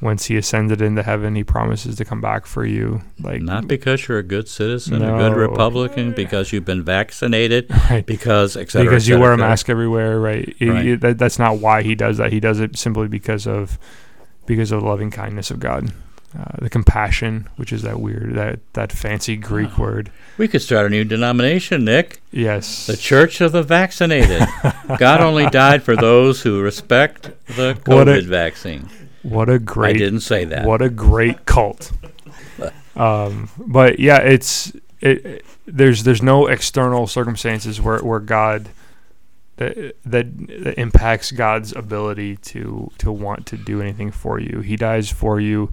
once 0.00 0.26
he 0.26 0.36
ascended 0.36 0.80
into 0.80 1.02
heaven, 1.02 1.34
he 1.34 1.42
promises 1.42 1.96
to 1.96 2.04
come 2.04 2.20
back 2.20 2.46
for 2.46 2.64
you. 2.64 3.02
Like 3.20 3.42
not 3.42 3.66
because 3.66 4.06
you're 4.06 4.18
a 4.18 4.22
good 4.22 4.48
citizen, 4.48 5.00
no. 5.00 5.16
a 5.16 5.18
good 5.18 5.36
Republican, 5.36 6.12
because 6.12 6.52
you've 6.52 6.64
been 6.64 6.84
vaccinated, 6.84 7.66
right. 7.90 8.06
because 8.06 8.56
et 8.56 8.70
cetera, 8.70 8.88
because 8.88 9.08
et 9.08 9.12
you 9.12 9.20
wear 9.20 9.32
a 9.32 9.36
mask 9.36 9.68
everywhere, 9.68 10.20
right? 10.20 10.54
right. 10.60 10.86
It, 10.86 11.00
that, 11.00 11.18
that's 11.18 11.38
not 11.38 11.58
why 11.58 11.82
he 11.82 11.94
does 11.94 12.18
that. 12.18 12.32
He 12.32 12.40
does 12.40 12.60
it 12.60 12.76
simply 12.76 13.08
because 13.08 13.46
of 13.46 13.78
because 14.46 14.72
of 14.72 14.80
the 14.82 14.86
loving 14.86 15.10
kindness 15.10 15.50
of 15.50 15.58
God. 15.58 15.92
Uh, 16.36 16.44
the 16.60 16.68
compassion, 16.68 17.48
which 17.56 17.72
is 17.72 17.80
that 17.80 18.00
weird, 18.00 18.34
that 18.34 18.60
that 18.74 18.92
fancy 18.92 19.34
Greek 19.34 19.78
word. 19.78 20.10
We 20.36 20.46
could 20.46 20.60
start 20.60 20.84
a 20.84 20.90
new 20.90 21.02
denomination, 21.02 21.86
Nick. 21.86 22.20
Yes. 22.30 22.86
The 22.86 22.98
Church 22.98 23.40
of 23.40 23.52
the 23.52 23.62
Vaccinated. 23.62 24.46
God 24.98 25.22
only 25.22 25.48
died 25.48 25.82
for 25.82 25.96
those 25.96 26.42
who 26.42 26.60
respect 26.60 27.30
the 27.56 27.78
COVID 27.82 28.18
a, 28.18 28.22
vaccine. 28.26 28.90
What 29.22 29.48
a 29.48 29.58
great! 29.58 29.96
I 29.96 29.98
didn't 29.98 30.20
say 30.20 30.44
that. 30.44 30.66
What 30.66 30.82
a 30.82 30.90
great 30.90 31.46
cult. 31.46 31.92
um, 32.94 33.48
but 33.56 33.98
yeah, 33.98 34.18
it's 34.18 34.74
it, 35.00 35.24
it, 35.24 35.44
There's 35.64 36.02
there's 36.02 36.22
no 36.22 36.46
external 36.46 37.06
circumstances 37.06 37.80
where 37.80 38.00
where 38.00 38.20
God 38.20 38.68
that, 39.56 39.96
that 40.04 40.26
that 40.62 40.78
impacts 40.78 41.32
God's 41.32 41.74
ability 41.74 42.36
to 42.36 42.90
to 42.98 43.10
want 43.10 43.46
to 43.46 43.56
do 43.56 43.80
anything 43.80 44.10
for 44.10 44.38
you. 44.38 44.60
He 44.60 44.76
dies 44.76 45.10
for 45.10 45.40
you 45.40 45.72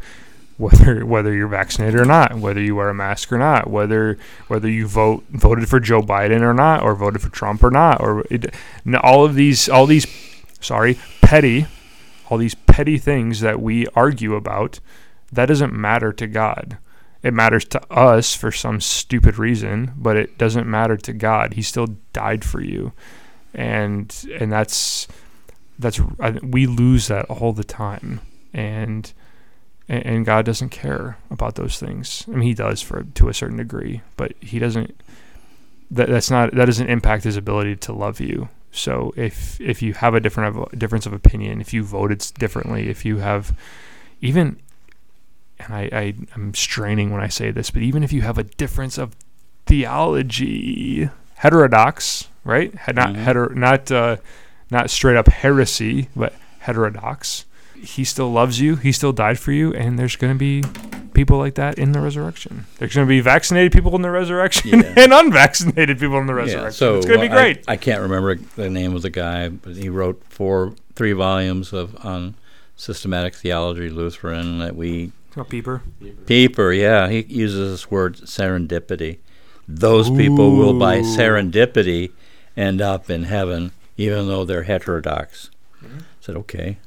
whether 0.58 1.06
whether 1.06 1.34
you're 1.34 1.48
vaccinated 1.48 2.00
or 2.00 2.06
not, 2.06 2.36
whether 2.36 2.62
you 2.62 2.76
wear 2.76 2.90
a 2.90 2.94
mask 2.94 3.32
or 3.32 3.38
not, 3.38 3.70
whether 3.70 4.18
whether 4.48 4.70
you 4.70 4.88
vote 4.88 5.24
voted 5.30 5.68
for 5.68 5.80
Joe 5.80 6.02
Biden 6.02 6.42
or 6.42 6.54
not, 6.54 6.82
or 6.82 6.96
voted 6.96 7.22
for 7.22 7.30
Trump 7.30 7.64
or 7.64 7.72
not, 7.72 8.02
or 8.02 8.26
it, 8.30 8.54
all 9.02 9.26
of 9.26 9.36
these 9.36 9.68
all 9.68 9.86
these 9.86 10.08
sorry 10.62 10.98
petty 11.22 11.68
all 12.30 12.38
these 12.38 12.56
petty 12.56 12.98
things 12.98 13.42
that 13.42 13.62
we 13.62 13.86
argue 13.96 14.36
about, 14.36 14.80
that 15.32 15.46
doesn't 15.46 15.74
matter 15.74 16.12
to 16.14 16.28
God. 16.28 16.78
It 17.22 17.34
matters 17.34 17.66
to 17.66 17.94
us 17.94 18.36
for 18.36 18.52
some 18.52 18.80
stupid 18.82 19.38
reason, 19.38 19.94
but 19.96 20.16
it 20.16 20.38
doesn't 20.38 20.68
matter 20.68 20.98
to 20.98 21.14
God. 21.14 21.54
He 21.54 21.62
still 21.62 21.88
died 22.14 22.46
for 22.46 22.62
you. 22.62 22.94
And 23.54 24.14
and 24.40 24.52
that's 24.52 25.08
that's 25.80 26.00
we 26.44 26.68
lose 26.68 27.08
that 27.08 27.26
all 27.26 27.54
the 27.54 27.64
time. 27.64 28.22
And 28.54 29.12
and 29.88 30.26
God 30.26 30.46
doesn't 30.46 30.70
care 30.70 31.18
about 31.30 31.56
those 31.56 31.80
things. 31.80 32.26
I 32.28 32.32
mean, 32.32 32.42
He 32.42 32.54
does 32.54 32.82
for 32.82 33.04
to 33.04 33.30
a 33.30 33.34
certain 33.34 33.58
degree, 33.58 34.02
but 34.18 34.34
He 34.42 34.60
doesn't. 34.60 35.00
That 35.92 36.10
that's 36.10 36.32
not 36.32 36.54
that 36.56 36.66
doesn't 36.66 36.90
impact 36.90 37.24
His 37.24 37.38
ability 37.38 37.76
to 37.78 37.94
love 37.94 38.20
you. 38.20 38.50
So 38.72 39.14
if 39.16 39.60
if 39.62 39.82
you 39.82 39.94
have 39.94 40.16
a 40.16 40.20
different 40.20 40.58
of, 40.58 40.80
difference 40.80 41.06
of 41.06 41.14
opinion, 41.14 41.62
if 41.62 41.74
you 41.74 41.84
voted 41.84 42.20
differently, 42.38 42.90
if 42.90 43.06
you 43.06 43.18
have 43.18 43.58
even 44.22 44.58
and 45.60 45.74
I, 45.74 45.90
I 45.92 46.14
am 46.36 46.54
straining 46.54 47.12
when 47.12 47.22
I 47.22 47.30
say 47.30 47.52
this, 47.52 47.72
but 47.72 47.82
even 47.82 48.04
if 48.04 48.12
you 48.12 48.22
have 48.22 48.38
a 48.38 48.44
difference 48.44 48.98
of 48.98 49.16
theology, 49.66 51.10
heterodox, 51.36 52.28
right? 52.44 52.74
Not 52.94 53.10
mm-hmm. 53.10 53.26
heter, 53.26 53.56
not 53.56 53.92
uh, 53.92 54.18
not 54.70 54.90
straight 54.90 55.16
up 55.16 55.28
heresy, 55.28 56.10
but 56.16 56.34
heterodox. 56.60 57.46
He 57.82 58.04
still 58.04 58.32
loves 58.32 58.60
you. 58.60 58.76
He 58.76 58.92
still 58.92 59.14
died 59.14 59.40
for 59.40 59.52
you, 59.52 59.74
and 59.74 59.98
there's 59.98 60.16
going 60.16 60.34
to 60.34 60.40
be 60.40 60.64
people 61.16 61.38
like 61.38 61.56
that 61.56 61.80
in 61.80 61.94
the 61.94 62.00
resurrection. 62.00 62.66
There's 62.78 62.94
going 62.94 63.08
to 63.08 63.10
be 63.10 63.22
vaccinated 63.22 63.72
people 63.72 63.96
in 63.96 64.02
the 64.02 64.12
resurrection 64.12 64.82
yeah. 64.82 64.94
and 64.98 65.14
unvaccinated 65.14 66.00
people 66.00 66.18
in 66.20 66.28
the 66.28 66.34
resurrection. 66.34 66.66
Yeah, 66.66 66.70
so 66.70 66.98
it's 66.98 67.06
going 67.06 67.20
to 67.20 67.26
be 67.26 67.30
great. 67.30 67.64
I, 67.68 67.74
I, 67.74 67.78
can't 67.78 68.02
remember 68.02 68.36
the 68.36 68.70
name 68.70 68.96
of 68.96 69.02
the 69.02 69.10
guy, 69.10 69.50
but 69.50 69.76
he 69.76 69.90
wrote 69.90 70.22
four, 70.30 70.76
three 70.96 71.14
volumes 71.14 71.74
of 71.74 72.06
on 72.06 72.36
systematic 72.76 73.34
theology 73.34 73.90
Lutheran 73.90 74.60
that 74.60 74.76
we. 74.76 75.12
Oh, 75.38 75.44
Pieper. 75.44 75.82
Pieper, 76.28 76.72
yeah, 76.72 77.10
he 77.10 77.22
uses 77.24 77.72
this 77.72 77.92
word 77.92 78.16
serendipity. 78.18 79.18
Those 79.68 80.10
Ooh. 80.10 80.16
people 80.16 80.56
will, 80.56 80.78
by 80.78 81.00
serendipity, 81.00 82.12
end 82.56 82.82
up 82.82 83.10
in 83.10 83.24
heaven, 83.24 83.72
even 83.98 84.28
though 84.28 84.46
they're 84.46 84.64
heterodox. 84.64 85.50
Mm-hmm. 85.84 86.00
I 86.00 86.04
said, 86.22 86.36
okay. 86.38 86.78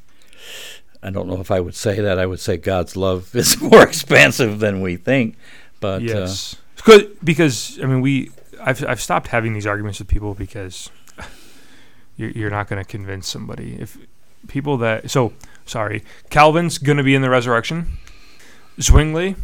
I 1.02 1.10
don't 1.10 1.28
know 1.28 1.40
if 1.40 1.50
I 1.50 1.60
would 1.60 1.74
say 1.74 2.00
that. 2.00 2.18
I 2.18 2.26
would 2.26 2.40
say 2.40 2.56
God's 2.56 2.96
love 2.96 3.30
is 3.34 3.60
more 3.60 3.82
expansive 3.82 4.58
than 4.58 4.80
we 4.80 4.96
think. 4.96 5.36
But 5.80 6.02
uh, 6.02 6.04
yes, 6.04 6.56
uh, 6.86 7.00
because 7.22 7.78
I 7.82 7.86
mean, 7.86 8.00
we 8.00 8.30
I've 8.60 8.84
I've 8.84 9.00
stopped 9.00 9.28
having 9.28 9.52
these 9.54 9.66
arguments 9.66 9.98
with 9.98 10.08
people 10.08 10.34
because 10.34 10.90
you're, 12.16 12.30
you're 12.30 12.50
not 12.50 12.68
going 12.68 12.82
to 12.82 12.88
convince 12.88 13.28
somebody 13.28 13.76
if 13.80 13.96
people 14.48 14.76
that 14.78 15.10
so 15.10 15.32
sorry, 15.66 16.02
Calvin's 16.30 16.78
going 16.78 16.98
to 16.98 17.04
be 17.04 17.14
in 17.14 17.22
the 17.22 17.30
resurrection. 17.30 17.98
Zwingli, 18.80 19.34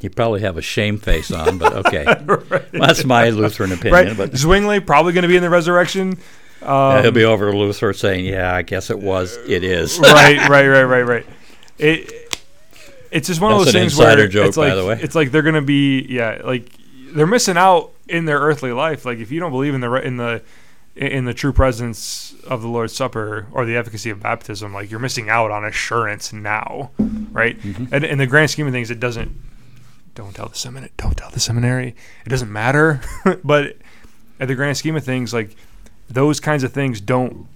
You 0.00 0.08
probably 0.10 0.40
have 0.40 0.56
a 0.56 0.62
shame 0.62 0.98
face 0.98 1.30
on, 1.30 1.58
but 1.58 1.74
okay. 1.86 2.04
Well, 2.26 2.62
that's 2.72 3.04
my 3.04 3.28
Lutheran 3.30 3.72
opinion. 3.72 3.92
right? 4.08 4.16
But 4.16 4.36
Zwingli 4.36 4.80
probably 4.80 5.12
going 5.12 5.22
to 5.22 5.28
be 5.28 5.36
in 5.36 5.42
the 5.42 5.50
resurrection. 5.50 6.18
Um, 6.62 6.68
yeah, 6.68 7.02
he'll 7.02 7.12
be 7.12 7.24
over 7.24 7.50
to 7.50 7.56
Luther 7.56 7.92
saying, 7.92 8.26
"Yeah, 8.26 8.54
I 8.54 8.62
guess 8.62 8.90
it 8.90 8.98
was. 8.98 9.36
It 9.48 9.64
is." 9.64 9.98
right, 10.00 10.48
right, 10.48 10.66
right, 10.66 10.82
right, 10.84 11.02
right. 11.02 11.26
It 11.78 12.20
it's 13.10 13.28
just 13.28 13.40
one 13.40 13.52
of 13.52 13.58
those 13.58 13.72
things 13.72 13.96
where 13.96 14.28
joke, 14.28 14.48
it's 14.48 14.56
by 14.56 14.68
like 14.68 14.76
the 14.76 14.86
way. 14.86 14.98
it's 15.02 15.14
like 15.14 15.30
they're 15.30 15.42
gonna 15.42 15.62
be 15.62 16.02
yeah 16.02 16.42
like 16.44 16.70
they're 17.12 17.26
missing 17.26 17.56
out 17.56 17.92
in 18.08 18.24
their 18.24 18.38
earthly 18.38 18.72
life. 18.72 19.04
Like 19.04 19.18
if 19.18 19.30
you 19.32 19.40
don't 19.40 19.50
believe 19.50 19.74
in 19.74 19.80
the 19.80 19.92
in 19.94 20.16
the 20.16 20.42
in 20.94 21.24
the 21.24 21.34
true 21.34 21.52
presence 21.52 22.34
of 22.46 22.62
the 22.62 22.68
Lord's 22.68 22.94
Supper 22.94 23.46
or 23.52 23.64
the 23.64 23.76
efficacy 23.76 24.10
of 24.10 24.20
baptism, 24.20 24.74
like 24.74 24.90
you're 24.90 25.00
missing 25.00 25.28
out 25.28 25.50
on 25.50 25.64
assurance 25.64 26.32
now, 26.32 26.90
right? 27.32 27.58
Mm-hmm. 27.58 27.94
And 27.94 28.04
in 28.04 28.18
the 28.18 28.26
grand 28.26 28.50
scheme 28.50 28.66
of 28.66 28.72
things, 28.72 28.90
it 28.90 29.00
doesn't. 29.00 29.34
Don't 30.14 30.34
tell 30.34 30.48
the 30.48 30.56
seminary. 30.56 30.92
Don't 30.96 31.16
tell 31.16 31.30
the 31.30 31.40
seminary. 31.40 31.94
It 32.26 32.28
doesn't 32.28 32.52
matter. 32.52 33.00
but 33.44 33.76
at 34.38 34.48
the 34.48 34.54
grand 34.54 34.76
scheme 34.76 34.96
of 34.96 35.04
things, 35.04 35.32
like 35.32 35.56
those 36.10 36.40
kinds 36.40 36.64
of 36.64 36.72
things 36.72 37.00
don't 37.00 37.46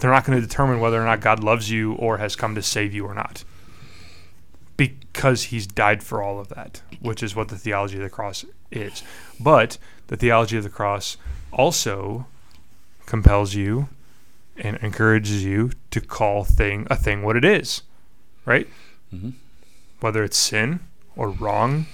they're 0.00 0.10
not 0.10 0.24
going 0.24 0.40
to 0.40 0.46
determine 0.46 0.80
whether 0.80 1.00
or 1.00 1.04
not 1.04 1.20
God 1.20 1.42
loves 1.42 1.70
you 1.70 1.92
or 1.94 2.18
has 2.18 2.36
come 2.36 2.54
to 2.54 2.62
save 2.62 2.94
you 2.94 3.04
or 3.04 3.14
not. 3.14 3.42
Because 4.76 5.44
he's 5.44 5.66
died 5.66 6.04
for 6.04 6.22
all 6.22 6.38
of 6.38 6.48
that, 6.50 6.82
which 7.00 7.20
is 7.20 7.34
what 7.34 7.48
the 7.48 7.58
theology 7.58 7.96
of 7.96 8.02
the 8.02 8.08
cross 8.10 8.44
is. 8.70 9.02
But 9.40 9.76
the 10.06 10.16
theology 10.16 10.56
of 10.56 10.62
the 10.62 10.70
cross 10.70 11.16
also 11.52 12.26
compels 13.06 13.54
you 13.54 13.88
and 14.56 14.76
encourages 14.76 15.42
you 15.44 15.72
to 15.90 16.00
call 16.00 16.44
thing 16.44 16.86
a 16.90 16.94
thing 16.94 17.24
what 17.24 17.36
it 17.36 17.44
is. 17.44 17.82
Right? 18.44 18.68
Mhm. 19.12 19.32
Whether 19.98 20.22
it's 20.22 20.38
sin 20.38 20.78
or 21.16 21.28
wrong, 21.28 21.86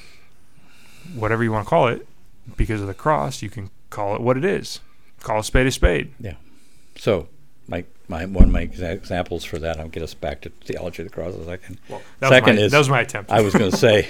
whatever 1.14 1.42
you 1.42 1.52
want 1.52 1.64
to 1.66 1.70
call 1.70 1.88
it, 1.88 2.06
because 2.54 2.82
of 2.82 2.86
the 2.86 2.92
cross, 2.92 3.40
you 3.40 3.48
can 3.48 3.70
call 3.94 4.14
it 4.16 4.20
what 4.20 4.36
it 4.36 4.44
is. 4.44 4.80
Call 5.22 5.38
a 5.38 5.44
spade 5.44 5.66
a 5.66 5.70
spade. 5.70 6.12
Yeah. 6.20 6.34
So, 6.96 7.28
my, 7.68 7.84
my 8.08 8.24
one 8.26 8.44
of 8.44 8.50
my 8.50 8.66
exa- 8.66 8.92
examples 8.92 9.44
for 9.44 9.58
that, 9.60 9.78
I'll 9.80 9.88
get 9.88 10.02
us 10.02 10.14
back 10.14 10.40
to 10.42 10.50
theology 10.64 11.02
of 11.02 11.08
the 11.08 11.14
cross 11.14 11.34
as 11.34 11.48
I 11.48 11.56
can. 11.56 11.78
Well, 11.88 12.02
that 12.20 12.28
Second 12.28 12.56
my, 12.56 12.62
is- 12.62 12.72
that 12.72 12.78
was 12.78 12.88
my 12.90 13.00
attempt. 13.00 13.30
I 13.30 13.40
was 13.40 13.54
going 13.54 13.70
to 13.70 13.76
say, 13.76 14.08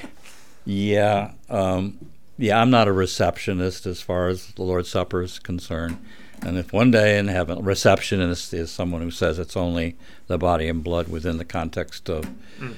yeah, 0.64 1.32
um, 1.48 1.98
yeah, 2.38 2.60
I'm 2.60 2.70
not 2.70 2.88
a 2.88 2.92
receptionist 2.92 3.86
as 3.86 4.00
far 4.00 4.28
as 4.28 4.48
the 4.54 4.62
Lord's 4.62 4.88
Supper 4.88 5.22
is 5.22 5.38
concerned. 5.38 5.98
And 6.42 6.58
if 6.58 6.72
one 6.72 6.90
day 6.90 7.16
in 7.18 7.28
heaven, 7.28 7.58
a 7.58 7.62
receptionist 7.62 8.52
is 8.52 8.70
someone 8.70 9.00
who 9.02 9.10
says 9.10 9.38
it's 9.38 9.56
only 9.56 9.96
the 10.26 10.36
body 10.36 10.68
and 10.68 10.82
blood 10.82 11.08
within 11.08 11.38
the 11.38 11.44
context 11.44 12.08
of 12.10 12.24
Mm. 12.58 12.74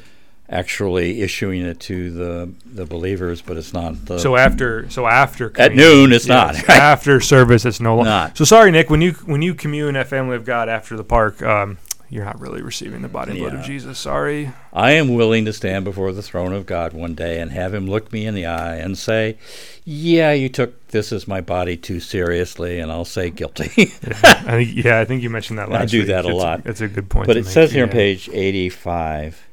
Actually 0.48 1.22
issuing 1.22 1.62
it 1.62 1.80
to 1.80 2.10
the 2.10 2.52
the 2.64 2.86
believers, 2.86 3.42
but 3.42 3.56
it's 3.56 3.72
not 3.72 4.06
the. 4.06 4.18
So 4.18 4.36
after, 4.36 4.88
so 4.90 5.06
after 5.06 5.52
at 5.58 5.74
noon, 5.74 6.12
it's 6.12 6.26
yes, 6.26 6.56
not. 6.66 6.68
after 6.70 7.20
service. 7.20 7.64
It's 7.64 7.80
no 7.80 7.96
longer. 7.96 8.32
So 8.34 8.44
sorry, 8.44 8.70
Nick. 8.70 8.90
When 8.90 9.00
you 9.00 9.12
when 9.24 9.42
you 9.42 9.54
commune 9.54 9.96
at 9.96 10.08
Family 10.08 10.36
of 10.36 10.44
God 10.44 10.68
after 10.68 10.96
the 10.96 11.04
park, 11.04 11.42
um, 11.42 11.78
you're 12.08 12.24
not 12.24 12.40
really 12.40 12.62
receiving 12.62 13.02
the 13.02 13.08
body 13.08 13.32
and 13.32 13.40
blood 13.40 13.54
of 13.54 13.64
Jesus. 13.64 13.98
Sorry. 13.98 14.52
I 14.72 14.92
am 14.92 15.14
willing 15.14 15.44
to 15.46 15.52
stand 15.52 15.84
before 15.84 16.12
the 16.12 16.22
throne 16.22 16.52
of 16.52 16.64
God 16.64 16.92
one 16.92 17.14
day 17.14 17.40
and 17.40 17.50
have 17.50 17.74
Him 17.74 17.88
look 17.88 18.12
me 18.12 18.26
in 18.26 18.34
the 18.34 18.46
eye 18.46 18.76
and 18.76 18.96
say, 18.96 19.38
"Yeah, 19.84 20.32
you 20.32 20.48
took 20.48 20.88
this 20.88 21.12
as 21.12 21.26
my 21.26 21.40
body 21.40 21.76
too 21.76 21.98
seriously," 21.98 22.78
and 22.78 22.92
I'll 22.92 23.04
say 23.04 23.30
guilty. 23.30 23.64
I 23.74 24.64
think 24.64 24.84
yeah, 24.84 25.00
I 25.00 25.04
think 25.04 25.22
you 25.22 25.30
mentioned 25.30 25.58
that 25.58 25.70
last. 25.70 25.82
I 25.82 25.86
do 25.86 25.98
week. 26.00 26.08
that 26.08 26.24
a 26.24 26.28
It's 26.28 26.36
lot. 26.36 26.62
It's 26.66 26.80
a 26.80 26.88
good 26.88 27.10
point. 27.10 27.26
But 27.26 27.36
it 27.36 27.44
make, 27.44 27.52
says 27.52 27.72
here 27.72 27.82
on 27.82 27.88
yeah. 27.88 27.94
page 27.94 28.28
85, 28.32 29.45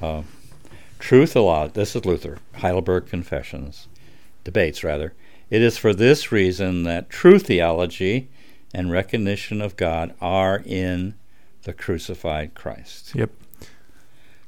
uh, 0.00 0.22
truth 0.98 1.36
allowed. 1.36 1.74
This 1.74 1.94
is 1.96 2.04
Luther, 2.04 2.38
Heidelberg 2.56 3.06
Confessions, 3.06 3.88
debates 4.44 4.82
rather. 4.84 5.14
It 5.50 5.62
is 5.62 5.78
for 5.78 5.94
this 5.94 6.30
reason 6.30 6.82
that 6.84 7.08
true 7.08 7.38
theology 7.38 8.28
and 8.74 8.90
recognition 8.90 9.62
of 9.62 9.76
God 9.76 10.14
are 10.20 10.62
in 10.64 11.14
the 11.62 11.72
crucified 11.72 12.54
Christ. 12.54 13.14
Yep. 13.14 13.30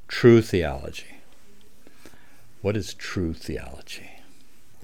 True 0.07 0.41
theology. 0.41 1.05
What 2.61 2.77
is 2.77 2.93
true 2.93 3.33
theology? 3.33 4.09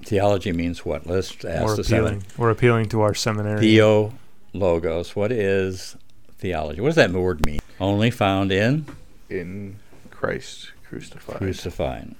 Theology 0.02 0.52
means 0.52 0.84
what? 0.84 1.06
Let's 1.06 1.32
ask 1.44 1.64
We're 1.64 1.76
the 1.76 1.82
appealing. 1.82 2.20
seven. 2.20 2.24
We're 2.36 2.50
appealing 2.50 2.88
to 2.90 3.00
our 3.02 3.14
seminary. 3.14 3.60
Theo 3.60 4.12
logos. 4.52 5.14
What 5.14 5.30
is 5.30 5.96
theology? 6.38 6.80
What 6.80 6.88
does 6.88 6.96
that 6.96 7.10
word 7.10 7.44
mean? 7.46 7.60
Only 7.80 8.10
found 8.10 8.50
in 8.50 8.86
in 9.28 9.76
Christ 10.18 10.72
crucified. 10.84 11.36
crucified. 11.36 12.14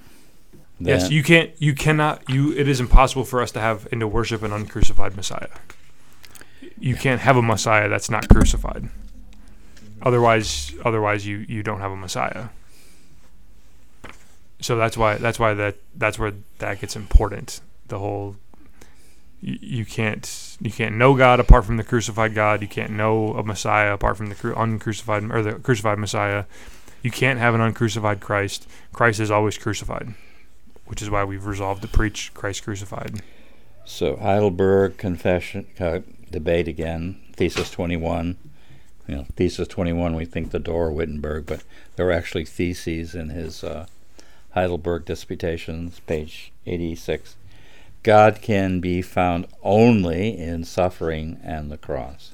yes, 0.79 1.11
you 1.11 1.21
can't. 1.21 1.51
You 1.59 1.73
cannot. 1.73 2.29
You. 2.29 2.53
It 2.53 2.67
is 2.67 2.79
impossible 2.79 3.25
for 3.25 3.41
us 3.41 3.51
to 3.51 3.59
have 3.59 3.87
and 3.91 3.99
to 3.99 4.07
worship 4.07 4.41
an 4.41 4.53
uncrucified 4.53 5.15
Messiah. 5.15 5.49
You 6.79 6.95
can't 6.95 7.19
have 7.21 7.35
a 7.35 7.41
Messiah 7.41 7.89
that's 7.89 8.09
not 8.09 8.29
crucified. 8.29 8.89
Otherwise, 10.01 10.73
otherwise 10.85 11.27
you 11.27 11.45
you 11.49 11.61
don't 11.61 11.81
have 11.81 11.91
a 11.91 11.97
Messiah. 11.97 12.47
So 14.61 14.77
that's 14.77 14.97
why 14.97 15.15
that's 15.15 15.37
why 15.37 15.53
that 15.55 15.75
that's 15.95 16.17
where 16.17 16.33
that 16.59 16.79
gets 16.79 16.95
important. 16.95 17.59
The 17.87 17.99
whole 17.99 18.37
you, 19.41 19.57
you 19.61 19.85
can't 19.85 20.57
you 20.61 20.71
can't 20.71 20.95
know 20.95 21.15
God 21.15 21.41
apart 21.41 21.65
from 21.65 21.75
the 21.75 21.83
crucified 21.83 22.33
God. 22.33 22.61
You 22.61 22.69
can't 22.69 22.91
know 22.91 23.33
a 23.33 23.43
Messiah 23.43 23.93
apart 23.93 24.15
from 24.15 24.27
the 24.27 24.35
cru- 24.35 24.55
uncrucified 24.55 25.29
or 25.29 25.43
the 25.43 25.53
crucified 25.53 25.99
Messiah. 25.99 26.45
You 27.01 27.11
can't 27.11 27.39
have 27.39 27.55
an 27.55 27.61
uncrucified 27.61 28.19
Christ. 28.19 28.67
Christ 28.91 29.19
is 29.19 29.31
always 29.31 29.57
crucified, 29.57 30.13
which 30.85 31.01
is 31.01 31.09
why 31.09 31.23
we've 31.23 31.45
resolved 31.45 31.81
to 31.83 31.87
preach 31.87 32.33
Christ 32.33 32.63
crucified. 32.63 33.21
so 33.85 34.17
Heidelberg 34.17 34.97
confession 34.97 35.67
uh, 35.79 35.99
debate 36.29 36.67
again. 36.67 37.19
Thesis 37.33 37.71
21. 37.71 38.37
You 39.07 39.15
know, 39.15 39.25
thesis 39.35 39.67
21. 39.67 40.15
We 40.15 40.25
think 40.25 40.51
the 40.51 40.59
door 40.59 40.91
Wittenberg, 40.91 41.45
but 41.45 41.63
there 41.95 42.05
were 42.05 42.11
actually 42.11 42.45
theses 42.45 43.15
in 43.15 43.29
his 43.29 43.63
uh, 43.63 43.87
Heidelberg 44.51 45.05
disputations, 45.05 45.99
page 46.01 46.51
86. 46.65 47.35
God 48.03 48.41
can 48.41 48.79
be 48.79 49.01
found 49.01 49.47
only 49.63 50.37
in 50.37 50.63
suffering 50.63 51.39
and 51.43 51.71
the 51.71 51.77
cross. 51.77 52.33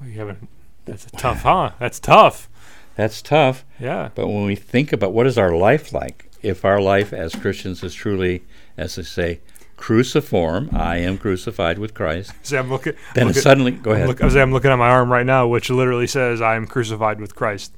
We 0.00 0.12
haven't. 0.14 0.48
That's 0.84 1.06
tough, 1.16 1.42
huh? 1.42 1.70
That's 1.78 1.98
tough. 2.00 2.48
That's 2.96 3.22
tough. 3.22 3.64
Yeah. 3.80 4.10
But 4.14 4.28
when 4.28 4.44
we 4.44 4.54
think 4.56 4.92
about 4.92 5.12
what 5.12 5.26
is 5.26 5.36
our 5.38 5.54
life 5.56 5.92
like, 5.92 6.30
if 6.42 6.64
our 6.64 6.80
life 6.80 7.12
as 7.12 7.34
Christians 7.34 7.82
is 7.82 7.94
truly, 7.94 8.42
as 8.76 8.96
they 8.96 9.02
say, 9.02 9.40
cruciform, 9.76 10.70
I 10.72 10.98
am 10.98 11.18
crucified 11.18 11.78
with 11.78 11.94
Christ, 11.94 12.32
See, 12.42 12.56
I'm 12.56 12.70
looking. 12.70 12.94
then 13.14 13.28
look 13.28 13.36
at- 13.36 13.42
suddenly, 13.42 13.72
go 13.72 13.90
I'm 13.90 13.96
ahead, 13.96 14.08
Look, 14.08 14.22
I 14.22 14.24
was- 14.26 14.36
I'm 14.36 14.52
looking 14.52 14.70
at 14.70 14.76
my 14.76 14.88
arm 14.90 15.10
right 15.10 15.26
now, 15.26 15.46
which 15.46 15.70
literally 15.70 16.06
says, 16.06 16.40
"I 16.40 16.54
am 16.56 16.66
crucified 16.66 17.20
with 17.20 17.34
Christ." 17.34 17.74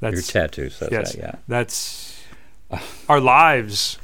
That's, 0.00 0.14
your 0.14 0.22
tattoo 0.22 0.68
says 0.70 0.88
yes. 0.92 1.12
that, 1.12 1.18
yeah. 1.18 1.34
that's 1.48 2.22
our 3.08 3.18
lives 3.20 3.98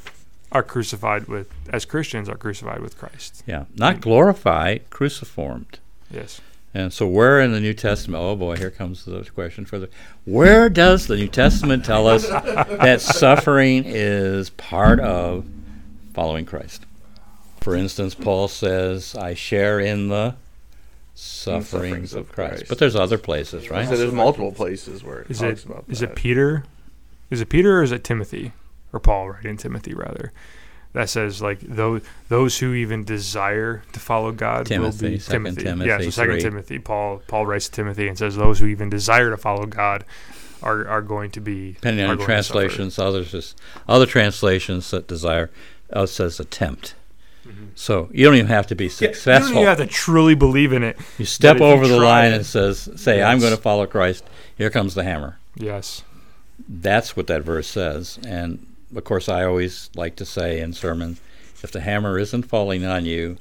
are 0.51 0.63
crucified 0.63 1.27
with 1.27 1.51
as 1.69 1.85
Christians 1.85 2.27
are 2.29 2.35
crucified 2.35 2.81
with 2.81 2.97
Christ. 2.97 3.43
Yeah, 3.45 3.65
not 3.75 4.01
glorified, 4.01 4.89
cruciformed. 4.89 5.79
Yes. 6.11 6.41
And 6.75 6.91
so, 6.91 7.05
where 7.05 7.39
in 7.39 7.51
the 7.51 7.59
New 7.59 7.73
Testament? 7.73 8.23
Oh 8.23 8.35
boy, 8.35 8.55
here 8.55 8.71
comes 8.71 9.05
the 9.05 9.23
question 9.35 9.63
further. 9.65 9.89
Where 10.25 10.69
does 10.69 11.05
the 11.05 11.15
New 11.15 11.27
Testament 11.27 11.85
tell 11.85 12.07
us 12.07 12.27
that 12.27 12.99
suffering 12.99 13.83
is 13.85 14.49
part 14.51 14.99
of 14.99 15.45
following 16.13 16.45
Christ? 16.45 16.85
For 17.61 17.75
instance, 17.75 18.15
Paul 18.15 18.47
says, 18.47 19.15
"I 19.15 19.35
share 19.35 19.79
in 19.79 20.09
the 20.09 20.35
sufferings, 21.13 21.69
sufferings 21.69 22.13
of 22.13 22.21
of 22.21 22.31
Christ." 22.31 22.51
Christ. 22.53 22.69
But 22.69 22.79
there's 22.79 22.95
other 22.95 23.19
places, 23.19 23.69
right? 23.69 23.87
So 23.87 23.95
there's 23.95 24.11
multiple 24.11 24.51
places 24.51 25.03
where 25.03 25.19
it 25.19 25.29
Is 25.29 25.39
talks 25.39 25.63
it 25.63 25.65
about 25.69 25.85
is 25.87 25.99
that. 25.99 26.09
it 26.11 26.15
Peter? 26.15 26.63
Is 27.29 27.39
it 27.39 27.49
Peter 27.49 27.79
or 27.79 27.83
is 27.83 27.91
it 27.91 28.03
Timothy 28.03 28.51
or 28.91 28.99
Paul? 28.99 29.29
Right 29.29 29.45
in 29.45 29.57
Timothy 29.57 29.93
rather. 29.93 30.31
That 30.93 31.09
says 31.09 31.41
like 31.41 31.59
those 31.61 32.01
those 32.29 32.59
who 32.59 32.73
even 32.73 33.03
desire 33.03 33.83
to 33.93 33.99
follow 33.99 34.31
God 34.31 34.67
Timothy, 34.67 35.05
will 35.05 35.11
be 35.13 35.19
Second 35.19 35.57
Timothy. 35.57 35.87
yeah, 35.89 35.97
so 35.97 35.99
Timothy 36.01 36.11
Second. 36.11 36.39
Timothy. 36.39 36.79
Paul 36.79 37.21
Paul 37.27 37.45
writes 37.47 37.65
to 37.67 37.71
Timothy 37.71 38.07
and 38.07 38.17
says 38.17 38.35
those 38.35 38.59
who 38.59 38.67
even 38.67 38.89
desire 38.89 39.29
to 39.31 39.37
follow 39.37 39.65
God 39.65 40.05
are 40.61 40.87
are 40.87 41.01
going 41.01 41.31
to 41.31 41.39
be 41.41 41.73
Depending 41.73 42.05
on 42.05 42.17
going 42.17 42.27
to 42.29 42.43
suffer. 42.43 42.59
translations, 42.59 42.99
others 42.99 43.31
just 43.31 43.59
other 43.87 44.05
translations 44.05 44.91
that 44.91 45.07
desire 45.07 45.49
uh, 45.91 46.05
says 46.05 46.39
attempt. 46.39 46.93
So 47.75 48.07
you 48.13 48.23
don't 48.25 48.35
even 48.35 48.47
have 48.47 48.67
to 48.67 48.75
be 48.75 48.87
Mm-hmm. 48.87 49.29
Yeah, 49.53 49.59
you 49.61 49.65
have 49.67 49.77
to 49.79 49.85
truly 49.87 50.35
believe 50.35 50.71
in 50.71 50.83
it. 50.83 50.97
You 51.17 51.25
step 51.25 51.55
if 51.55 51.61
you 51.61 51.67
over 51.67 51.87
the 51.87 51.97
line 51.99 52.31
it- 52.31 52.35
and 52.37 52.45
says, 52.45 52.87
"Say, 52.95 53.21
I'm 53.21 53.39
going 53.39 53.53
to 53.55 53.61
follow 53.61 53.85
Christ." 53.85 54.23
Here 54.55 54.69
comes 54.69 54.93
the 54.93 55.03
hammer. 55.03 55.37
Yes. 55.55 56.03
That's 56.69 57.17
what 57.17 57.27
that 57.27 57.41
verse 57.41 57.67
says. 57.67 58.17
And 58.25 58.65
of 58.95 59.03
course, 59.03 59.29
I 59.29 59.43
always 59.45 59.89
like 59.95 60.15
to 60.17 60.25
say 60.25 60.59
in 60.59 60.73
sermons, 60.73 61.19
if 61.63 61.71
the 61.71 61.81
hammer 61.81 62.17
isn't 62.19 62.43
falling 62.43 62.85
on 62.85 63.05
you, 63.05 63.37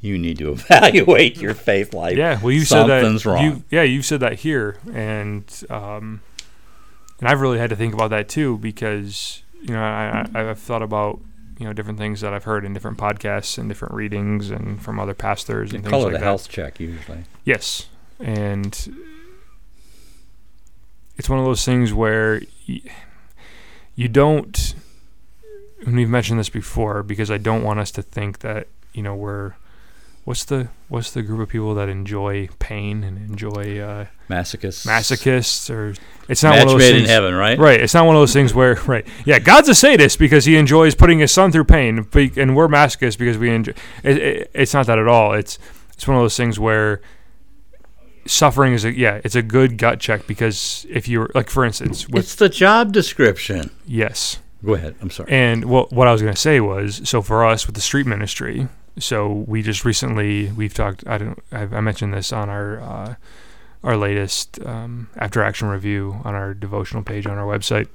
you 0.00 0.18
need 0.18 0.38
to 0.38 0.50
evaluate 0.52 1.36
your 1.38 1.54
faith 1.54 1.94
life. 1.94 2.16
Yeah, 2.16 2.40
well, 2.42 2.52
you 2.52 2.64
said 2.64 2.84
that. 2.84 3.02
Something's 3.02 3.26
wrong. 3.26 3.44
You, 3.44 3.64
yeah, 3.70 3.82
you 3.82 4.02
said 4.02 4.20
that 4.20 4.40
here, 4.40 4.78
and 4.92 5.44
um, 5.70 6.20
and 7.20 7.28
I've 7.28 7.40
really 7.40 7.58
had 7.58 7.70
to 7.70 7.76
think 7.76 7.94
about 7.94 8.10
that 8.10 8.28
too 8.28 8.58
because 8.58 9.42
you 9.62 9.72
know 9.74 9.82
I, 9.82 10.26
I 10.34 10.50
I've 10.50 10.58
thought 10.58 10.82
about 10.82 11.20
you 11.58 11.66
know 11.66 11.72
different 11.72 11.98
things 11.98 12.20
that 12.20 12.34
I've 12.34 12.44
heard 12.44 12.64
in 12.64 12.72
different 12.74 12.98
podcasts 12.98 13.56
and 13.58 13.68
different 13.68 13.94
readings 13.94 14.50
and 14.50 14.82
from 14.82 14.98
other 15.00 15.14
pastors 15.14 15.70
They 15.70 15.76
and 15.76 15.84
things 15.84 15.90
call 15.90 16.02
it 16.02 16.04
like 16.06 16.14
a 16.16 16.18
that. 16.18 16.24
health 16.24 16.48
check 16.48 16.80
usually. 16.80 17.24
Yes, 17.44 17.86
and 18.20 18.74
it's 21.16 21.28
one 21.28 21.38
of 21.38 21.44
those 21.44 21.64
things 21.64 21.92
where 21.92 22.42
y- 22.68 22.80
you 23.94 24.08
don't. 24.08 24.74
And 25.86 25.96
we've 25.96 26.08
mentioned 26.08 26.38
this 26.38 26.48
before 26.48 27.02
because 27.02 27.30
I 27.30 27.36
don't 27.38 27.62
want 27.62 27.78
us 27.78 27.90
to 27.92 28.02
think 28.02 28.40
that 28.40 28.68
you 28.92 29.02
know 29.02 29.14
we're 29.14 29.54
what's 30.24 30.44
the 30.44 30.68
what's 30.88 31.10
the 31.10 31.22
group 31.22 31.40
of 31.40 31.48
people 31.48 31.74
that 31.74 31.88
enjoy 31.88 32.48
pain 32.58 33.04
and 33.04 33.18
enjoy 33.18 33.78
uh, 33.78 34.06
Masochists. 34.28 34.86
masochists 34.86 35.68
or 35.68 35.94
it's 36.28 36.42
not 36.42 36.50
Match 36.50 36.58
one 36.60 36.68
of 36.68 36.72
those 36.72 36.78
made 36.80 36.96
things. 36.96 37.02
in 37.02 37.08
heaven, 37.10 37.34
right? 37.34 37.58
Right, 37.58 37.80
it's 37.80 37.92
not 37.92 38.06
one 38.06 38.16
of 38.16 38.20
those 38.20 38.32
things 38.32 38.54
where 38.54 38.76
right, 38.86 39.06
yeah, 39.26 39.38
God's 39.38 39.68
a 39.68 39.74
sadist 39.74 40.18
because 40.18 40.46
he 40.46 40.56
enjoys 40.56 40.94
putting 40.94 41.18
his 41.18 41.30
son 41.32 41.52
through 41.52 41.64
pain, 41.64 41.98
and 41.98 42.56
we're 42.56 42.68
masochists 42.68 43.18
because 43.18 43.36
we 43.36 43.50
enjoy. 43.50 43.74
It, 44.02 44.18
it, 44.18 44.50
it's 44.54 44.72
not 44.72 44.86
that 44.86 44.98
at 44.98 45.06
all. 45.08 45.34
It's 45.34 45.58
it's 45.92 46.08
one 46.08 46.16
of 46.16 46.22
those 46.22 46.36
things 46.36 46.58
where 46.58 47.00
suffering 48.26 48.72
is 48.72 48.84
a 48.84 48.96
yeah, 48.96 49.20
it's 49.24 49.34
a 49.36 49.42
good 49.42 49.76
gut 49.78 50.00
check 50.00 50.26
because 50.26 50.86
if 50.90 51.08
you're 51.08 51.30
like 51.34 51.50
for 51.50 51.64
instance 51.64 52.08
with 52.08 52.24
It's 52.24 52.34
the 52.34 52.48
job 52.48 52.92
description. 52.92 53.70
yes, 53.86 54.38
Go 54.64 54.74
ahead. 54.74 54.94
I'm 55.02 55.10
sorry. 55.10 55.30
and 55.30 55.64
what 55.66 55.92
what 55.92 56.08
I 56.08 56.12
was 56.12 56.22
going 56.22 56.34
to 56.34 56.40
say 56.40 56.60
was 56.60 57.00
so 57.08 57.20
for 57.22 57.44
us 57.44 57.66
with 57.66 57.74
the 57.74 57.80
street 57.82 58.06
ministry, 58.06 58.68
so 58.98 59.44
we 59.46 59.62
just 59.62 59.84
recently 59.84 60.50
we've 60.52 60.72
talked. 60.74 61.06
I 61.06 61.18
don't. 61.18 61.38
I, 61.52 61.62
I 61.62 61.80
mentioned 61.80 62.14
this 62.14 62.32
on 62.32 62.48
our 62.48 62.80
uh, 62.80 63.14
our 63.82 63.96
latest 63.96 64.58
um, 64.64 65.08
after 65.16 65.42
action 65.42 65.68
review 65.68 66.20
on 66.24 66.34
our 66.34 66.54
devotional 66.54 67.02
page 67.02 67.26
on 67.26 67.36
our 67.36 67.44
website. 67.46 67.88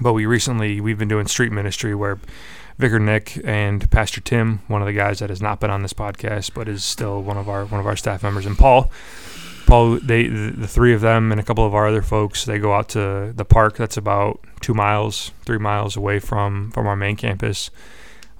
But 0.00 0.12
we 0.14 0.24
recently 0.26 0.80
we've 0.80 0.98
been 0.98 1.08
doing 1.08 1.26
street 1.26 1.52
ministry 1.52 1.94
where 1.94 2.18
Vicar 2.78 3.00
Nick 3.00 3.40
and 3.44 3.90
Pastor 3.90 4.20
Tim, 4.20 4.60
one 4.68 4.80
of 4.80 4.86
the 4.86 4.92
guys 4.92 5.18
that 5.18 5.30
has 5.30 5.42
not 5.42 5.58
been 5.58 5.70
on 5.70 5.82
this 5.82 5.92
podcast 5.92 6.54
but 6.54 6.68
is 6.68 6.84
still 6.84 7.20
one 7.22 7.36
of 7.36 7.48
our 7.48 7.64
one 7.66 7.80
of 7.80 7.86
our 7.86 7.96
staff 7.96 8.22
members, 8.22 8.46
and 8.46 8.56
Paul. 8.56 8.90
Paul, 9.66 9.98
they 10.00 10.28
the, 10.28 10.66
three 10.66 10.94
of 10.94 11.02
them 11.02 11.30
and 11.30 11.38
a 11.38 11.44
couple 11.44 11.66
of 11.66 11.74
our 11.74 11.88
other 11.88 12.00
folks, 12.00 12.44
they 12.46 12.58
go 12.58 12.72
out 12.72 12.88
to 12.90 13.32
the 13.36 13.44
park 13.44 13.76
that's 13.76 13.98
about 13.98 14.40
two 14.60 14.72
miles, 14.72 15.32
three 15.44 15.58
miles 15.58 15.96
away 15.96 16.20
from 16.20 16.70
from 16.70 16.86
our 16.86 16.96
main 16.96 17.16
campus. 17.16 17.70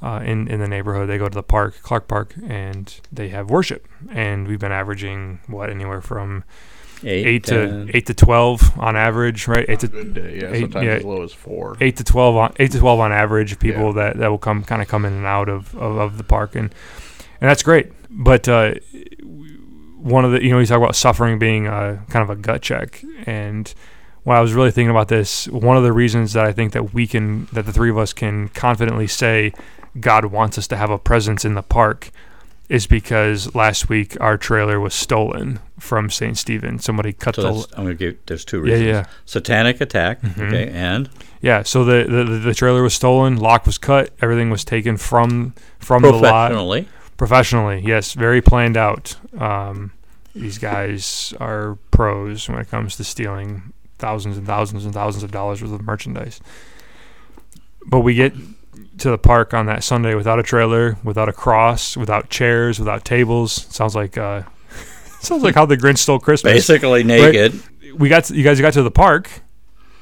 Uh, 0.00 0.22
in 0.24 0.46
in 0.46 0.60
the 0.60 0.68
neighborhood, 0.68 1.08
they 1.08 1.18
go 1.18 1.28
to 1.28 1.34
the 1.34 1.42
park, 1.42 1.82
Clark 1.82 2.06
Park, 2.06 2.34
and 2.46 3.00
they 3.12 3.30
have 3.30 3.50
worship. 3.50 3.88
And 4.10 4.46
we've 4.46 4.60
been 4.60 4.72
averaging 4.72 5.40
what 5.48 5.68
anywhere 5.68 6.00
from 6.00 6.44
eight, 7.04 7.44
to 7.44 7.88
eight 7.94 8.06
to 8.06 8.14
twelve 8.14 8.60
on 8.78 8.96
average, 8.96 9.46
right? 9.48 9.64
Eight 9.68 9.80
to 9.80 9.88
day, 9.88 10.40
yeah. 10.42 10.50
eight- 10.52 10.60
Sometimes 10.62 10.84
yeah. 10.86 10.92
as 10.92 11.04
low 11.04 11.22
as 11.22 11.32
four. 11.32 11.76
eight 11.80 11.96
to 11.96 12.04
twelve 12.04 12.36
on 12.36 12.52
eight 12.58 12.72
to 12.72 12.78
twelve 12.78 13.00
on 13.00 13.12
average 13.12 13.58
people 13.58 13.86
Yeah. 13.88 13.92
that, 14.04 14.16
that 14.18 14.28
will 14.30 14.38
come 14.38 14.64
kind 14.64 14.82
of 14.82 14.88
come 14.88 15.04
in 15.04 15.12
and 15.12 15.26
out 15.26 15.48
of, 15.48 15.74
of, 15.76 15.96
of 15.98 16.18
the 16.18 16.24
park 16.24 16.54
and 16.54 16.74
and 17.40 17.48
that's 17.50 17.62
great. 17.62 17.92
But 18.10 18.48
uh, 18.48 18.74
one 19.96 20.24
of 20.24 20.32
the 20.32 20.42
you 20.42 20.50
know 20.50 20.58
you 20.58 20.66
talk 20.66 20.78
about 20.78 20.96
suffering 20.96 21.38
being 21.38 21.66
a, 21.66 22.02
kind 22.10 22.22
of 22.22 22.30
a 22.30 22.36
gut 22.40 22.62
check 22.62 23.02
and 23.26 23.72
when 24.24 24.36
I 24.36 24.40
was 24.40 24.52
really 24.52 24.70
thinking 24.72 24.90
about 24.90 25.08
this, 25.08 25.48
one 25.48 25.78
of 25.78 25.84
the 25.84 25.92
reasons 25.92 26.34
that 26.34 26.44
I 26.44 26.52
think 26.52 26.72
that 26.74 26.92
we 26.92 27.06
can 27.06 27.46
that 27.52 27.64
the 27.64 27.72
three 27.72 27.88
of 27.90 27.96
us 27.96 28.12
can 28.12 28.48
confidently 28.48 29.06
say 29.06 29.52
God 29.98 30.26
wants 30.26 30.58
us 30.58 30.66
to 30.68 30.76
have 30.76 30.90
a 30.90 30.98
presence 30.98 31.44
in 31.46 31.54
the 31.54 31.62
park 31.62 32.10
is 32.68 32.86
because 32.86 33.54
last 33.54 33.88
week 33.88 34.20
our 34.20 34.36
trailer 34.36 34.78
was 34.78 34.92
stolen 34.92 35.60
from 35.78 36.10
St. 36.10 36.36
Stephen. 36.36 36.78
Somebody 36.78 37.12
cut 37.12 37.36
So 37.36 37.42
the 37.42 37.52
that's, 37.52 37.66
I'm 37.78 37.84
going 37.84 37.96
to 37.96 38.12
give. 38.12 38.18
There's 38.26 38.44
two 38.44 38.60
reasons. 38.60 38.82
yeah 38.82 38.90
yeah. 38.92 39.04
Satanic 39.24 39.80
attack. 39.80 40.20
Mhm. 40.22 40.48
Okay, 40.48 40.68
and 40.70 41.08
Yeah, 41.40 41.62
so 41.62 41.84
the, 41.84 42.04
the 42.08 42.24
the 42.24 42.54
trailer 42.54 42.82
was 42.82 42.94
stolen, 42.94 43.36
lock 43.36 43.64
was 43.66 43.78
cut, 43.78 44.10
everything 44.20 44.50
was 44.50 44.64
taken 44.64 44.96
from 44.96 45.54
from 45.78 46.02
the 46.02 46.12
lot 46.12 46.48
professionally. 46.50 46.88
professionally. 47.16 47.82
Yes, 47.86 48.12
very 48.14 48.40
planned 48.42 48.76
out. 48.76 49.16
Um, 49.38 49.92
these 50.34 50.58
guys 50.58 51.32
are 51.40 51.76
pros 51.90 52.48
when 52.48 52.58
it 52.60 52.68
comes 52.70 52.96
to 52.96 53.04
stealing 53.04 53.72
thousands 53.98 54.36
and 54.38 54.46
thousands 54.46 54.84
and 54.84 54.94
thousands 54.94 55.24
of 55.24 55.30
dollars 55.32 55.60
worth 55.62 55.72
of 55.72 55.82
merchandise. 55.82 56.40
But 57.86 58.00
we 58.00 58.14
get 58.14 58.34
to 58.98 59.10
the 59.10 59.18
park 59.18 59.54
on 59.54 59.66
that 59.66 59.82
Sunday 59.84 60.14
without 60.14 60.38
a 60.38 60.42
trailer, 60.42 60.96
without 61.02 61.28
a 61.28 61.32
cross, 61.32 61.96
without 61.96 62.28
chairs, 62.30 62.78
without 62.78 63.04
tables. 63.04 63.52
Sounds 63.74 63.94
like 63.94 64.18
uh, 64.18 64.42
sounds 65.26 65.42
like 65.42 65.54
how 65.54 65.66
the 65.66 65.76
Grinch 65.76 65.98
stole 65.98 66.18
Christmas. 66.18 66.52
Basically 66.54 67.04
naked. 67.04 67.60
We 67.96 68.08
got 68.08 68.24
to, 68.24 68.36
you 68.36 68.44
guys 68.44 68.60
got 68.60 68.72
to 68.74 68.82
the 68.82 68.90
park, 68.90 69.30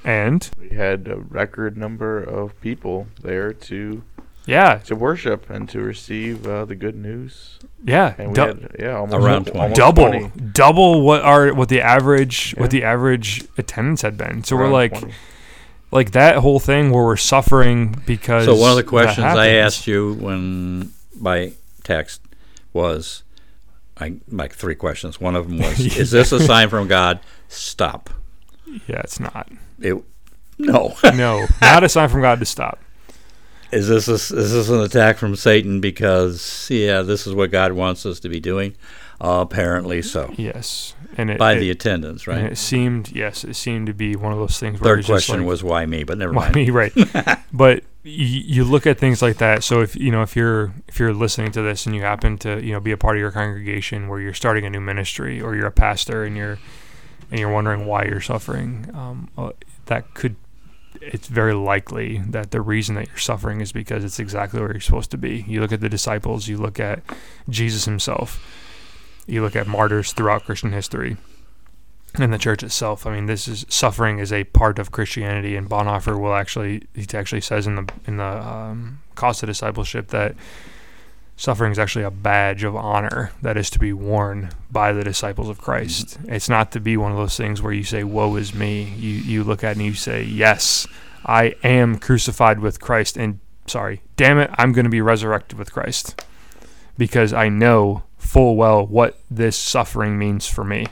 and 0.05 0.49
We 0.59 0.77
had 0.77 1.09
a 1.09 1.17
record 1.17 1.77
number 1.77 2.23
of 2.23 2.61
people 2.61 3.07
there 3.23 3.53
to 3.53 4.03
yeah, 4.49 4.79
to 4.87 4.95
worship 4.95 5.51
and 5.51 5.69
to 5.71 5.81
receive 5.81 6.47
uh, 6.47 6.65
the 6.67 6.77
good 6.77 6.95
news. 6.95 7.59
yeah, 7.85 8.15
And 8.17 8.29
we 8.29 8.35
du- 8.35 8.47
had 8.47 8.77
yeah 8.79 8.97
almost 8.97 9.25
Around 9.25 9.45
20. 9.47 9.59
almost 9.59 9.77
double 9.77 10.07
20, 10.09 10.33
double 10.53 11.03
what 11.03 11.23
our 11.23 11.53
what 11.53 11.69
the 11.69 11.81
average 11.81 12.55
what 12.57 12.71
the 12.71 12.85
average 12.85 13.45
attendance 13.59 14.03
had 14.03 14.17
been 14.17 14.45
so 14.45 14.55
we're 14.57 14.69
like 14.69 14.97
20. 14.97 15.13
like 15.91 16.13
that 16.13 16.37
whole 16.37 16.61
thing 16.61 16.91
where 16.93 17.03
we're 17.05 17.17
suffering 17.17 17.97
because 18.07 18.45
So 18.45 18.55
one 18.55 18.71
of 18.71 18.77
the 18.77 18.85
questions 18.85 19.27
I 19.27 19.49
asked 19.49 19.87
you 19.89 20.15
when 20.15 20.93
by 21.21 21.53
text 21.83 22.21
was, 22.73 23.23
I 23.99 24.17
like 24.31 24.53
three 24.55 24.75
questions. 24.75 25.21
One 25.21 25.37
of 25.37 25.49
them 25.49 25.59
was, 25.59 25.81
"Is 25.99 26.11
this 26.11 26.33
a 26.33 26.41
sign 26.41 26.69
from 26.69 26.89
God?" 26.89 27.21
Stop. 27.49 28.11
yeah 28.89 28.99
it's 29.01 29.21
not 29.21 29.49
It. 29.81 29.95
No. 30.59 30.97
no 31.15 31.47
not 31.61 31.85
a 31.85 31.89
sign 31.89 32.09
from 32.09 32.23
god 32.23 32.41
to 32.41 32.45
stop 32.47 32.81
is 33.73 33.89
this 33.89 34.09
a, 34.09 34.15
is 34.15 34.53
this 34.53 34.69
an 34.69 34.81
attack 34.81 35.17
from 35.19 35.35
Satan? 35.35 35.81
Because 35.81 36.69
yeah, 36.71 37.03
this 37.03 37.27
is 37.27 37.35
what 37.35 37.51
God 37.51 37.73
wants 37.73 38.07
us 38.07 38.21
to 38.21 38.29
be 38.29 38.39
doing. 38.39 38.77
Uh, 39.21 39.41
apparently 39.41 40.03
so. 40.03 40.33
yes 40.37 40.95
and 41.17 41.31
it, 41.31 41.39
By 41.39 41.55
it- 41.55 41.61
the 41.61 41.71
attendance, 41.71 42.27
and 42.27 42.37
right? 42.43 42.53
it 42.53 42.57
seemed 42.59 43.11
yes 43.13 43.45
it 43.45 43.55
seemed 43.55 43.87
to 43.89 43.95
be 43.95 44.15
one 44.15 44.31
of 44.33 44.39
those 44.39 44.59
things 44.61 44.81
where 44.81 44.97
Third 44.97 45.07
question 45.07 45.39
like, 45.41 45.47
was 45.49 45.65
why 45.65 45.85
me, 45.87 46.05
but 46.05 46.19
never 46.19 46.33
I 46.33 46.37
mind. 46.37 46.55
mean, 46.55 46.73
right. 46.73 46.93
but 47.53 47.83
you 48.07 48.63
look 48.63 48.87
at 48.87 48.99
things 48.99 49.21
like 49.21 49.39
that. 49.39 49.65
So 49.65 49.81
if 49.81 49.97
you 49.97 50.13
know 50.13 50.23
if 50.23 50.37
you're 50.37 50.73
if 50.87 50.99
you're 50.99 51.13
listening 51.13 51.51
to 51.53 51.63
this 51.63 51.87
and 51.87 51.95
you 51.95 52.03
happen 52.03 52.39
to 52.39 52.65
you 52.65 52.73
know 52.73 52.81
be 52.81 52.93
a 52.93 52.97
part 52.97 53.17
of 53.17 53.21
your 53.21 53.33
congregation 53.33 54.09
where 54.09 54.21
you're 54.21 54.35
starting 54.35 54.65
a 54.65 54.71
new 54.71 54.81
ministry 54.81 55.41
or 55.41 55.57
you're 55.57 55.67
a 55.67 55.73
pastor 55.73 56.25
and 56.25 56.37
you're 56.37 56.59
and 57.31 57.41
you're 57.41 57.53
wondering 57.53 57.87
why 57.87 58.05
you're 58.05 58.21
suffering, 58.21 58.89
um, 58.95 59.29
uh, 59.37 59.51
that 59.87 60.15
could 60.15 60.37
it's 61.03 61.27
very 61.27 61.53
likely 61.53 62.19
that 62.19 62.53
the 62.53 62.61
reason 62.61 62.95
that 62.95 63.09
you're 63.09 63.19
suffering 63.19 63.61
is 63.61 63.73
because 63.73 64.05
it's 64.05 64.19
exactly 64.19 64.61
where 64.61 64.73
you're 64.73 64.81
supposed 64.81 65.11
to 65.11 65.19
be. 65.19 65.45
You 65.49 65.61
look 65.61 65.73
at 65.73 65.81
the 65.81 65.89
disciples, 65.89 66.49
you 66.49 66.57
look 66.57 66.81
at 66.81 67.03
Jesus 67.49 67.85
himself, 67.85 68.41
you 69.27 69.43
look 69.43 69.57
at 69.57 69.67
martyrs 69.67 70.13
throughout 70.13 70.45
Christian 70.45 70.73
history 70.73 71.17
and 72.19 72.33
the 72.33 72.39
church 72.39 72.63
itself. 72.63 73.07
I 73.07 73.15
mean, 73.15 73.27
this 73.27 73.49
is 73.49 73.67
suffering 73.69 74.19
is 74.19 74.33
a 74.33 74.45
part 74.45 74.79
of 74.79 74.91
Christianity, 74.91 75.57
and 75.57 75.69
Bonhoeffer 75.69 76.19
will 76.19 76.35
actually 76.35 76.87
he 76.95 77.07
actually 77.15 77.41
says 77.41 77.67
in 77.67 77.77
the 77.77 77.89
in 78.07 78.17
the 78.17 78.25
um, 78.25 79.01
cost 79.15 79.43
of 79.43 79.49
discipleship 79.49 80.09
that 80.09 80.35
suffering 81.37 81.73
is 81.73 81.79
actually 81.79 82.05
a 82.05 82.11
badge 82.11 82.65
of 82.65 82.75
honor 82.75 83.31
that 83.43 83.57
is 83.57 83.69
to 83.71 83.79
be 83.79 83.93
worn 83.93 84.51
by 84.71 84.93
the 84.93 85.05
disciples 85.05 85.49
of 85.49 85.59
Christ. 85.59 86.19
It's 86.25 86.49
not 86.49 86.73
to 86.73 86.81
be 86.81 86.97
one 86.97 87.13
of 87.13 87.19
those 87.19 87.37
things 87.37 87.61
where 87.61 87.73
you 87.73 87.85
say, 87.85 88.05
"Woe 88.05 88.37
is 88.37 88.55
me." 88.55 88.85
You 88.85 89.11
you 89.11 89.45
look 89.45 89.63
at 89.63 89.73
it 89.73 89.77
and 89.77 89.87
you 89.87 89.95
say, 89.95 90.23
"Yes, 90.23 90.87
I 91.25 91.55
am 91.63 91.99
crucified 91.99 92.61
with 92.61 92.81
Christ," 92.81 93.17
and 93.17 93.41
sorry, 93.67 94.03
damn 94.17 94.39
it, 94.39 94.51
I'm 94.55 94.73
going 94.73 94.85
to 94.85 94.91
be 94.91 95.01
resurrected 95.01 95.59
with 95.59 95.73
Christ 95.73 96.25
because 96.97 97.33
I 97.33 97.49
know 97.49 98.05
full 98.17 98.57
well 98.57 98.87
what 98.87 99.19
this 99.31 99.57
suffering 99.57 100.19
means 100.19 100.49
for 100.49 100.65
me 100.65 100.87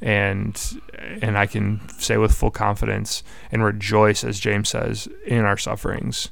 and 0.00 0.80
and 1.22 1.38
I 1.38 1.46
can 1.46 1.80
say 1.98 2.16
with 2.16 2.34
full 2.34 2.50
confidence 2.50 3.22
and 3.50 3.64
rejoice, 3.64 4.24
as 4.24 4.40
James 4.40 4.68
says, 4.68 5.08
in 5.26 5.44
our 5.44 5.56
sufferings. 5.56 6.30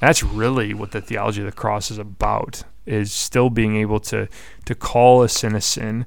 That's 0.00 0.22
really 0.22 0.72
what 0.72 0.92
the 0.92 1.00
theology 1.00 1.40
of 1.40 1.46
the 1.46 1.52
cross 1.52 1.90
is 1.90 1.98
about: 1.98 2.62
is 2.86 3.12
still 3.12 3.50
being 3.50 3.76
able 3.76 4.00
to 4.00 4.28
to 4.64 4.74
call 4.74 5.22
a 5.22 5.28
sin 5.28 5.54
a 5.54 5.60
sin, 5.60 6.06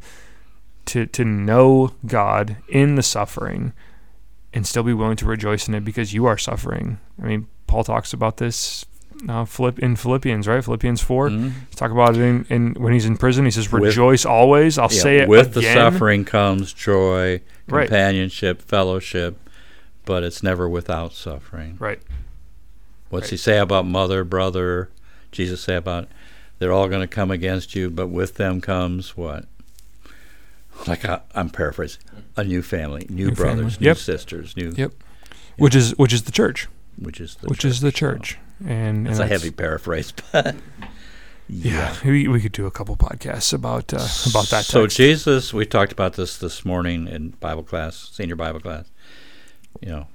to 0.85 1.05
to 1.07 1.25
know 1.25 1.93
God 2.05 2.57
in 2.69 2.95
the 2.95 3.03
suffering, 3.03 3.73
and 4.53 4.65
still 4.65 4.83
be 4.83 4.93
willing 4.93 5.17
to 5.17 5.25
rejoice 5.25 5.67
in 5.67 5.75
it 5.75 5.83
because 5.83 6.13
you 6.13 6.25
are 6.25 6.37
suffering. 6.37 6.99
I 7.21 7.25
mean, 7.25 7.47
Paul 7.67 7.83
talks 7.83 8.13
about 8.13 8.37
this. 8.37 8.85
Uh, 9.29 9.45
Philipp 9.45 9.79
in 9.79 9.95
Philippians, 9.95 10.47
right? 10.47 10.63
Philippians 10.63 11.01
4 11.01 11.29
Mhm. 11.29 11.51
Talk 11.75 11.91
about 11.91 12.15
it 12.17 12.21
in, 12.21 12.45
in 12.49 12.73
when 12.73 12.91
he's 12.93 13.05
in 13.05 13.15
prison. 13.17 13.45
He 13.45 13.51
says, 13.51 13.71
With- 13.71 13.83
"Rejoice 13.83 14.25
always." 14.25 14.77
I'll 14.77 14.91
Yeah, 14.91 15.01
say 15.01 15.17
it 15.19 15.29
with 15.29 15.53
the 15.53 15.61
suffering 15.61 16.25
comes 16.25 16.73
joy, 16.73 17.41
Right. 17.67 17.87
companionship, 17.87 18.61
fellowship, 18.61 19.37
but 20.05 20.23
it's 20.23 20.43
never 20.43 20.67
without 20.67 21.13
suffering. 21.13 21.77
Right. 21.79 21.99
What's 23.09 23.25
Right. 23.27 23.31
he 23.31 23.37
say 23.37 23.57
about 23.59 23.85
mother, 23.85 24.23
brother? 24.23 24.89
Jesus 25.31 25.61
say 25.61 25.75
about 25.75 26.07
They're 26.59 26.71
all 26.71 26.87
going 26.87 27.01
to 27.01 27.07
come 27.07 27.29
against 27.31 27.75
you, 27.75 27.89
but 27.89 28.07
with 28.07 28.35
them 28.35 28.61
comes 28.61 29.17
what? 29.17 29.45
Like 30.87 31.03
I, 31.05 31.19
I'm 31.35 31.49
paraphrasing, 31.49 32.01
a 32.37 32.43
new 32.43 32.61
family, 32.61 33.05
new, 33.09 33.27
New 33.27 33.35
brothers, 33.35 33.73
family. 33.75 33.77
new 33.81 33.87
Yep. 33.87 33.97
sisters, 33.97 34.55
new, 34.57 34.73
Yep. 34.75 34.91
which 35.57 35.75
is 35.75 35.91
which 35.97 36.13
is 36.13 36.23
the 36.23 36.31
church, 36.31 36.67
which 36.97 37.19
is 37.21 37.35
the 37.35 37.47
which 37.47 37.59
church. 37.59 37.71
is 37.71 37.81
the 37.81 37.91
So, 37.91 37.97
church, 37.97 38.37
and, 38.65 39.07
it's 39.07 39.19
a 39.19 39.27
heavy 39.27 39.51
paraphrase, 39.51 40.13
but 40.31 40.55
Yeah, 41.49 41.95
we, 42.05 42.27
we 42.27 42.39
could 42.41 42.51
do 42.53 42.65
a 42.65 42.71
couple 42.71 42.95
podcasts 42.95 43.53
about 43.53 43.93
uh, 43.93 43.97
about 44.29 44.47
that. 44.49 44.65
So. 44.65 44.87
Jesus, 44.87 45.53
we 45.53 45.65
talked 45.65 45.91
about 45.91 46.13
this 46.13 46.37
this 46.37 46.63
morning 46.65 47.07
in 47.07 47.31
Bible 47.31 47.63
class, 47.63 48.09
senior 48.13 48.35
Bible 48.35 48.59
class. 48.61 48.89
You 49.81 49.89
know, 49.89 50.07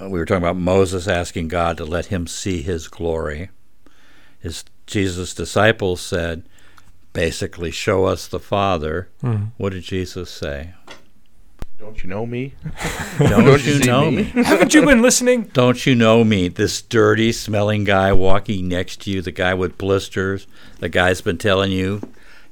uh, 0.00 0.08
we 0.10 0.18
were 0.18 0.26
talking 0.26 0.42
about 0.42 0.56
Moses 0.56 1.08
asking 1.08 1.48
God 1.48 1.76
to 1.78 1.84
let 1.84 2.06
him 2.06 2.26
see 2.26 2.62
His 2.62 2.88
glory. 2.88 3.50
His 4.38 4.64
Jesus' 4.86 5.32
disciples 5.34 6.00
said, 6.00 6.42
basically, 7.12 7.70
"Show 7.70 8.04
us 8.04 8.26
the 8.26 8.40
Father." 8.40 9.08
Mhm. 9.22 9.52
What 9.56 9.72
did 9.72 9.84
Jesus 9.84 10.30
say? 10.30 10.74
Don't 11.82 12.00
you 12.04 12.08
know 12.08 12.24
me? 12.24 12.54
Don't, 13.18 13.44
Don't 13.44 13.66
you 13.66 13.72
you 13.74 13.84
know 13.84 14.08
me? 14.08 14.30
me? 14.32 14.42
Haven't 14.44 14.72
you 14.72 14.86
been 14.86 15.02
listening? 15.02 15.50
Don't 15.52 15.84
you 15.84 15.96
know 15.96 16.22
me? 16.22 16.46
This 16.46 16.80
dirty 16.80 17.32
smelling 17.32 17.82
guy 17.82 18.12
walking 18.12 18.68
next 18.68 19.02
to 19.02 19.10
you, 19.10 19.20
the 19.20 19.32
guy 19.32 19.52
with 19.54 19.78
blisters, 19.78 20.46
the 20.78 20.88
guy's 20.88 21.20
been 21.20 21.38
telling 21.38 21.72
you, 21.72 22.00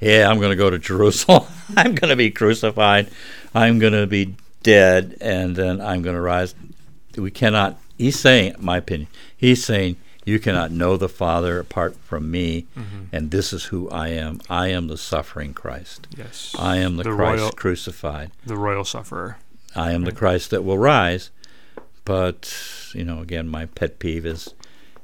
Yeah, 0.00 0.28
I'm 0.28 0.38
going 0.38 0.50
to 0.50 0.56
go 0.56 0.68
to 0.68 0.78
Jerusalem. 0.90 1.44
I'm 1.76 1.94
going 1.94 2.10
to 2.10 2.16
be 2.16 2.32
crucified. 2.32 3.08
I'm 3.54 3.78
going 3.78 3.92
to 3.92 4.08
be 4.08 4.34
dead, 4.64 5.16
and 5.20 5.54
then 5.54 5.80
I'm 5.80 6.02
going 6.02 6.16
to 6.16 6.20
rise. 6.20 6.56
We 7.16 7.30
cannot, 7.30 7.78
he's 7.96 8.18
saying, 8.18 8.56
my 8.58 8.78
opinion, 8.78 9.08
he's 9.36 9.64
saying, 9.64 9.96
You 10.30 10.38
cannot 10.38 10.70
know 10.70 10.96
the 10.96 11.08
Father 11.08 11.58
apart 11.58 11.96
from 11.96 12.30
me, 12.30 12.66
mm-hmm. 12.78 13.04
and 13.12 13.32
this 13.32 13.52
is 13.52 13.64
who 13.64 13.90
I 13.90 14.08
am. 14.10 14.40
I 14.48 14.68
am 14.68 14.86
the 14.86 14.96
suffering 14.96 15.52
Christ. 15.54 16.06
Yes, 16.16 16.54
I 16.56 16.76
am 16.76 16.96
the, 16.98 17.02
The 17.02 17.14
Christ 17.16 17.40
royal- 17.40 17.50
crucified. 17.52 18.30
the 18.46 18.56
royal 18.56 18.84
sufferer. 18.84 19.38
I 19.74 19.90
am 19.90 20.04
the 20.04 20.12
Christ 20.12 20.50
that 20.50 20.62
will 20.62 20.78
rise. 20.78 21.30
But, 22.04 22.56
you 22.94 23.02
know, 23.04 23.20
again, 23.20 23.48
my 23.48 23.66
pet 23.66 23.98
peeve 23.98 24.24
is 24.24 24.54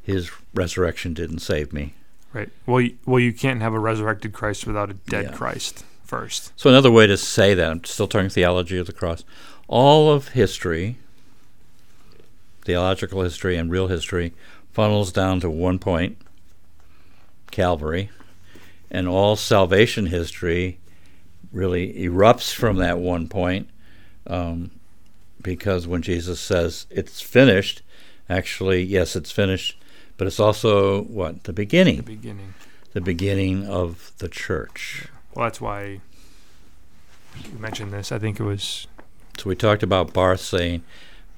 his 0.01 0.31
resurrection 0.55 1.13
didn't 1.13 1.41
save 1.41 1.73
me. 1.73 1.95
Right. 2.33 2.49
Well, 2.65 2.81
you, 2.81 2.97
well, 3.05 3.19
you 3.21 3.33
can't 3.33 3.63
have 3.63 3.75
a 3.75 3.79
resurrected 3.81 4.33
Christ 4.33 4.65
without 4.67 4.91
a 4.91 4.95
dead 4.95 5.25
Yeah. 5.27 5.33
Christ 5.33 5.85
first. 6.05 6.53
So, 6.57 6.71
another 6.71 6.91
way 6.93 7.09
to 7.09 7.17
say 7.17 7.53
that, 7.55 7.69
I'm 7.71 7.85
still 7.85 8.07
talking 8.07 8.29
theology 8.31 8.79
of 8.79 8.87
the 8.87 8.93
cross. 8.93 9.25
All 9.67 10.13
of 10.13 10.29
history, 10.29 10.99
theological 12.65 13.23
history 13.23 13.57
and 13.57 13.71
real 13.71 13.89
history, 13.89 14.33
funnels 14.77 15.11
down 15.11 15.41
to 15.41 15.49
one 15.49 15.79
point 15.79 16.19
Calvary. 17.51 18.11
And 18.91 19.09
all 19.09 19.35
salvation 19.35 20.05
history 20.07 20.79
really 21.51 21.95
erupts 21.95 22.53
from 22.55 22.77
that 22.77 22.99
one 22.99 23.27
point 23.27 23.71
um, 24.27 24.71
because 25.41 25.87
when 25.87 26.03
Jesus 26.03 26.39
says 26.41 26.87
it's 26.91 27.23
finished, 27.23 27.81
actually, 28.29 28.83
yes, 28.83 29.17
it's 29.17 29.33
finished, 29.33 29.79
but 30.19 30.27
it's 30.27 30.39
also 30.39 31.05
what? 31.05 31.45
The 31.45 31.49
The 31.49 31.53
beginning, 31.55 32.03
beginning. 32.03 32.53
the 32.93 33.01
beginning 33.01 33.67
of 33.67 34.13
the 34.19 34.29
church. 34.29 35.07
Well, 35.35 35.47
that's 35.47 35.61
why 35.61 36.01
you 37.51 37.59
mentioned 37.59 37.95
this. 37.95 38.13
I 38.13 38.19
think 38.19 38.39
it 38.39 38.45
was 38.45 38.87
So 39.39 39.49
we 39.49 39.57
talked 39.57 39.83
about 39.83 40.13
Barth 40.13 40.41
saying, 40.41 40.85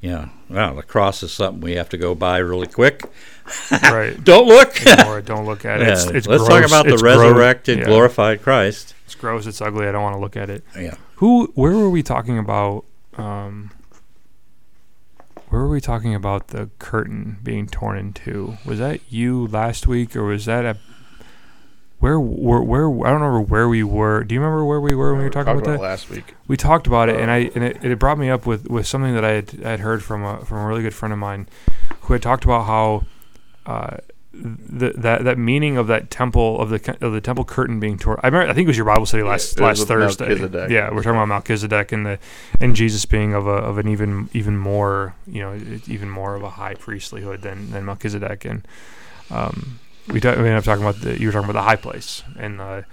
you 0.00 0.10
know, 0.10 0.28
well, 0.48 0.74
the 0.76 0.82
cross 0.82 1.22
is 1.22 1.32
something 1.32 1.60
we 1.60 1.72
have 1.76 1.88
to 1.90 1.98
go 1.98 2.14
by 2.14 2.38
really 2.38 2.66
quick. 2.68 3.02
right. 3.82 4.22
Don't 4.22 4.46
look. 4.46 4.80
Ignore 4.86 5.18
it. 5.20 5.24
Don't 5.24 5.46
look 5.46 5.64
at 5.64 5.80
it. 5.80 5.88
It's, 5.88 6.04
Yeah, 6.06 6.12
it's 6.16 6.26
Let's 6.26 6.46
gross. 6.46 6.48
talk 6.48 6.66
about 6.66 6.86
the 6.86 6.92
It's 6.94 7.02
gross. 7.02 7.16
resurrected, 7.18 7.78
Yeah. 7.78 7.84
glorified 7.86 8.42
Christ. 8.42 8.94
It's 9.06 9.14
gross. 9.14 9.46
It's 9.46 9.60
ugly. 9.60 9.86
I 9.88 9.92
don't 9.92 10.02
want 10.02 10.14
to 10.16 10.20
look 10.20 10.36
at 10.36 10.50
it. 10.50 10.64
Yeah. 10.78 10.94
Who? 11.16 11.46
Where 11.54 11.72
were 11.72 11.90
we 11.90 12.02
talking 12.02 12.38
about? 12.38 12.84
Um, 13.16 13.70
where 15.48 15.62
were 15.62 15.68
we 15.68 15.80
talking 15.80 16.14
about 16.14 16.48
the 16.48 16.68
curtain 16.78 17.38
being 17.42 17.66
torn 17.68 17.96
in 17.98 18.12
two? 18.12 18.58
Was 18.66 18.78
that 18.80 19.00
you 19.08 19.46
last 19.46 19.86
week, 19.86 20.14
or 20.14 20.24
was 20.24 20.44
that 20.44 20.64
a? 20.64 20.76
Where, 22.00 22.20
where, 22.20 22.60
where? 22.60 22.88
I 23.06 23.10
don't 23.10 23.20
remember 23.20 23.40
where 23.40 23.68
we 23.68 23.82
were. 23.82 24.22
Do 24.22 24.32
you 24.34 24.40
remember 24.40 24.64
where 24.64 24.80
we 24.80 24.94
were 24.94 25.12
when 25.12 25.18
we 25.18 25.24
were 25.24 25.30
talking 25.30 25.54
Talked 25.54 25.66
about 25.66 25.78
that? 25.78 25.82
last 25.82 26.08
week. 26.08 26.34
We 26.46 26.56
talked 26.56 26.86
about 26.86 27.08
it, 27.08 27.20
and 27.20 27.28
I 27.28 27.50
and 27.56 27.64
it, 27.64 27.84
it 27.84 27.98
brought 27.98 28.18
me 28.18 28.30
up 28.30 28.46
with, 28.46 28.70
with 28.70 28.86
something 28.86 29.14
that 29.14 29.24
I 29.24 29.32
had, 29.32 29.64
I 29.64 29.70
had 29.70 29.80
heard 29.80 30.04
from 30.04 30.22
a 30.22 30.44
from 30.44 30.58
a 30.58 30.66
really 30.66 30.82
good 30.82 30.94
friend 30.94 31.12
of 31.12 31.18
mine, 31.18 31.48
who 32.02 32.12
had 32.12 32.22
talked 32.22 32.44
about 32.44 32.66
how 32.66 33.04
uh, 33.66 33.96
the, 34.32 34.92
that 34.96 35.24
that 35.24 35.38
meaning 35.38 35.76
of 35.76 35.88
that 35.88 36.08
temple 36.08 36.60
of 36.60 36.70
the 36.70 36.96
of 37.00 37.12
the 37.12 37.20
temple 37.20 37.44
curtain 37.44 37.80
being 37.80 37.98
torn. 37.98 38.20
I 38.22 38.28
remember. 38.28 38.48
I 38.48 38.54
think 38.54 38.66
it 38.66 38.68
was 38.68 38.76
your 38.76 38.86
Bible 38.86 39.06
study 39.06 39.24
last 39.24 39.58
was 39.58 39.80
last 39.80 40.18
Thursday. 40.18 40.72
Yeah, 40.72 40.90
we're 40.90 41.02
talking 41.02 41.16
about 41.16 41.26
Melchizedek 41.26 41.90
and 41.90 42.06
the 42.06 42.18
and 42.60 42.76
Jesus 42.76 43.04
being 43.06 43.34
of 43.34 43.48
a 43.48 43.50
of 43.50 43.76
an 43.76 43.88
even 43.88 44.28
even 44.32 44.56
more 44.56 45.16
you 45.26 45.40
know 45.40 45.60
even 45.88 46.10
more 46.10 46.36
of 46.36 46.44
a 46.44 46.50
high 46.50 46.74
priestlyhood 46.74 47.40
than 47.40 47.72
than 47.72 47.84
Melchizedek 47.84 48.44
and. 48.44 48.68
Um, 49.30 49.80
we, 50.12 50.20
talk, 50.20 50.36
we 50.36 50.42
ended 50.44 50.56
up 50.58 50.64
talking 50.64 50.84
about 50.84 51.00
the 51.00 51.18
you 51.20 51.26
were 51.28 51.32
talking 51.32 51.48
about 51.50 51.58
the 51.60 51.64
high 51.66 51.76
place 51.76 52.22
and 52.38 52.58
the 52.60 52.84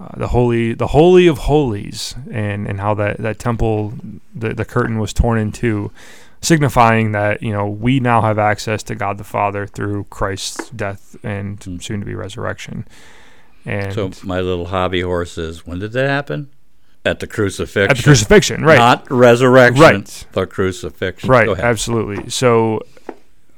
uh, 0.00 0.08
the 0.16 0.28
holy 0.28 0.74
the 0.74 0.88
holy 0.88 1.26
of 1.26 1.38
holies 1.38 2.14
and 2.30 2.66
and 2.66 2.80
how 2.80 2.94
that 2.94 3.18
that 3.18 3.38
temple 3.38 3.94
the 4.34 4.54
the 4.54 4.64
curtain 4.64 4.98
was 4.98 5.12
torn 5.12 5.38
in 5.38 5.50
two 5.52 5.90
signifying 6.40 7.12
that 7.12 7.42
you 7.42 7.52
know 7.52 7.66
we 7.66 7.98
now 7.98 8.20
have 8.20 8.38
access 8.38 8.82
to 8.84 8.94
God 8.94 9.18
the 9.18 9.24
Father 9.24 9.66
through 9.66 10.04
Christ's 10.04 10.70
death 10.70 11.16
and 11.24 11.58
Mm. 11.60 11.82
soon 11.82 12.00
to 12.00 12.06
be 12.06 12.14
resurrection 12.14 12.86
and 13.66 13.92
So 13.92 14.10
my 14.22 14.40
little 14.40 14.66
hobby 14.66 15.00
horse 15.00 15.36
is 15.36 15.66
when 15.66 15.80
did 15.80 15.92
that 15.92 16.08
happen? 16.08 16.48
At 17.04 17.20
the 17.20 17.26
crucifixion. 17.26 17.90
at 17.90 17.96
the 17.96 18.02
crucifixion 18.02 18.64
right 18.64 18.78
Not 18.78 19.10
resurrection. 19.10 19.80
Right. 19.82 20.26
The 20.32 20.46
crucifixion. 20.46 21.28
right 21.28 21.48
absolutely 21.58 22.30
so 22.30 22.82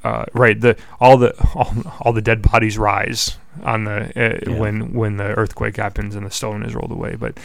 uh, 0.04 0.24
right 0.32 0.60
the 0.60 0.76
all 1.00 1.16
the 1.18 1.34
all, 1.54 1.74
all 2.00 2.12
the 2.12 2.22
dead 2.22 2.42
bodies 2.42 2.78
rise 2.78 3.36
on 3.62 3.84
the 3.84 4.00
uh, 4.16 4.38
Yeah. 4.50 4.58
when 4.58 4.92
when 4.94 5.16
the 5.16 5.34
earthquake 5.34 5.76
happens 5.76 6.14
and 6.14 6.24
the 6.24 6.30
stone 6.30 6.62
is 6.64 6.74
rolled 6.74 6.92
away 6.92 7.16
but 7.16 7.38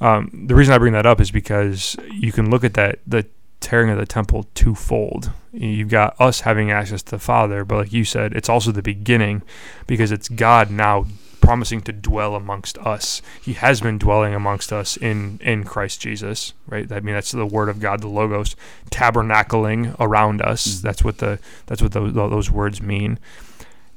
um, 0.00 0.30
the 0.48 0.54
reason 0.54 0.74
I 0.74 0.78
bring 0.78 0.94
that 0.94 1.06
up 1.06 1.20
is 1.20 1.30
because 1.30 1.96
you 2.10 2.32
can 2.32 2.50
look 2.50 2.64
at 2.64 2.74
that 2.74 2.98
the 3.06 3.26
tearing 3.60 3.90
of 3.90 3.98
the 3.98 4.06
temple 4.06 4.46
twofold 4.54 5.30
you've 5.52 5.88
got 5.90 6.20
us 6.20 6.40
having 6.40 6.70
access 6.72 7.02
to 7.04 7.10
the 7.12 7.18
father 7.18 7.64
but 7.64 7.76
like 7.76 7.92
you 7.92 8.04
said 8.04 8.32
it's 8.32 8.48
also 8.48 8.72
the 8.72 8.82
beginning 8.82 9.42
because 9.86 10.10
it's 10.10 10.28
God 10.28 10.70
now 10.70 11.06
promising 11.42 11.82
to 11.82 11.92
dwell 11.92 12.34
amongst 12.34 12.78
us 12.78 13.20
he 13.42 13.52
has 13.54 13.80
been 13.80 13.98
dwelling 13.98 14.34
amongst 14.34 14.72
us 14.72 14.96
in 14.96 15.38
in 15.42 15.64
Christ 15.64 16.00
Jesus 16.00 16.54
right 16.66 16.90
I 16.90 17.00
mean 17.00 17.14
that's 17.14 17.32
the 17.32 17.44
word 17.46 17.68
of 17.68 17.80
God 17.80 18.00
the 18.00 18.08
logos 18.08 18.56
tabernacling 18.90 19.96
around 19.98 20.42
us. 20.42 20.66
Mhm. 20.66 20.82
That's 20.82 21.04
what 21.04 21.18
the 21.18 21.38
that's 21.66 21.82
what 21.82 21.92
those, 21.92 22.12
those 22.14 22.50
words 22.50 22.80
mean. 22.80 23.18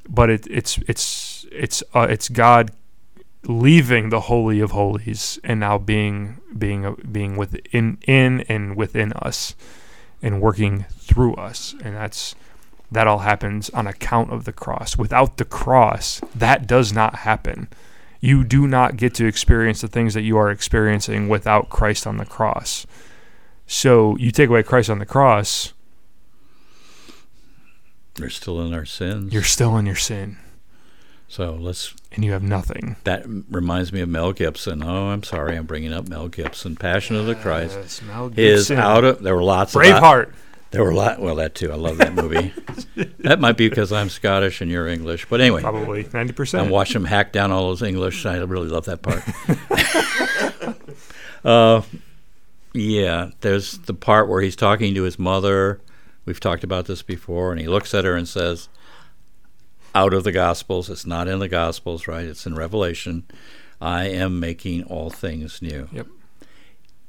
But 0.07 0.29
it, 0.29 0.47
it's 0.49 0.79
it's 0.87 1.45
it's 1.51 1.83
uh, 1.93 2.07
it's 2.09 2.29
God 2.29 2.71
leaving 3.43 4.09
the 4.09 4.21
holy 4.21 4.59
of 4.59 4.71
holies 4.71 5.39
and 5.43 5.59
now 5.59 5.77
being 5.77 6.39
being 6.57 6.85
uh, 6.85 6.95
being 7.11 7.35
within 7.35 7.97
in 8.07 8.41
and 8.41 8.75
within 8.75 9.13
us 9.13 9.55
and 10.21 10.41
working 10.41 10.85
through 10.97 11.35
us, 11.35 11.75
and 11.83 11.95
that's 11.95 12.35
that 12.91 13.07
all 13.07 13.19
happens 13.19 13.69
on 13.71 13.87
account 13.87 14.31
of 14.31 14.45
the 14.45 14.53
cross. 14.53 14.97
Without 14.97 15.37
the 15.37 15.45
cross, 15.45 16.21
that 16.35 16.67
does 16.67 16.93
not 16.93 17.17
happen. 17.17 17.67
You 18.19 18.43
do 18.43 18.67
not 18.67 18.97
get 18.97 19.13
to 19.15 19.25
experience 19.25 19.81
the 19.81 19.87
things 19.87 20.13
that 20.13 20.21
you 20.23 20.37
are 20.37 20.49
experiencing 20.49 21.27
without 21.27 21.69
Christ 21.69 22.07
on 22.07 22.17
the 22.17 22.25
cross. 22.25 22.85
So 23.67 24.15
you 24.17 24.31
take 24.31 24.49
away 24.49 24.63
Christ 24.63 24.89
on 24.89 24.99
the 24.99 25.05
cross, 25.05 25.73
You're 28.17 28.29
still 28.29 28.61
in 28.61 28.73
our 28.73 28.85
sins. 28.85 29.33
you're 29.33 29.43
still 29.43 29.77
in 29.77 29.85
your 29.85 29.95
sin 29.95 30.37
so 31.27 31.53
let's. 31.53 31.93
and 32.13 32.23
you 32.23 32.31
have 32.31 32.43
nothing. 32.43 32.95
That 33.03 33.25
reminds 33.49 33.91
me 33.91 34.01
of 34.01 34.09
Mel 34.09 34.31
Gibson. 34.31 34.83
Oh, 34.83 35.09
I'm 35.09 35.23
sorry, 35.23 35.57
I'm 35.57 35.65
bringing 35.65 35.91
up 35.91 36.07
Mel 36.07 36.27
Gibson. 36.27 36.75
Passion 36.75 37.15
of 37.15 37.25
the 37.25 37.35
Christ. 37.35 38.03
Mel 38.03 38.29
Gibson. 38.29 38.77
out 38.77 39.03
of. 39.03 39.21
There 39.21 39.35
were 39.35 39.43
lots 39.43 39.75
of. 39.75 39.81
Braveheart. 39.81 40.31
There 40.71 40.83
were 40.83 40.89
a 40.89 40.95
lot. 40.95 41.21
Well, 41.21 41.35
that 41.35 41.55
too. 41.55 41.71
I 41.71 41.75
love 41.75 41.97
that 41.97 42.13
movie. 42.13 42.53
that 43.19 43.39
might 43.39 43.55
be 43.55 43.69
because 43.69 43.91
I'm 43.93 44.09
Scottish 44.09 44.59
and 44.61 44.69
you're 44.69 44.87
English. 44.87 45.25
But 45.29 45.39
anyway, 45.39 45.61
Probably 45.61 46.03
90%. 46.03 46.61
and 46.61 46.71
watch 46.71 46.93
him 46.93 47.05
hack 47.05 47.31
down 47.31 47.51
all 47.51 47.67
those 47.67 47.81
English. 47.81 48.25
I 48.25 48.37
really 48.39 48.67
love 48.67 48.85
that 48.85 49.01
part. 49.01 49.23
uh, 51.45 51.81
yeah, 52.73 53.29
there's 53.41 53.77
the 53.79 53.93
part 53.93 54.27
where 54.27 54.41
he's 54.41 54.55
talking 54.55 54.93
to 54.95 55.03
his 55.03 55.17
mother. 55.17 55.79
We've 56.25 56.39
talked 56.39 56.63
about 56.63 56.87
this 56.87 57.01
before, 57.01 57.51
and 57.51 57.61
he 57.61 57.67
looks 57.67 57.93
at 57.93 58.03
her 58.03 58.15
and 58.15 58.27
says, 58.27 58.67
"Out 59.93 60.13
of 60.13 60.23
the 60.23 60.31
Gospels, 60.31 60.89
it's 60.89 61.05
not 61.05 61.27
in 61.27 61.39
the 61.39 61.47
Gospels, 61.47 62.07
right? 62.07 62.25
It's 62.25 62.45
in 62.45 62.55
Revelation. 62.55 63.23
I 63.79 64.05
am 64.09 64.39
making 64.39 64.83
all 64.83 65.09
things 65.09 65.61
new." 65.61 65.87
Yep. 65.91 66.07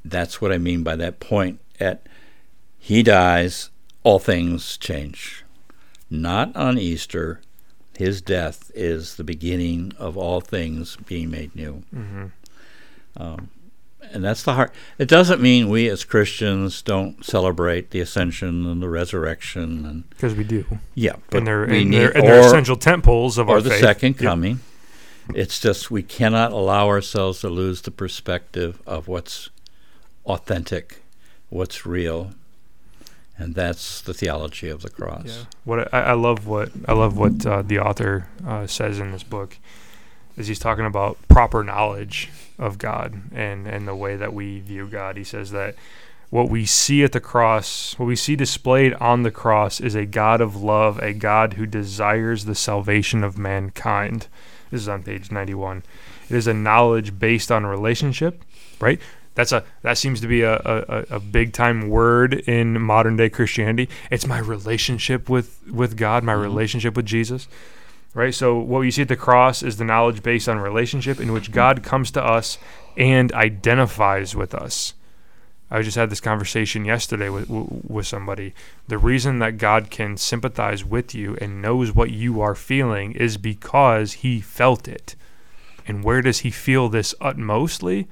That's 0.04 0.40
what 0.40 0.52
I 0.52 0.58
mean 0.58 0.82
by 0.84 0.94
that 0.96 1.18
point. 1.18 1.60
At 1.80 2.06
he 2.86 3.02
dies, 3.02 3.70
all 4.04 4.20
things 4.20 4.76
change. 4.78 5.44
Not 6.08 6.54
on 6.54 6.78
Easter, 6.78 7.40
His 7.98 8.20
death 8.22 8.70
is 8.74 9.16
the 9.16 9.24
beginning 9.24 9.92
of 9.98 10.16
all 10.16 10.40
things 10.40 10.96
being 11.06 11.30
made 11.30 11.56
new. 11.56 11.82
hmm 11.92 12.26
Um, 13.16 13.48
and 14.12 14.22
that's 14.22 14.44
the 14.44 14.52
heart. 14.54 14.72
It 14.98 15.08
doesn't 15.08 15.40
mean 15.40 15.68
we 15.68 15.88
as 15.88 16.04
Christians 16.04 16.80
don't 16.82 17.24
celebrate 17.24 17.90
the 17.90 17.98
ascension 18.00 18.64
and 18.66 18.80
the 18.80 18.88
resurrection 18.88 19.84
and 19.84 20.08
Because 20.10 20.36
we 20.36 20.44
do. 20.44 20.64
yeah, 20.94 21.16
but 21.30 21.38
and 21.38 21.46
they're, 21.48 21.66
we 21.66 21.80
and 21.80 21.90
need 21.90 21.98
they're, 21.98 22.16
and 22.16 22.24
they're 22.28 22.42
or, 22.42 22.46
essential 22.46 22.76
tent 22.76 23.02
poles 23.02 23.36
of 23.36 23.48
or 23.48 23.56
our 23.56 23.60
the 23.62 23.70
faith. 23.70 23.80
second 23.80 24.14
Yep. 24.20 24.22
coming. 24.30 24.60
It's 25.34 25.58
just 25.58 25.90
we 25.90 26.04
cannot 26.04 26.52
allow 26.52 26.86
ourselves 26.86 27.40
to 27.40 27.48
lose 27.48 27.80
the 27.82 27.90
perspective 27.90 28.80
of 28.86 29.08
what's 29.08 29.50
authentic, 30.24 31.02
what's 31.48 31.84
real, 31.84 32.30
and 33.38 33.54
that's 33.54 34.00
the 34.00 34.14
theology 34.14 34.68
of 34.68 34.82
the 34.82 34.90
cross. 34.90 35.26
Yeah. 35.26 35.44
What 35.64 35.94
I, 35.94 36.00
I 36.00 36.12
love 36.12 36.46
what 36.46 36.70
I 36.86 36.92
love 36.92 37.16
what 37.16 37.44
uh, 37.44 37.62
the 37.62 37.78
author 37.78 38.28
uh, 38.46 38.66
says 38.66 38.98
in 38.98 39.12
this 39.12 39.22
book 39.22 39.58
is 40.36 40.48
he's 40.48 40.58
talking 40.58 40.86
about 40.86 41.16
proper 41.28 41.64
knowledge 41.64 42.30
of 42.58 42.78
God 42.78 43.20
and 43.32 43.66
and 43.66 43.86
the 43.86 43.94
way 43.94 44.16
that 44.16 44.32
we 44.32 44.60
view 44.60 44.86
God. 44.86 45.16
He 45.16 45.24
says 45.24 45.50
that 45.50 45.74
what 46.28 46.50
we 46.50 46.66
see 46.66 47.04
at 47.04 47.12
the 47.12 47.20
cross, 47.20 47.96
what 47.98 48.06
we 48.06 48.16
see 48.16 48.34
displayed 48.34 48.94
on 48.94 49.22
the 49.22 49.30
cross, 49.30 49.80
is 49.80 49.94
a 49.94 50.04
God 50.04 50.40
of 50.40 50.56
love, 50.56 50.98
a 50.98 51.12
God 51.12 51.54
who 51.54 51.66
desires 51.66 52.44
the 52.44 52.54
salvation 52.54 53.22
of 53.22 53.38
mankind. 53.38 54.26
This 54.70 54.82
is 54.82 54.88
on 54.88 55.04
page 55.04 55.30
ninety-one. 55.30 55.84
It 56.28 56.34
is 56.34 56.48
a 56.48 56.54
knowledge 56.54 57.18
based 57.18 57.52
on 57.52 57.64
relationship, 57.64 58.42
right? 58.80 59.00
That's 59.36 59.52
a 59.52 59.62
that 59.82 59.96
seems 59.98 60.20
to 60.22 60.26
be 60.26 60.42
a, 60.42 60.54
a, 60.56 61.04
a 61.16 61.20
big 61.20 61.52
time 61.52 61.88
word 61.88 62.34
in 62.34 62.80
modern 62.82 63.16
day 63.16 63.28
Christianity. 63.28 63.88
It's 64.10 64.26
my 64.26 64.38
relationship 64.38 65.28
with 65.28 65.62
with 65.70 65.96
God, 65.96 66.24
my 66.24 66.34
Mhm. 66.34 66.42
relationship 66.42 66.96
with 66.96 67.06
Jesus. 67.06 67.46
Right? 68.14 68.34
So 68.34 68.58
what 68.58 68.80
you 68.80 68.90
see 68.90 69.02
at 69.02 69.08
the 69.08 69.16
cross 69.16 69.62
is 69.62 69.76
the 69.76 69.84
knowledge 69.84 70.22
based 70.22 70.48
on 70.48 70.58
relationship 70.58 71.20
in 71.20 71.32
which 71.32 71.52
God 71.52 71.82
comes 71.82 72.10
to 72.12 72.24
us 72.24 72.56
and 72.96 73.30
identifies 73.34 74.34
with 74.34 74.54
us. 74.54 74.94
I 75.70 75.82
just 75.82 75.96
had 75.98 76.08
this 76.10 76.20
conversation 76.20 76.84
yesterday 76.86 77.28
with 77.28 77.46
with 77.50 78.06
somebody. 78.06 78.54
The 78.88 78.98
reason 78.98 79.38
that 79.40 79.58
God 79.58 79.90
can 79.90 80.16
sympathize 80.16 80.82
with 80.82 81.14
you 81.14 81.36
and 81.42 81.60
knows 81.60 81.94
what 81.94 82.10
you 82.10 82.40
are 82.40 82.54
feeling 82.54 83.12
is 83.12 83.36
because 83.36 84.14
he 84.24 84.40
felt 84.40 84.88
it. 84.88 85.14
And 85.86 86.02
where 86.02 86.22
does 86.22 86.38
he 86.38 86.50
feel 86.50 86.88
this 86.88 87.14
utmostly? 87.20 88.06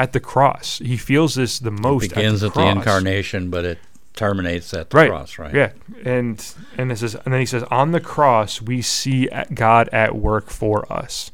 At 0.00 0.12
the 0.12 0.20
cross. 0.20 0.78
He 0.78 0.96
feels 0.96 1.34
this 1.34 1.58
the 1.58 1.70
most 1.70 2.06
It 2.06 2.14
begins 2.14 2.42
at, 2.42 2.48
at 2.48 2.54
the, 2.54 2.60
the, 2.60 2.68
incarnation, 2.68 3.50
but 3.50 3.64
it 3.64 3.78
terminates 4.14 4.72
at 4.74 4.90
the 4.90 4.96
Right. 4.96 5.10
cross, 5.10 5.38
right? 5.38 5.54
Yeah, 5.54 5.72
and 6.04 6.54
and 6.78 6.90
this 6.90 7.02
is 7.02 7.14
and 7.14 7.32
then 7.32 7.40
he 7.40 7.46
says 7.46 7.62
on 7.64 7.92
the 7.92 8.00
cross 8.00 8.62
we 8.62 8.80
see 8.82 9.28
God 9.52 9.88
at 9.92 10.16
work 10.16 10.48
for 10.50 10.90
us. 10.92 11.30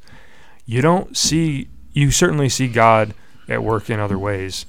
You 0.64 0.82
don't 0.82 1.16
see 1.16 1.68
you 1.92 2.10
certainly 2.10 2.48
see 2.48 2.68
God 2.68 3.14
at 3.48 3.62
work 3.62 3.88
in 3.88 4.00
other 4.00 4.18
ways, 4.18 4.66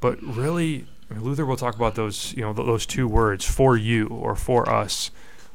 but 0.00 0.20
really 0.22 0.86
I 1.10 1.14
mean, 1.14 1.24
Luther 1.24 1.44
will 1.44 1.56
talk 1.56 1.76
about 1.76 1.94
those 1.94 2.32
you 2.34 2.42
know 2.42 2.54
th- 2.54 2.66
those 2.66 2.86
two 2.86 3.06
words 3.06 3.44
for 3.44 3.76
you 3.76 4.06
or 4.08 4.34
for 4.34 4.68
us. 4.68 5.10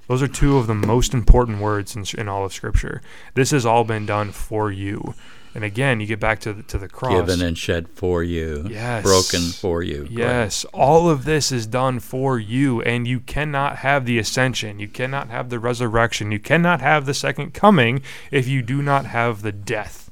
Those 0.07 0.21
are 0.21 0.27
two 0.27 0.57
of 0.57 0.67
the 0.67 0.75
most 0.75 1.15
important 1.15 1.59
words 1.59 1.95
in, 1.95 2.05
in 2.19 2.27
all 2.29 2.45
of 2.45 2.53
Scripture. 2.53 3.01
This 3.33 3.49
has 3.49 3.65
all 3.65 3.83
been 3.83 4.05
done 4.05 4.31
for 4.31 4.71
you. 4.71 5.15
And 5.55 5.63
again, 5.63 6.01
you 6.01 6.05
get 6.05 6.19
back 6.19 6.39
to 6.41 6.51
the, 6.51 6.63
to 6.63 6.77
the 6.77 6.89
cross. 6.89 7.13
Given 7.13 7.41
and 7.41 7.57
shed 7.57 7.87
for 7.87 8.21
you, 8.23 8.67
Yes. 8.69 9.03
broken 9.03 9.39
for 9.51 9.81
you. 9.81 10.05
Yes, 10.11 10.65
all 10.73 11.09
of 11.09 11.23
this 11.23 11.49
is 11.49 11.65
done 11.65 11.99
for 12.01 12.37
you, 12.37 12.81
and 12.81 13.07
you 13.07 13.21
cannot 13.21 13.77
have 13.77 14.05
the 14.05 14.19
ascension, 14.19 14.79
you 14.79 14.89
cannot 14.89 15.29
have 15.29 15.49
the 15.49 15.57
resurrection, 15.57 16.31
you 16.33 16.39
cannot 16.39 16.81
have 16.81 17.05
the 17.05 17.13
second 17.13 17.53
coming 17.53 18.01
if 18.31 18.49
you 18.49 18.61
do 18.61 18.81
not 18.81 19.05
have 19.05 19.43
the 19.43 19.53
death. 19.53 20.11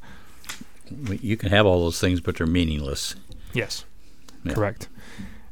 You 1.22 1.36
can 1.38 1.50
have 1.50 1.66
all 1.66 1.84
those 1.84 2.00
things, 2.00 2.22
but 2.22 2.38
they're 2.38 2.48
meaningless. 2.48 3.16
Yes, 3.54 3.84
Yeah. 4.46 4.54
correct. 4.54 4.88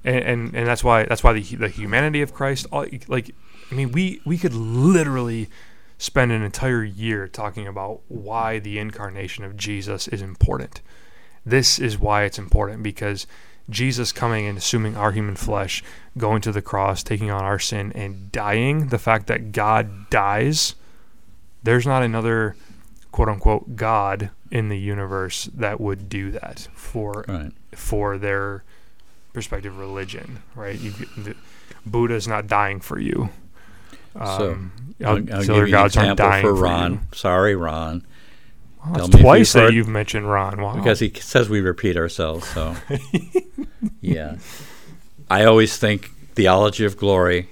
And, 0.03 0.23
and 0.23 0.55
and 0.55 0.67
that's 0.67 0.83
why 0.83 1.03
that's 1.03 1.23
why 1.23 1.33
the 1.33 1.41
the 1.55 1.67
humanity 1.69 2.21
of 2.21 2.33
Christ, 2.33 2.65
all, 2.71 2.85
like, 3.07 3.35
I 3.71 3.75
mean, 3.75 3.91
we 3.91 4.19
we 4.25 4.37
could 4.37 4.53
literally 4.53 5.47
spend 6.01 6.31
an 6.31 6.41
entire 6.41 6.83
year 6.83 7.27
talking 7.27 7.67
about 7.67 8.01
why 8.07 8.57
the 8.57 8.79
incarnation 8.79 9.43
of 9.43 9.55
Jesus 9.55 10.07
is 10.07 10.19
important. 10.19 10.81
This 11.45 11.77
is 11.77 11.99
why 11.99 12.23
it's 12.23 12.39
important 12.39 12.81
because 12.81 13.27
Jesus 13.69 14.11
coming 14.11 14.47
and 14.47 14.57
assuming 14.57 14.97
our 14.97 15.11
human 15.11 15.35
flesh, 15.35 15.83
going 16.17 16.41
to 16.41 16.51
the 16.51 16.61
cross, 16.61 17.03
taking 17.03 17.29
on 17.29 17.43
our 17.43 17.59
sin, 17.59 17.91
and 17.93 18.31
dying, 18.31 18.87
the 18.87 18.97
fact 18.97 19.27
that 19.27 19.51
God 19.51 20.09
dies, 20.09 20.73
there's 21.61 21.85
not 21.85 22.01
another 22.01 22.55
quote 23.11 23.29
unquote 23.29 23.75
God 23.75 24.31
in 24.49 24.69
the 24.69 24.79
universe 24.79 25.49
that 25.53 25.79
would 25.79 26.09
do 26.09 26.31
that 26.31 26.67
for 26.73 27.23
Right. 27.27 27.51
for 27.75 28.17
their 28.17 28.63
perspective 29.33 29.77
religion, 29.77 30.41
right? 30.55 30.79
You, 30.79 30.91
the, 31.15 31.35
Buddha's 31.85 32.27
not 32.27 32.47
dying 32.47 32.79
for 32.79 32.99
you. 32.99 33.29
So, 34.13 34.51
Um, 34.51 34.71
I'll, 35.03 35.07
I'll 35.07 35.17
other 35.17 35.45
give 35.45 35.55
you 35.55 35.63
an 35.63 35.71
gods 35.71 35.97
aren't 35.97 36.11
example 36.11 36.25
dying 36.29 36.41
for 36.43 36.55
for 36.55 36.61
Ron. 36.63 36.91
you. 36.93 36.99
Sorry, 37.13 37.55
Ron, 37.55 38.05
Well, 38.85 39.07
that's 39.07 39.21
twice 39.21 39.53
that 39.53 39.73
you've 39.73 39.87
mentioned 39.87 40.29
Ron. 40.29 40.61
Wow. 40.61 40.75
because 40.75 40.99
he 40.99 41.11
says 41.19 41.49
we 41.49 41.61
repeat 41.61 41.97
ourselves. 41.97 42.47
So, 42.47 42.75
yeah. 44.01 44.37
I 45.29 45.45
always 45.45 45.77
think 45.77 46.11
theology 46.35 46.85
of 46.85 46.97
glory. 46.97 47.47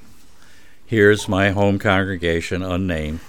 Here's 0.85 1.27
my 1.27 1.51
home 1.51 1.79
congregation, 1.79 2.61
unnamed. 2.63 3.19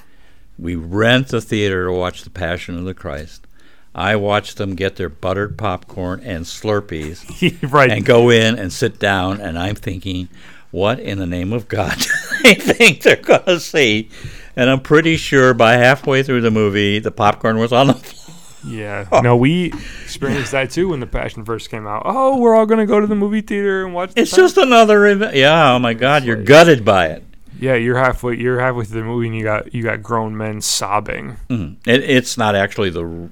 We 0.59 0.75
rent 0.75 1.29
the 1.29 1.41
theater 1.41 1.87
to 1.87 1.93
watch 1.93 2.23
the 2.23 2.31
Passion 2.31 2.77
of 2.79 2.85
the 2.85 2.95
Christ. 2.95 3.47
I 3.95 4.17
watch 4.17 4.55
them 4.55 4.75
get 4.77 4.97
their 4.97 5.09
buttered 5.09 5.57
popcorn 5.59 6.21
and 6.21 6.45
Slurpees 6.45 7.25
right. 7.73 7.91
and 7.91 8.05
go 8.05 8.31
in 8.31 8.59
and 8.59 8.73
sit 8.73 8.99
down, 8.99 9.41
and 9.41 9.59
I'm 9.59 9.75
thinking, 9.75 10.29
what 10.71 11.01
in 11.01 11.19
the 11.19 11.27
name 11.27 11.53
of 11.53 11.69
God 11.69 11.97
do 11.99 12.09
they 12.45 12.55
think 12.55 13.03
they're 13.03 13.17
going 13.17 13.45
to 13.45 13.61
see? 13.61 14.09
And 14.57 14.69
I'm 14.71 14.81
pretty 14.81 15.17
sure 15.17 15.55
by 15.55 15.75
halfway 15.75 16.23
through 16.23 16.41
the 16.43 16.51
movie, 16.51 16.99
the 16.99 17.11
popcorn 17.11 17.59
was 17.59 17.73
on 17.73 17.87
the 17.89 17.95
floor. 17.95 18.37
Yeah. 18.63 19.21
No, 19.23 19.37
we 19.39 19.73
experienced 20.03 20.53
that 20.53 20.71
too 20.71 20.91
when 20.91 21.01
the 21.01 21.07
Passion 21.07 21.45
first 21.47 21.71
came 21.71 21.87
out. 21.87 22.03
Oh, 22.05 22.37
we're 22.39 22.55
all 22.55 22.67
gonna 22.67 22.85
go 22.85 23.01
to 23.01 23.07
the 23.07 23.15
movie 23.15 23.41
theater 23.41 23.85
and 23.87 23.95
watch. 23.95 24.13
It's 24.17 24.33
just 24.37 24.59
another 24.59 25.07
event. 25.07 25.35
Yeah, 25.35 25.73
oh 25.73 25.79
my 25.79 25.95
God, 25.95 26.25
you're 26.25 26.43
gutted 26.43 26.85
by 26.85 27.07
it. 27.07 27.25
yeah. 27.59 27.75
You're 27.75 27.97
halfway. 27.97 28.37
You're 28.37 28.61
halfway 28.61 28.85
through 28.85 29.01
the 29.01 29.07
movie 29.07 29.29
and 29.29 29.37
you 29.37 29.45
got 29.45 29.73
you 29.75 29.83
got 29.83 30.03
grown 30.03 30.37
men 30.37 30.61
sobbing. 30.61 31.39
Mhm. 31.49 31.77
It, 31.87 32.03
it's 32.05 32.37
not 32.37 32.55
actually 32.55 32.91
the 32.91 33.31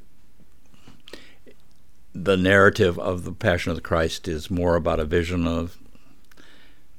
the 2.14 2.36
narrative 2.38 2.98
of 2.98 3.24
the 3.24 3.32
Passion 3.32 3.70
of 3.70 3.76
the 3.76 3.82
Christ 3.82 4.28
is 4.28 4.50
more 4.50 4.76
about 4.76 4.98
a 4.98 5.04
vision 5.04 5.46
of 5.46 5.76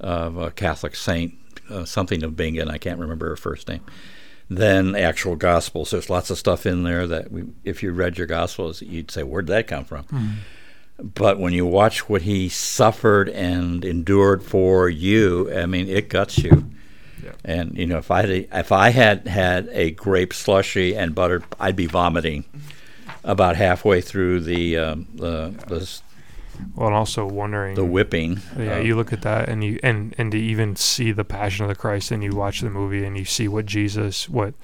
of 0.00 0.36
a 0.36 0.50
Catholic 0.50 0.96
saint, 0.96 1.34
uh, 1.70 1.84
something 1.84 2.22
of 2.22 2.36
Bingen. 2.36 2.68
I 2.70 2.78
can't 2.78 2.98
remember 2.98 3.28
her 3.28 3.36
first 3.36 3.68
name. 3.68 3.80
Than 4.48 4.96
actual 4.96 5.36
Gospels. 5.36 5.92
There's 5.92 6.10
lots 6.10 6.28
of 6.30 6.36
stuff 6.38 6.66
in 6.66 6.82
there 6.82 7.06
that, 7.06 7.30
we, 7.30 7.44
if 7.64 7.84
you 7.84 7.92
read 7.92 8.18
your 8.18 8.26
Gospels, 8.26 8.82
you'd 8.82 9.10
say, 9.12 9.22
"Where'd 9.22 9.46
that 9.46 9.68
come 9.68 9.84
from?" 9.84 10.38
But 10.98 11.38
when 11.38 11.52
you 11.52 11.64
watch 11.64 12.08
what 12.08 12.22
he 12.22 12.48
suffered 12.48 13.28
and 13.28 13.84
endured 13.84 14.42
for 14.42 14.88
you, 14.88 15.50
I 15.56 15.66
mean, 15.66 15.88
it 15.88 16.08
guts 16.08 16.38
you. 16.38 16.70
Yeah. 17.24 17.32
And 17.44 17.78
you 17.78 17.86
know, 17.86 17.98
if 17.98 18.10
I 18.10 18.22
had, 18.26 18.48
if 18.52 18.72
I 18.72 18.90
had 18.90 19.26
had 19.28 19.68
a 19.72 19.92
grape 19.92 20.32
slushy 20.34 20.96
and 20.96 21.14
butter, 21.14 21.42
I'd 21.60 21.76
be 21.76 21.86
vomiting 21.86 22.44
about 23.22 23.54
halfway 23.56 24.00
through 24.00 24.40
the 24.40 24.76
um, 24.78 25.06
the, 25.14 25.54
the 25.68 25.76
s- 25.82 26.02
Well, 26.74 26.88
and 26.88 26.96
also 26.96 27.26
wondering. 27.26 27.74
the 27.74 27.84
whipping. 27.84 28.40
Yeah, 28.58 28.78
you 28.80 28.94
look 28.96 29.12
at 29.12 29.22
that 29.22 29.48
and 29.48 29.64
you 29.64 29.78
and 29.82 30.14
and 30.18 30.30
to 30.32 30.38
even 30.38 30.76
see 30.76 31.10
the 31.12 31.24
Passion 31.24 31.64
of 31.64 31.68
the 31.68 31.74
Christ 31.74 32.10
and 32.10 32.22
you 32.22 32.32
watch 32.32 32.60
the 32.60 32.70
movie 32.70 33.04
and 33.04 33.16
you 33.16 33.24
see 33.24 33.48
what 33.48 33.66
Jesus 33.66 34.28
what 34.28 34.54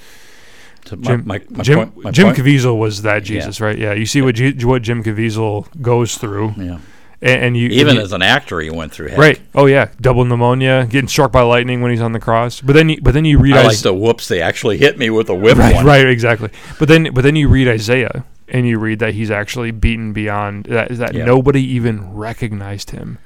to 0.86 0.96
my- 0.96 1.02
Jim 1.02 1.22
my- 1.26 1.42
my 1.50 1.62
Jim, 1.62 1.78
point- 1.78 2.04
my 2.04 2.10
Jim 2.10 2.28
Caviezel 2.34 2.78
was 2.78 3.02
that 3.02 3.24
Jesus, 3.24 3.60
right? 3.60 3.76
Yeah, 3.78 3.92
you 3.92 4.06
see 4.06 4.20
what 4.22 4.34
G, 4.34 4.52
what 4.64 4.82
Jim 4.82 5.02
Caviezel 5.02 5.66
goes 5.82 6.16
through, 6.16 6.54
yeah. 6.58 6.78
and, 7.22 7.42
and 7.44 7.56
you 7.56 7.68
Even 7.70 7.88
and 7.88 7.96
you- 7.98 8.02
as 8.04 8.12
an 8.12 8.22
actor, 8.22 8.60
he 8.60 8.70
went 8.70 8.92
through 8.92 9.08
heck. 9.08 9.18
right. 9.18 9.40
Oh 9.54 9.66
yeah, 9.66 9.88
double 10.00 10.24
pneumonia, 10.24 10.86
getting 10.88 11.08
struck 11.08 11.32
by 11.32 11.42
lightning 11.42 11.80
when 11.80 11.90
he's 11.90 12.00
on 12.02 12.12
the 12.12 12.20
cross. 12.20 12.60
But 12.60 12.74
then 12.74 12.88
you, 12.90 13.00
but 13.00 13.14
then 13.14 13.24
you 13.24 13.38
read 13.38 13.54
I 13.56 13.64
like 13.64 13.78
the 13.78 13.94
whoops. 13.94 14.28
They 14.28 14.40
actually 14.42 14.76
hit 14.78 14.96
me 14.98 15.08
with 15.10 15.28
a 15.30 15.34
whip 15.34 15.56
right, 15.58 15.74
one. 15.74 15.86
right, 15.86 16.06
exactly. 16.06 16.50
But 16.78 16.88
then 16.88 17.08
but 17.14 17.22
then 17.24 17.34
you 17.36 17.48
read 17.48 17.66
Isaiah 17.68 18.24
and 18.48 18.66
you 18.66 18.78
read 18.78 18.98
that 19.00 19.14
he's 19.14 19.30
actually 19.30 19.70
beaten 19.70 20.12
beyond 20.12 20.64
that 20.66 20.88
that 20.90 21.14
Yeah. 21.14 21.24
nobody 21.24 21.62
even 21.62 22.12
recognized 22.14 22.90
him. 22.90 23.18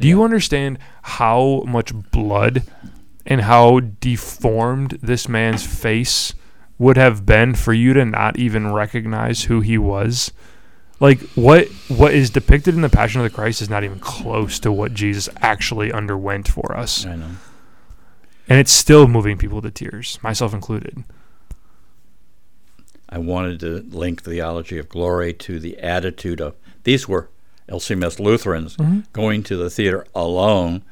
Do 0.00 0.08
you 0.08 0.22
understand 0.24 0.78
how 1.02 1.62
much 1.66 1.92
blood 2.10 2.62
and 3.26 3.42
how 3.42 3.80
deformed 3.80 4.98
this 5.02 5.28
man's 5.28 5.64
face 5.64 6.34
would 6.78 6.96
have 6.96 7.24
been 7.24 7.54
for 7.54 7.72
you 7.72 7.92
to 7.94 8.04
not 8.04 8.36
even 8.38 8.72
recognize 8.72 9.44
who 9.44 9.60
he 9.60 9.78
was? 9.78 10.32
Like 11.00 11.20
what 11.34 11.68
what 11.88 12.12
is 12.14 12.30
depicted 12.30 12.74
in 12.74 12.80
the 12.80 12.88
Passion 12.88 13.20
of 13.20 13.24
the 13.30 13.34
Christ 13.34 13.62
is 13.62 13.70
not 13.70 13.84
even 13.84 13.98
close 13.98 14.58
to 14.60 14.72
what 14.72 14.94
Jesus 14.94 15.28
actually 15.40 15.92
underwent 15.92 16.48
for 16.48 16.76
us. 16.76 17.06
I 17.06 17.16
know. 17.16 17.26
And 18.48 18.58
it's 18.58 18.72
still 18.72 19.08
moving 19.08 19.38
people 19.38 19.62
to 19.62 19.70
tears, 19.70 20.18
myself 20.22 20.52
included. 20.52 21.02
I 23.14 23.18
wanted 23.18 23.60
to 23.60 23.86
link 23.96 24.22
theology 24.22 24.76
of 24.78 24.88
glory 24.88 25.32
to 25.34 25.60
the 25.60 25.78
attitude 25.78 26.40
of 26.40 26.56
these 26.82 27.06
were 27.08 27.30
LCMS 27.68 28.18
Lutherans 28.18 28.76
Mm-hmm. 28.76 29.00
going 29.12 29.42
to 29.44 29.56
the 29.56 29.70
theater 29.70 30.04
alone, 30.16 30.82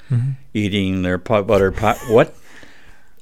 eating 0.55 1.03
their 1.03 1.19
pot 1.19 1.47
buttered 1.49 1.77
pot. 1.77 1.99
What, 2.09 2.35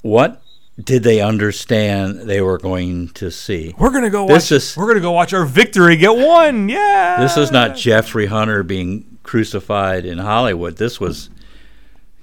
what 0.03 0.41
did 0.81 1.01
they 1.03 1.19
understand 1.19 2.21
they 2.29 2.41
were 2.41 2.59
going 2.59 3.09
to 3.09 3.31
see? 3.31 3.73
We're 3.77 3.89
gonna 3.91 4.09
go 4.11 4.27
This 4.27 4.51
watch. 4.51 4.57
is- 4.57 4.77
we're 4.77 4.87
gonna 4.87 4.99
go 5.01 5.11
watch 5.11 5.33
our 5.33 5.45
victory 5.45 5.97
get 5.97 6.15
won. 6.15 6.69
Yeah. 6.69 7.17
This 7.19 7.35
is 7.37 7.51
not 7.51 7.75
Jeffrey 7.75 8.27
Hunter 8.27 8.61
being 8.63 9.17
crucified 9.23 10.05
in 10.05 10.19
Hollywood. 10.19 10.77
This 10.77 10.99
was, 10.99 11.29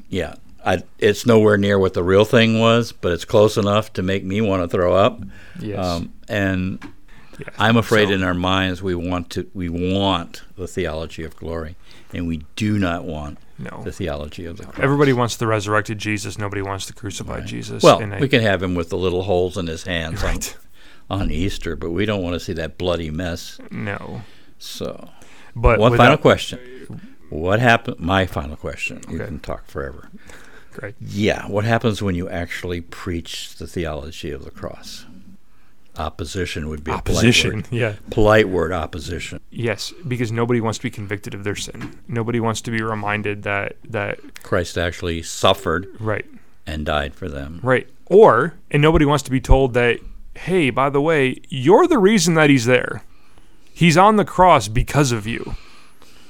yeah, 0.08 0.36
I, 0.68 0.82
it's 0.98 1.24
nowhere 1.26 1.56
near 1.56 1.78
what 1.78 1.94
the 1.94 2.02
real 2.02 2.24
thing 2.24 2.58
was, 2.60 2.92
but 2.92 3.12
it's 3.12 3.24
close 3.24 3.56
enough 3.56 3.92
to 3.94 4.02
make 4.02 4.22
me 4.24 4.40
want 4.40 4.62
to 4.62 4.68
throw 4.68 4.94
up. 4.94 5.20
Yes. 5.60 5.84
Um, 5.84 6.12
and 6.28 6.78
Yes. 7.38 7.54
I'm 7.56 7.76
afraid 7.76 8.08
So- 8.08 8.14
in 8.14 8.24
our 8.24 8.34
minds 8.34 8.82
we 8.82 8.96
want 8.96 9.30
to 9.30 9.48
we 9.54 9.68
want 9.68 10.42
the 10.56 10.66
theology 10.66 11.22
of 11.22 11.36
glory, 11.36 11.76
and 12.12 12.26
we 12.26 12.42
do 12.56 12.78
not 12.80 13.04
want 13.04 13.38
no. 13.58 13.82
the 13.84 13.92
theology 13.92 14.44
of 14.44 14.56
the 14.56 14.64
cross. 14.64 14.80
Everybody 14.82 15.12
wants 15.12 15.36
the 15.36 15.46
resurrected 15.46 15.98
Jesus. 15.98 16.36
Nobody 16.36 16.62
wants 16.62 16.86
the 16.86 16.94
crucified 16.94 17.46
Jesus. 17.46 17.80
well, 17.84 18.02
I- 18.02 18.18
we 18.18 18.28
can 18.28 18.42
have 18.42 18.60
him 18.60 18.74
with 18.74 18.88
the 18.90 18.98
little 18.98 19.22
holes 19.22 19.56
in 19.56 19.68
his 19.68 19.84
hands 19.84 20.20
Right. 20.24 20.56
on, 21.08 21.20
on 21.22 21.30
Easter, 21.30 21.76
but 21.76 21.92
we 21.92 22.04
don't 22.06 22.22
want 22.24 22.34
to 22.34 22.40
see 22.40 22.54
that 22.54 22.76
bloody 22.76 23.10
mess. 23.12 23.58
no. 23.70 24.22
So, 24.58 25.08
But 25.54 25.78
one 25.78 25.92
without- 25.92 26.04
final 26.04 26.18
question: 26.18 26.58
What 27.30 27.60
happened? 27.60 28.00
My 28.00 28.26
final 28.26 28.56
question. 28.56 29.00
You 29.08 29.18
can 29.18 29.38
talk 29.38 29.68
forever. 29.68 30.08
Yeah, 31.00 31.46
what 31.48 31.64
happens 31.64 32.02
when 32.02 32.14
you 32.14 32.28
actually 32.28 32.80
preach 32.80 33.56
the 33.56 33.66
theology 33.66 34.30
of 34.30 34.44
the 34.44 34.50
cross? 34.50 35.04
Opposition 35.96 36.68
would 36.68 36.84
be 36.84 36.92
a 36.92 36.98
polite 37.02 37.18
Opposition. 37.24 37.54
word. 37.56 37.66
Yeah. 37.72 37.94
Polite 38.10 38.48
word, 38.48 38.70
opposition. 38.72 39.40
Yes, 39.50 39.92
because 40.06 40.30
nobody 40.30 40.60
wants 40.60 40.78
to 40.78 40.84
be 40.84 40.90
convicted 40.90 41.34
of 41.34 41.42
their 41.42 41.56
sin. 41.56 41.98
Nobody 42.06 42.38
wants 42.38 42.60
to 42.62 42.70
be 42.70 42.80
reminded 42.82 43.42
that 43.42 43.76
that 43.88 44.20
Christ 44.44 44.78
actually 44.78 45.22
suffered 45.22 45.88
right, 45.98 46.24
and 46.66 46.86
died 46.86 47.14
for 47.16 47.28
them. 47.28 47.58
right, 47.64 47.88
or 48.06 48.54
and 48.70 48.80
nobody 48.80 49.04
wants 49.04 49.24
to 49.24 49.30
be 49.32 49.40
told 49.40 49.74
that 49.74 49.98
hey, 50.36 50.70
by 50.70 50.88
the 50.88 51.00
way, 51.00 51.40
you're 51.48 51.88
the 51.88 51.98
reason 51.98 52.34
that 52.34 52.48
he's 52.48 52.66
there. 52.66 53.02
He's 53.72 53.96
on 53.96 54.16
the 54.16 54.24
cross 54.24 54.68
because 54.68 55.10
of 55.10 55.26
you. 55.26 55.56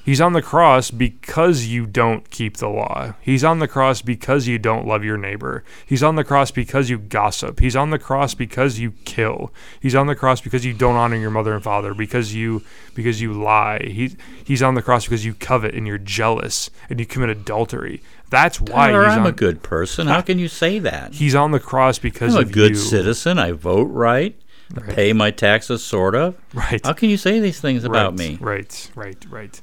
He's 0.08 0.22
on 0.22 0.32
the 0.32 0.40
cross 0.40 0.90
because 0.90 1.66
you 1.66 1.84
don't 1.84 2.30
keep 2.30 2.56
the 2.56 2.68
law. 2.70 3.12
He's 3.20 3.44
on 3.44 3.58
the 3.58 3.68
cross 3.68 4.00
because 4.00 4.48
you 4.48 4.58
don't 4.58 4.86
love 4.86 5.04
your 5.04 5.18
neighbor. 5.18 5.64
He's 5.84 6.02
on 6.02 6.16
the 6.16 6.24
cross 6.24 6.50
because 6.50 6.88
you 6.88 6.96
gossip. 6.96 7.60
He's 7.60 7.76
on 7.76 7.90
the 7.90 7.98
cross 7.98 8.32
because 8.32 8.80
you 8.80 8.92
kill. 9.04 9.52
He's 9.82 9.94
on 9.94 10.06
the 10.06 10.14
cross 10.14 10.40
because 10.40 10.64
you 10.64 10.72
don't 10.72 10.96
honor 10.96 11.16
your 11.16 11.28
mother 11.30 11.52
and 11.52 11.62
father, 11.62 11.92
because 11.92 12.34
you 12.34 12.62
because 12.94 13.20
you 13.20 13.34
lie. 13.34 13.80
He 13.82 14.16
he's 14.42 14.62
on 14.62 14.76
the 14.76 14.80
cross 14.80 15.04
because 15.04 15.26
you 15.26 15.34
covet 15.34 15.74
and 15.74 15.86
you're 15.86 15.98
jealous 15.98 16.70
and 16.88 16.98
you 16.98 17.04
commit 17.04 17.28
adultery. 17.28 18.02
That's 18.30 18.62
why 18.62 18.92
Tyler, 18.92 19.04
he's 19.04 19.12
I'm 19.12 19.20
on 19.24 19.26
a 19.26 19.32
good 19.32 19.62
person. 19.62 20.06
How 20.06 20.22
can 20.22 20.38
you 20.38 20.48
say 20.48 20.78
that? 20.78 21.12
He's 21.12 21.34
on 21.34 21.50
the 21.50 21.60
cross 21.60 21.98
because 21.98 22.34
I'm 22.34 22.44
a 22.44 22.50
good 22.50 22.70
you. 22.70 22.76
citizen. 22.76 23.38
I 23.38 23.52
vote 23.52 23.90
right. 23.90 24.34
I 24.74 24.80
Right. 24.80 24.94
pay 24.96 25.12
my 25.12 25.30
taxes, 25.30 25.84
sort 25.84 26.14
of. 26.14 26.34
Right. 26.54 26.80
How 26.84 26.94
can 26.94 27.10
you 27.10 27.18
say 27.18 27.40
these 27.40 27.60
things 27.60 27.84
about 27.84 28.12
right, 28.12 28.18
me? 28.18 28.38
Right, 28.40 28.90
right, 28.94 29.24
right. 29.30 29.60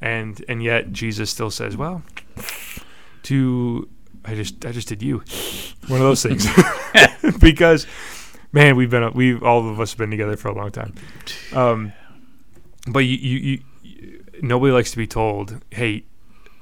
And 0.00 0.42
and 0.48 0.62
yet 0.62 0.92
Jesus 0.92 1.30
still 1.30 1.50
says, 1.50 1.76
"Well, 1.76 2.02
to 3.24 3.88
I 4.24 4.34
just 4.34 4.64
I 4.64 4.72
just 4.72 4.88
did 4.88 5.02
you." 5.02 5.22
One 5.88 6.00
of 6.00 6.06
those 6.06 6.22
things. 6.22 6.46
because 7.40 7.86
man, 8.52 8.76
we've 8.76 8.90
been 8.90 9.12
we 9.12 9.38
all 9.38 9.68
of 9.68 9.80
us 9.80 9.92
have 9.92 9.98
been 9.98 10.10
together 10.10 10.36
for 10.36 10.48
a 10.48 10.54
long 10.54 10.70
time. 10.70 10.94
Um 11.52 11.92
but 12.86 13.00
you, 13.00 13.16
you, 13.16 13.62
you, 13.82 14.24
nobody 14.40 14.72
likes 14.72 14.90
to 14.90 14.96
be 14.96 15.06
told, 15.06 15.62
"Hey, 15.70 16.04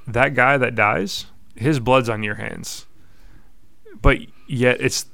that 0.05 0.33
guy 0.33 0.57
that 0.57 0.75
dies, 0.75 1.27
his 1.55 1.79
blood's 1.79 2.09
on 2.09 2.23
your 2.23 2.35
hands." 2.35 2.85
But 4.01 4.19
yet 4.47 4.81
it's 4.81 5.05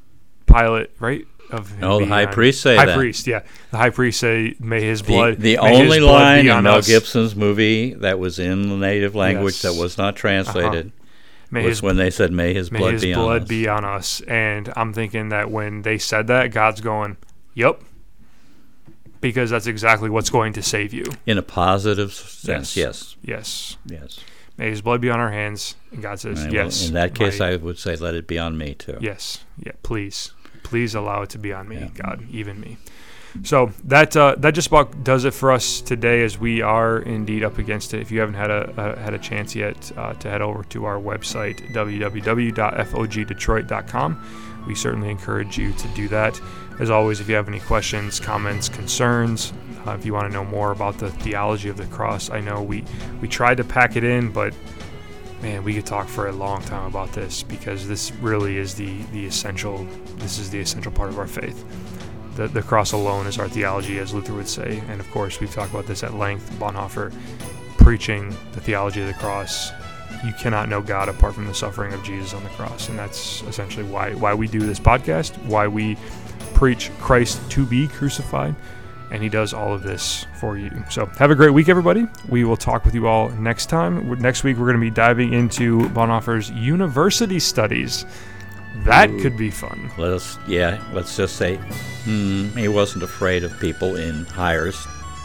Pilate, 0.47 0.91
right? 0.99 1.27
Of 1.55 1.79
No, 1.79 1.99
the 1.99 2.05
high 2.05 2.25
on- 2.25 2.33
priest 2.33 2.61
say 2.61 2.75
high 2.75 2.85
that. 2.85 2.97
priest, 2.97 3.27
yeah. 3.27 3.41
The 3.71 3.77
high 3.77 3.89
priest 3.89 4.19
say, 4.19 4.55
"May 4.59 4.81
his 4.81 5.01
The, 5.01 5.07
blood." 5.07 5.37
the 5.39 5.57
only 5.57 5.99
blood 5.99 6.11
line 6.11 6.43
be 6.45 6.49
in 6.49 6.55
on 6.55 6.63
Mel 6.63 6.75
us. 6.75 6.87
Gibson's 6.87 7.35
movie 7.35 7.93
that 7.95 8.19
was 8.19 8.39
in 8.39 8.69
the 8.69 8.75
native 8.77 9.15
language 9.15 9.55
Yes. 9.55 9.65
Uh-huh. 9.65 9.73
that 9.75 9.81
was 9.81 9.97
not 9.97 10.15
translated 10.15 10.91
May 11.51 11.63
was 11.63 11.77
his 11.77 11.81
when 11.83 11.97
they 11.97 12.09
said, 12.09 12.31
"May 12.31 12.53
his 12.53 12.71
may 12.71 12.79
blood 12.79 12.93
his 12.93 13.01
be 13.03 13.13
blood 13.13 13.35
on 13.37 13.41
us." 13.43 13.47
be 13.47 13.67
on 13.67 13.85
us. 13.85 14.21
And 14.27 14.71
I'm 14.75 14.93
thinking 14.93 15.29
that 15.29 15.49
when 15.51 15.81
they 15.83 15.97
said 15.97 16.27
that, 16.27 16.51
God's 16.51 16.81
going, 16.81 17.17
"Yep," 17.53 17.81
because 19.21 19.49
that's 19.49 19.67
exactly 19.67 20.09
what's 20.09 20.29
going 20.29 20.53
to 20.53 20.61
save 20.61 20.93
you. 20.93 21.05
in 21.25 21.37
a 21.37 21.41
positive 21.41 22.13
sense, 22.13 22.75
yes, 22.77 23.15
Yes. 23.23 23.77
yes. 23.85 24.19
May 24.57 24.69
his 24.69 24.81
blood 24.81 25.01
be 25.01 25.09
on 25.09 25.19
our 25.19 25.31
hands. 25.31 25.75
And 25.91 26.01
God 26.01 26.17
says, 26.19 26.37
Right, 26.39 26.45
well, 26.45 26.53
"Yes." 26.65 26.87
in 26.87 26.93
that 26.93 27.13
case, 27.13 27.39
my- 27.39 27.49
I 27.51 27.55
would 27.57 27.77
say, 27.77 27.97
let 27.97 28.13
it 28.15 28.25
be 28.25 28.37
on 28.39 28.57
me 28.57 28.73
too. 28.73 28.97
Yes. 29.01 29.39
Yeah. 29.61 29.73
Please, 29.83 30.31
please 30.65 30.95
allow 30.95 31.21
it 31.21 31.29
to 31.29 31.37
be 31.37 31.53
on 31.53 31.69
me, 31.69 31.77
Yeah. 31.77 31.89
God, 31.93 32.25
even 32.31 32.59
me. 32.59 32.77
So 33.43 33.71
that 33.83 34.15
uh, 34.15 34.35
that 34.37 34.51
just 34.51 34.67
about 34.67 35.03
does 35.03 35.25
it 35.25 35.33
for 35.33 35.51
us 35.51 35.81
today, 35.81 36.23
as 36.23 36.39
we 36.39 36.61
are 36.61 36.99
indeed 36.99 37.43
up 37.43 37.57
against 37.57 37.93
it. 37.93 37.99
If 37.99 38.09
you 38.09 38.21
haven't 38.21 38.35
had 38.35 38.49
a, 38.49 38.73
a 38.77 38.97
had 38.97 39.13
a 39.13 39.19
chance 39.19 39.53
yet 39.53 39.91
uh, 39.97 40.13
to 40.13 40.29
head 40.29 40.41
over 40.41 40.63
to 40.63 40.85
our 40.85 40.97
website 40.97 41.59
www.fogdetroit.com, 41.73 44.63
we 44.67 44.75
certainly 44.75 45.09
encourage 45.09 45.57
you 45.57 45.73
to 45.73 45.87
do 45.89 46.07
that. 46.09 46.39
As 46.79 46.89
always, 46.89 47.19
if 47.19 47.27
you 47.29 47.35
have 47.35 47.47
any 47.49 47.59
questions, 47.59 48.19
comments, 48.19 48.69
concerns, 48.69 49.53
uh, 49.85 49.91
if 49.91 50.05
you 50.05 50.13
want 50.13 50.27
to 50.27 50.33
know 50.33 50.45
more 50.45 50.71
about 50.71 50.97
the 50.97 51.11
theology 51.11 51.69
of 51.69 51.77
the 51.77 51.85
cross, 51.87 52.29
I 52.29 52.39
know 52.39 52.61
we 52.61 52.83
we 53.21 53.27
tried 53.27 53.57
to 53.57 53.63
pack 53.63 53.95
it 53.97 54.03
in, 54.03 54.31
but 54.31 54.53
man, 55.41 55.63
we 55.63 55.73
could 55.73 55.85
talk 55.85 56.07
for 56.07 56.27
a 56.27 56.31
long 56.31 56.61
time 56.63 56.87
about 56.87 57.11
this 57.13 57.43
because 57.43 57.87
this 57.87 58.11
really 58.13 58.57
is 58.57 58.75
the 58.75 59.01
the 59.11 59.25
essential. 59.25 59.85
This 60.17 60.39
is 60.39 60.49
the 60.49 60.59
essential 60.59 60.91
part 60.91 61.09
of 61.09 61.19
our 61.19 61.27
faith. 61.27 61.63
The, 62.35 62.47
the 62.47 62.61
cross 62.61 62.91
alone 62.91 63.27
is 63.27 63.39
our 63.39 63.47
theology, 63.47 63.97
as 63.99 64.13
Luther 64.13 64.33
would 64.33 64.47
say, 64.47 64.83
and 64.89 64.99
of 64.99 65.09
course 65.11 65.39
we've 65.39 65.53
talked 65.53 65.71
about 65.71 65.85
this 65.85 66.03
at 66.03 66.15
length. 66.15 66.51
Bonhoeffer 66.59 67.13
preaching 67.77 68.35
the 68.53 68.61
theology 68.61 69.01
of 69.01 69.07
the 69.07 69.13
cross. 69.13 69.71
You 70.25 70.33
cannot 70.33 70.69
know 70.69 70.81
God 70.81 71.07
apart 71.07 71.35
from 71.35 71.45
the 71.45 71.53
suffering 71.53 71.93
of 71.93 72.03
Jesus 72.03 72.33
on 72.33 72.43
the 72.43 72.49
cross, 72.49 72.89
and 72.89 72.97
that's 72.97 73.43
essentially 73.43 73.85
why 73.85 74.13
why 74.13 74.33
we 74.33 74.47
do 74.47 74.59
this 74.59 74.79
podcast, 74.79 75.37
why 75.45 75.67
we 75.67 75.97
preach 76.53 76.89
Christ 76.99 77.39
to 77.51 77.65
be 77.65 77.87
crucified, 77.87 78.55
and 79.15 79.23
He 79.23 79.29
does 79.29 79.53
all 79.53 79.73
of 79.73 79.81
this 79.81 80.27
for 80.39 80.57
you. 80.57 80.71
So 80.89 81.05
have 81.17 81.31
a 81.31 81.35
great 81.35 81.51
week, 81.51 81.69
everybody. 81.69 82.05
We 82.29 82.43
will 82.43 82.57
talk 82.57 82.85
with 82.85 82.93
you 82.93 83.07
all 83.07 83.29
next 83.29 83.67
time. 83.67 84.07
Next 84.19 84.43
week 84.43 84.57
we're 84.57 84.65
going 84.65 84.77
to 84.77 84.81
be 84.81 84.91
diving 84.91 85.33
into 85.33 85.79
Bonhoeffer's 85.89 86.51
university 86.51 87.39
studies. 87.39 88.05
That 88.83 89.09
Ooh. 89.09 89.21
could 89.21 89.37
be 89.37 89.49
fun. 89.49 89.89
Let 89.97 90.11
us, 90.11 90.37
yeah, 90.47 90.83
let's 90.93 91.15
just 91.15 91.37
say, 91.37 91.55
hmm, 92.03 92.49
he 92.49 92.67
wasn't 92.67 93.03
afraid 93.03 93.43
of 93.43 93.57
people 93.59 93.95
in 93.95 94.25
higher 94.25 94.71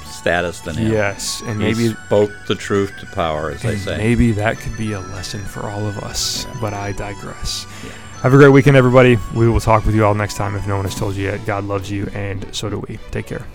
status 0.05 0.61
than 0.61 0.77
him. 0.77 0.93
Yes, 0.93 1.43
and 1.47 1.61
He 1.61 1.67
maybe 1.73 1.95
spoke 2.07 2.31
the 2.47 2.55
truth 2.55 2.93
to 3.01 3.07
power, 3.07 3.51
as 3.51 3.63
they 3.63 3.77
say. 3.77 3.97
maybe 3.97 4.33
that 4.33 4.59
could 4.59 4.77
be 4.77 4.93
a 4.93 5.01
lesson 5.01 5.41
for 5.45 5.65
all 5.69 5.87
of 5.87 5.99
us. 5.99 6.47
But 6.61 6.75
I 6.75 6.93
digress. 6.93 7.67
Yeah. 7.85 7.91
Have 8.23 8.35
a 8.35 8.37
great 8.37 8.51
weekend, 8.51 8.77
everybody. 8.77 9.17
We 9.35 9.49
will 9.49 9.61
talk 9.61 9.87
with 9.87 9.95
you 9.95 10.05
all 10.05 10.13
next 10.13 10.35
time. 10.35 10.55
If 10.55 10.67
no 10.67 10.77
one 10.77 10.85
has 10.85 10.95
told 10.95 11.17
you 11.17 11.25
yet, 11.25 11.47
God 11.47 11.65
loves 11.65 11.91
you, 11.91 12.07
and 12.13 12.47
so 12.55 12.69
do 12.69 12.85
we. 12.87 12.99
Take 13.11 13.27
care. 13.27 13.47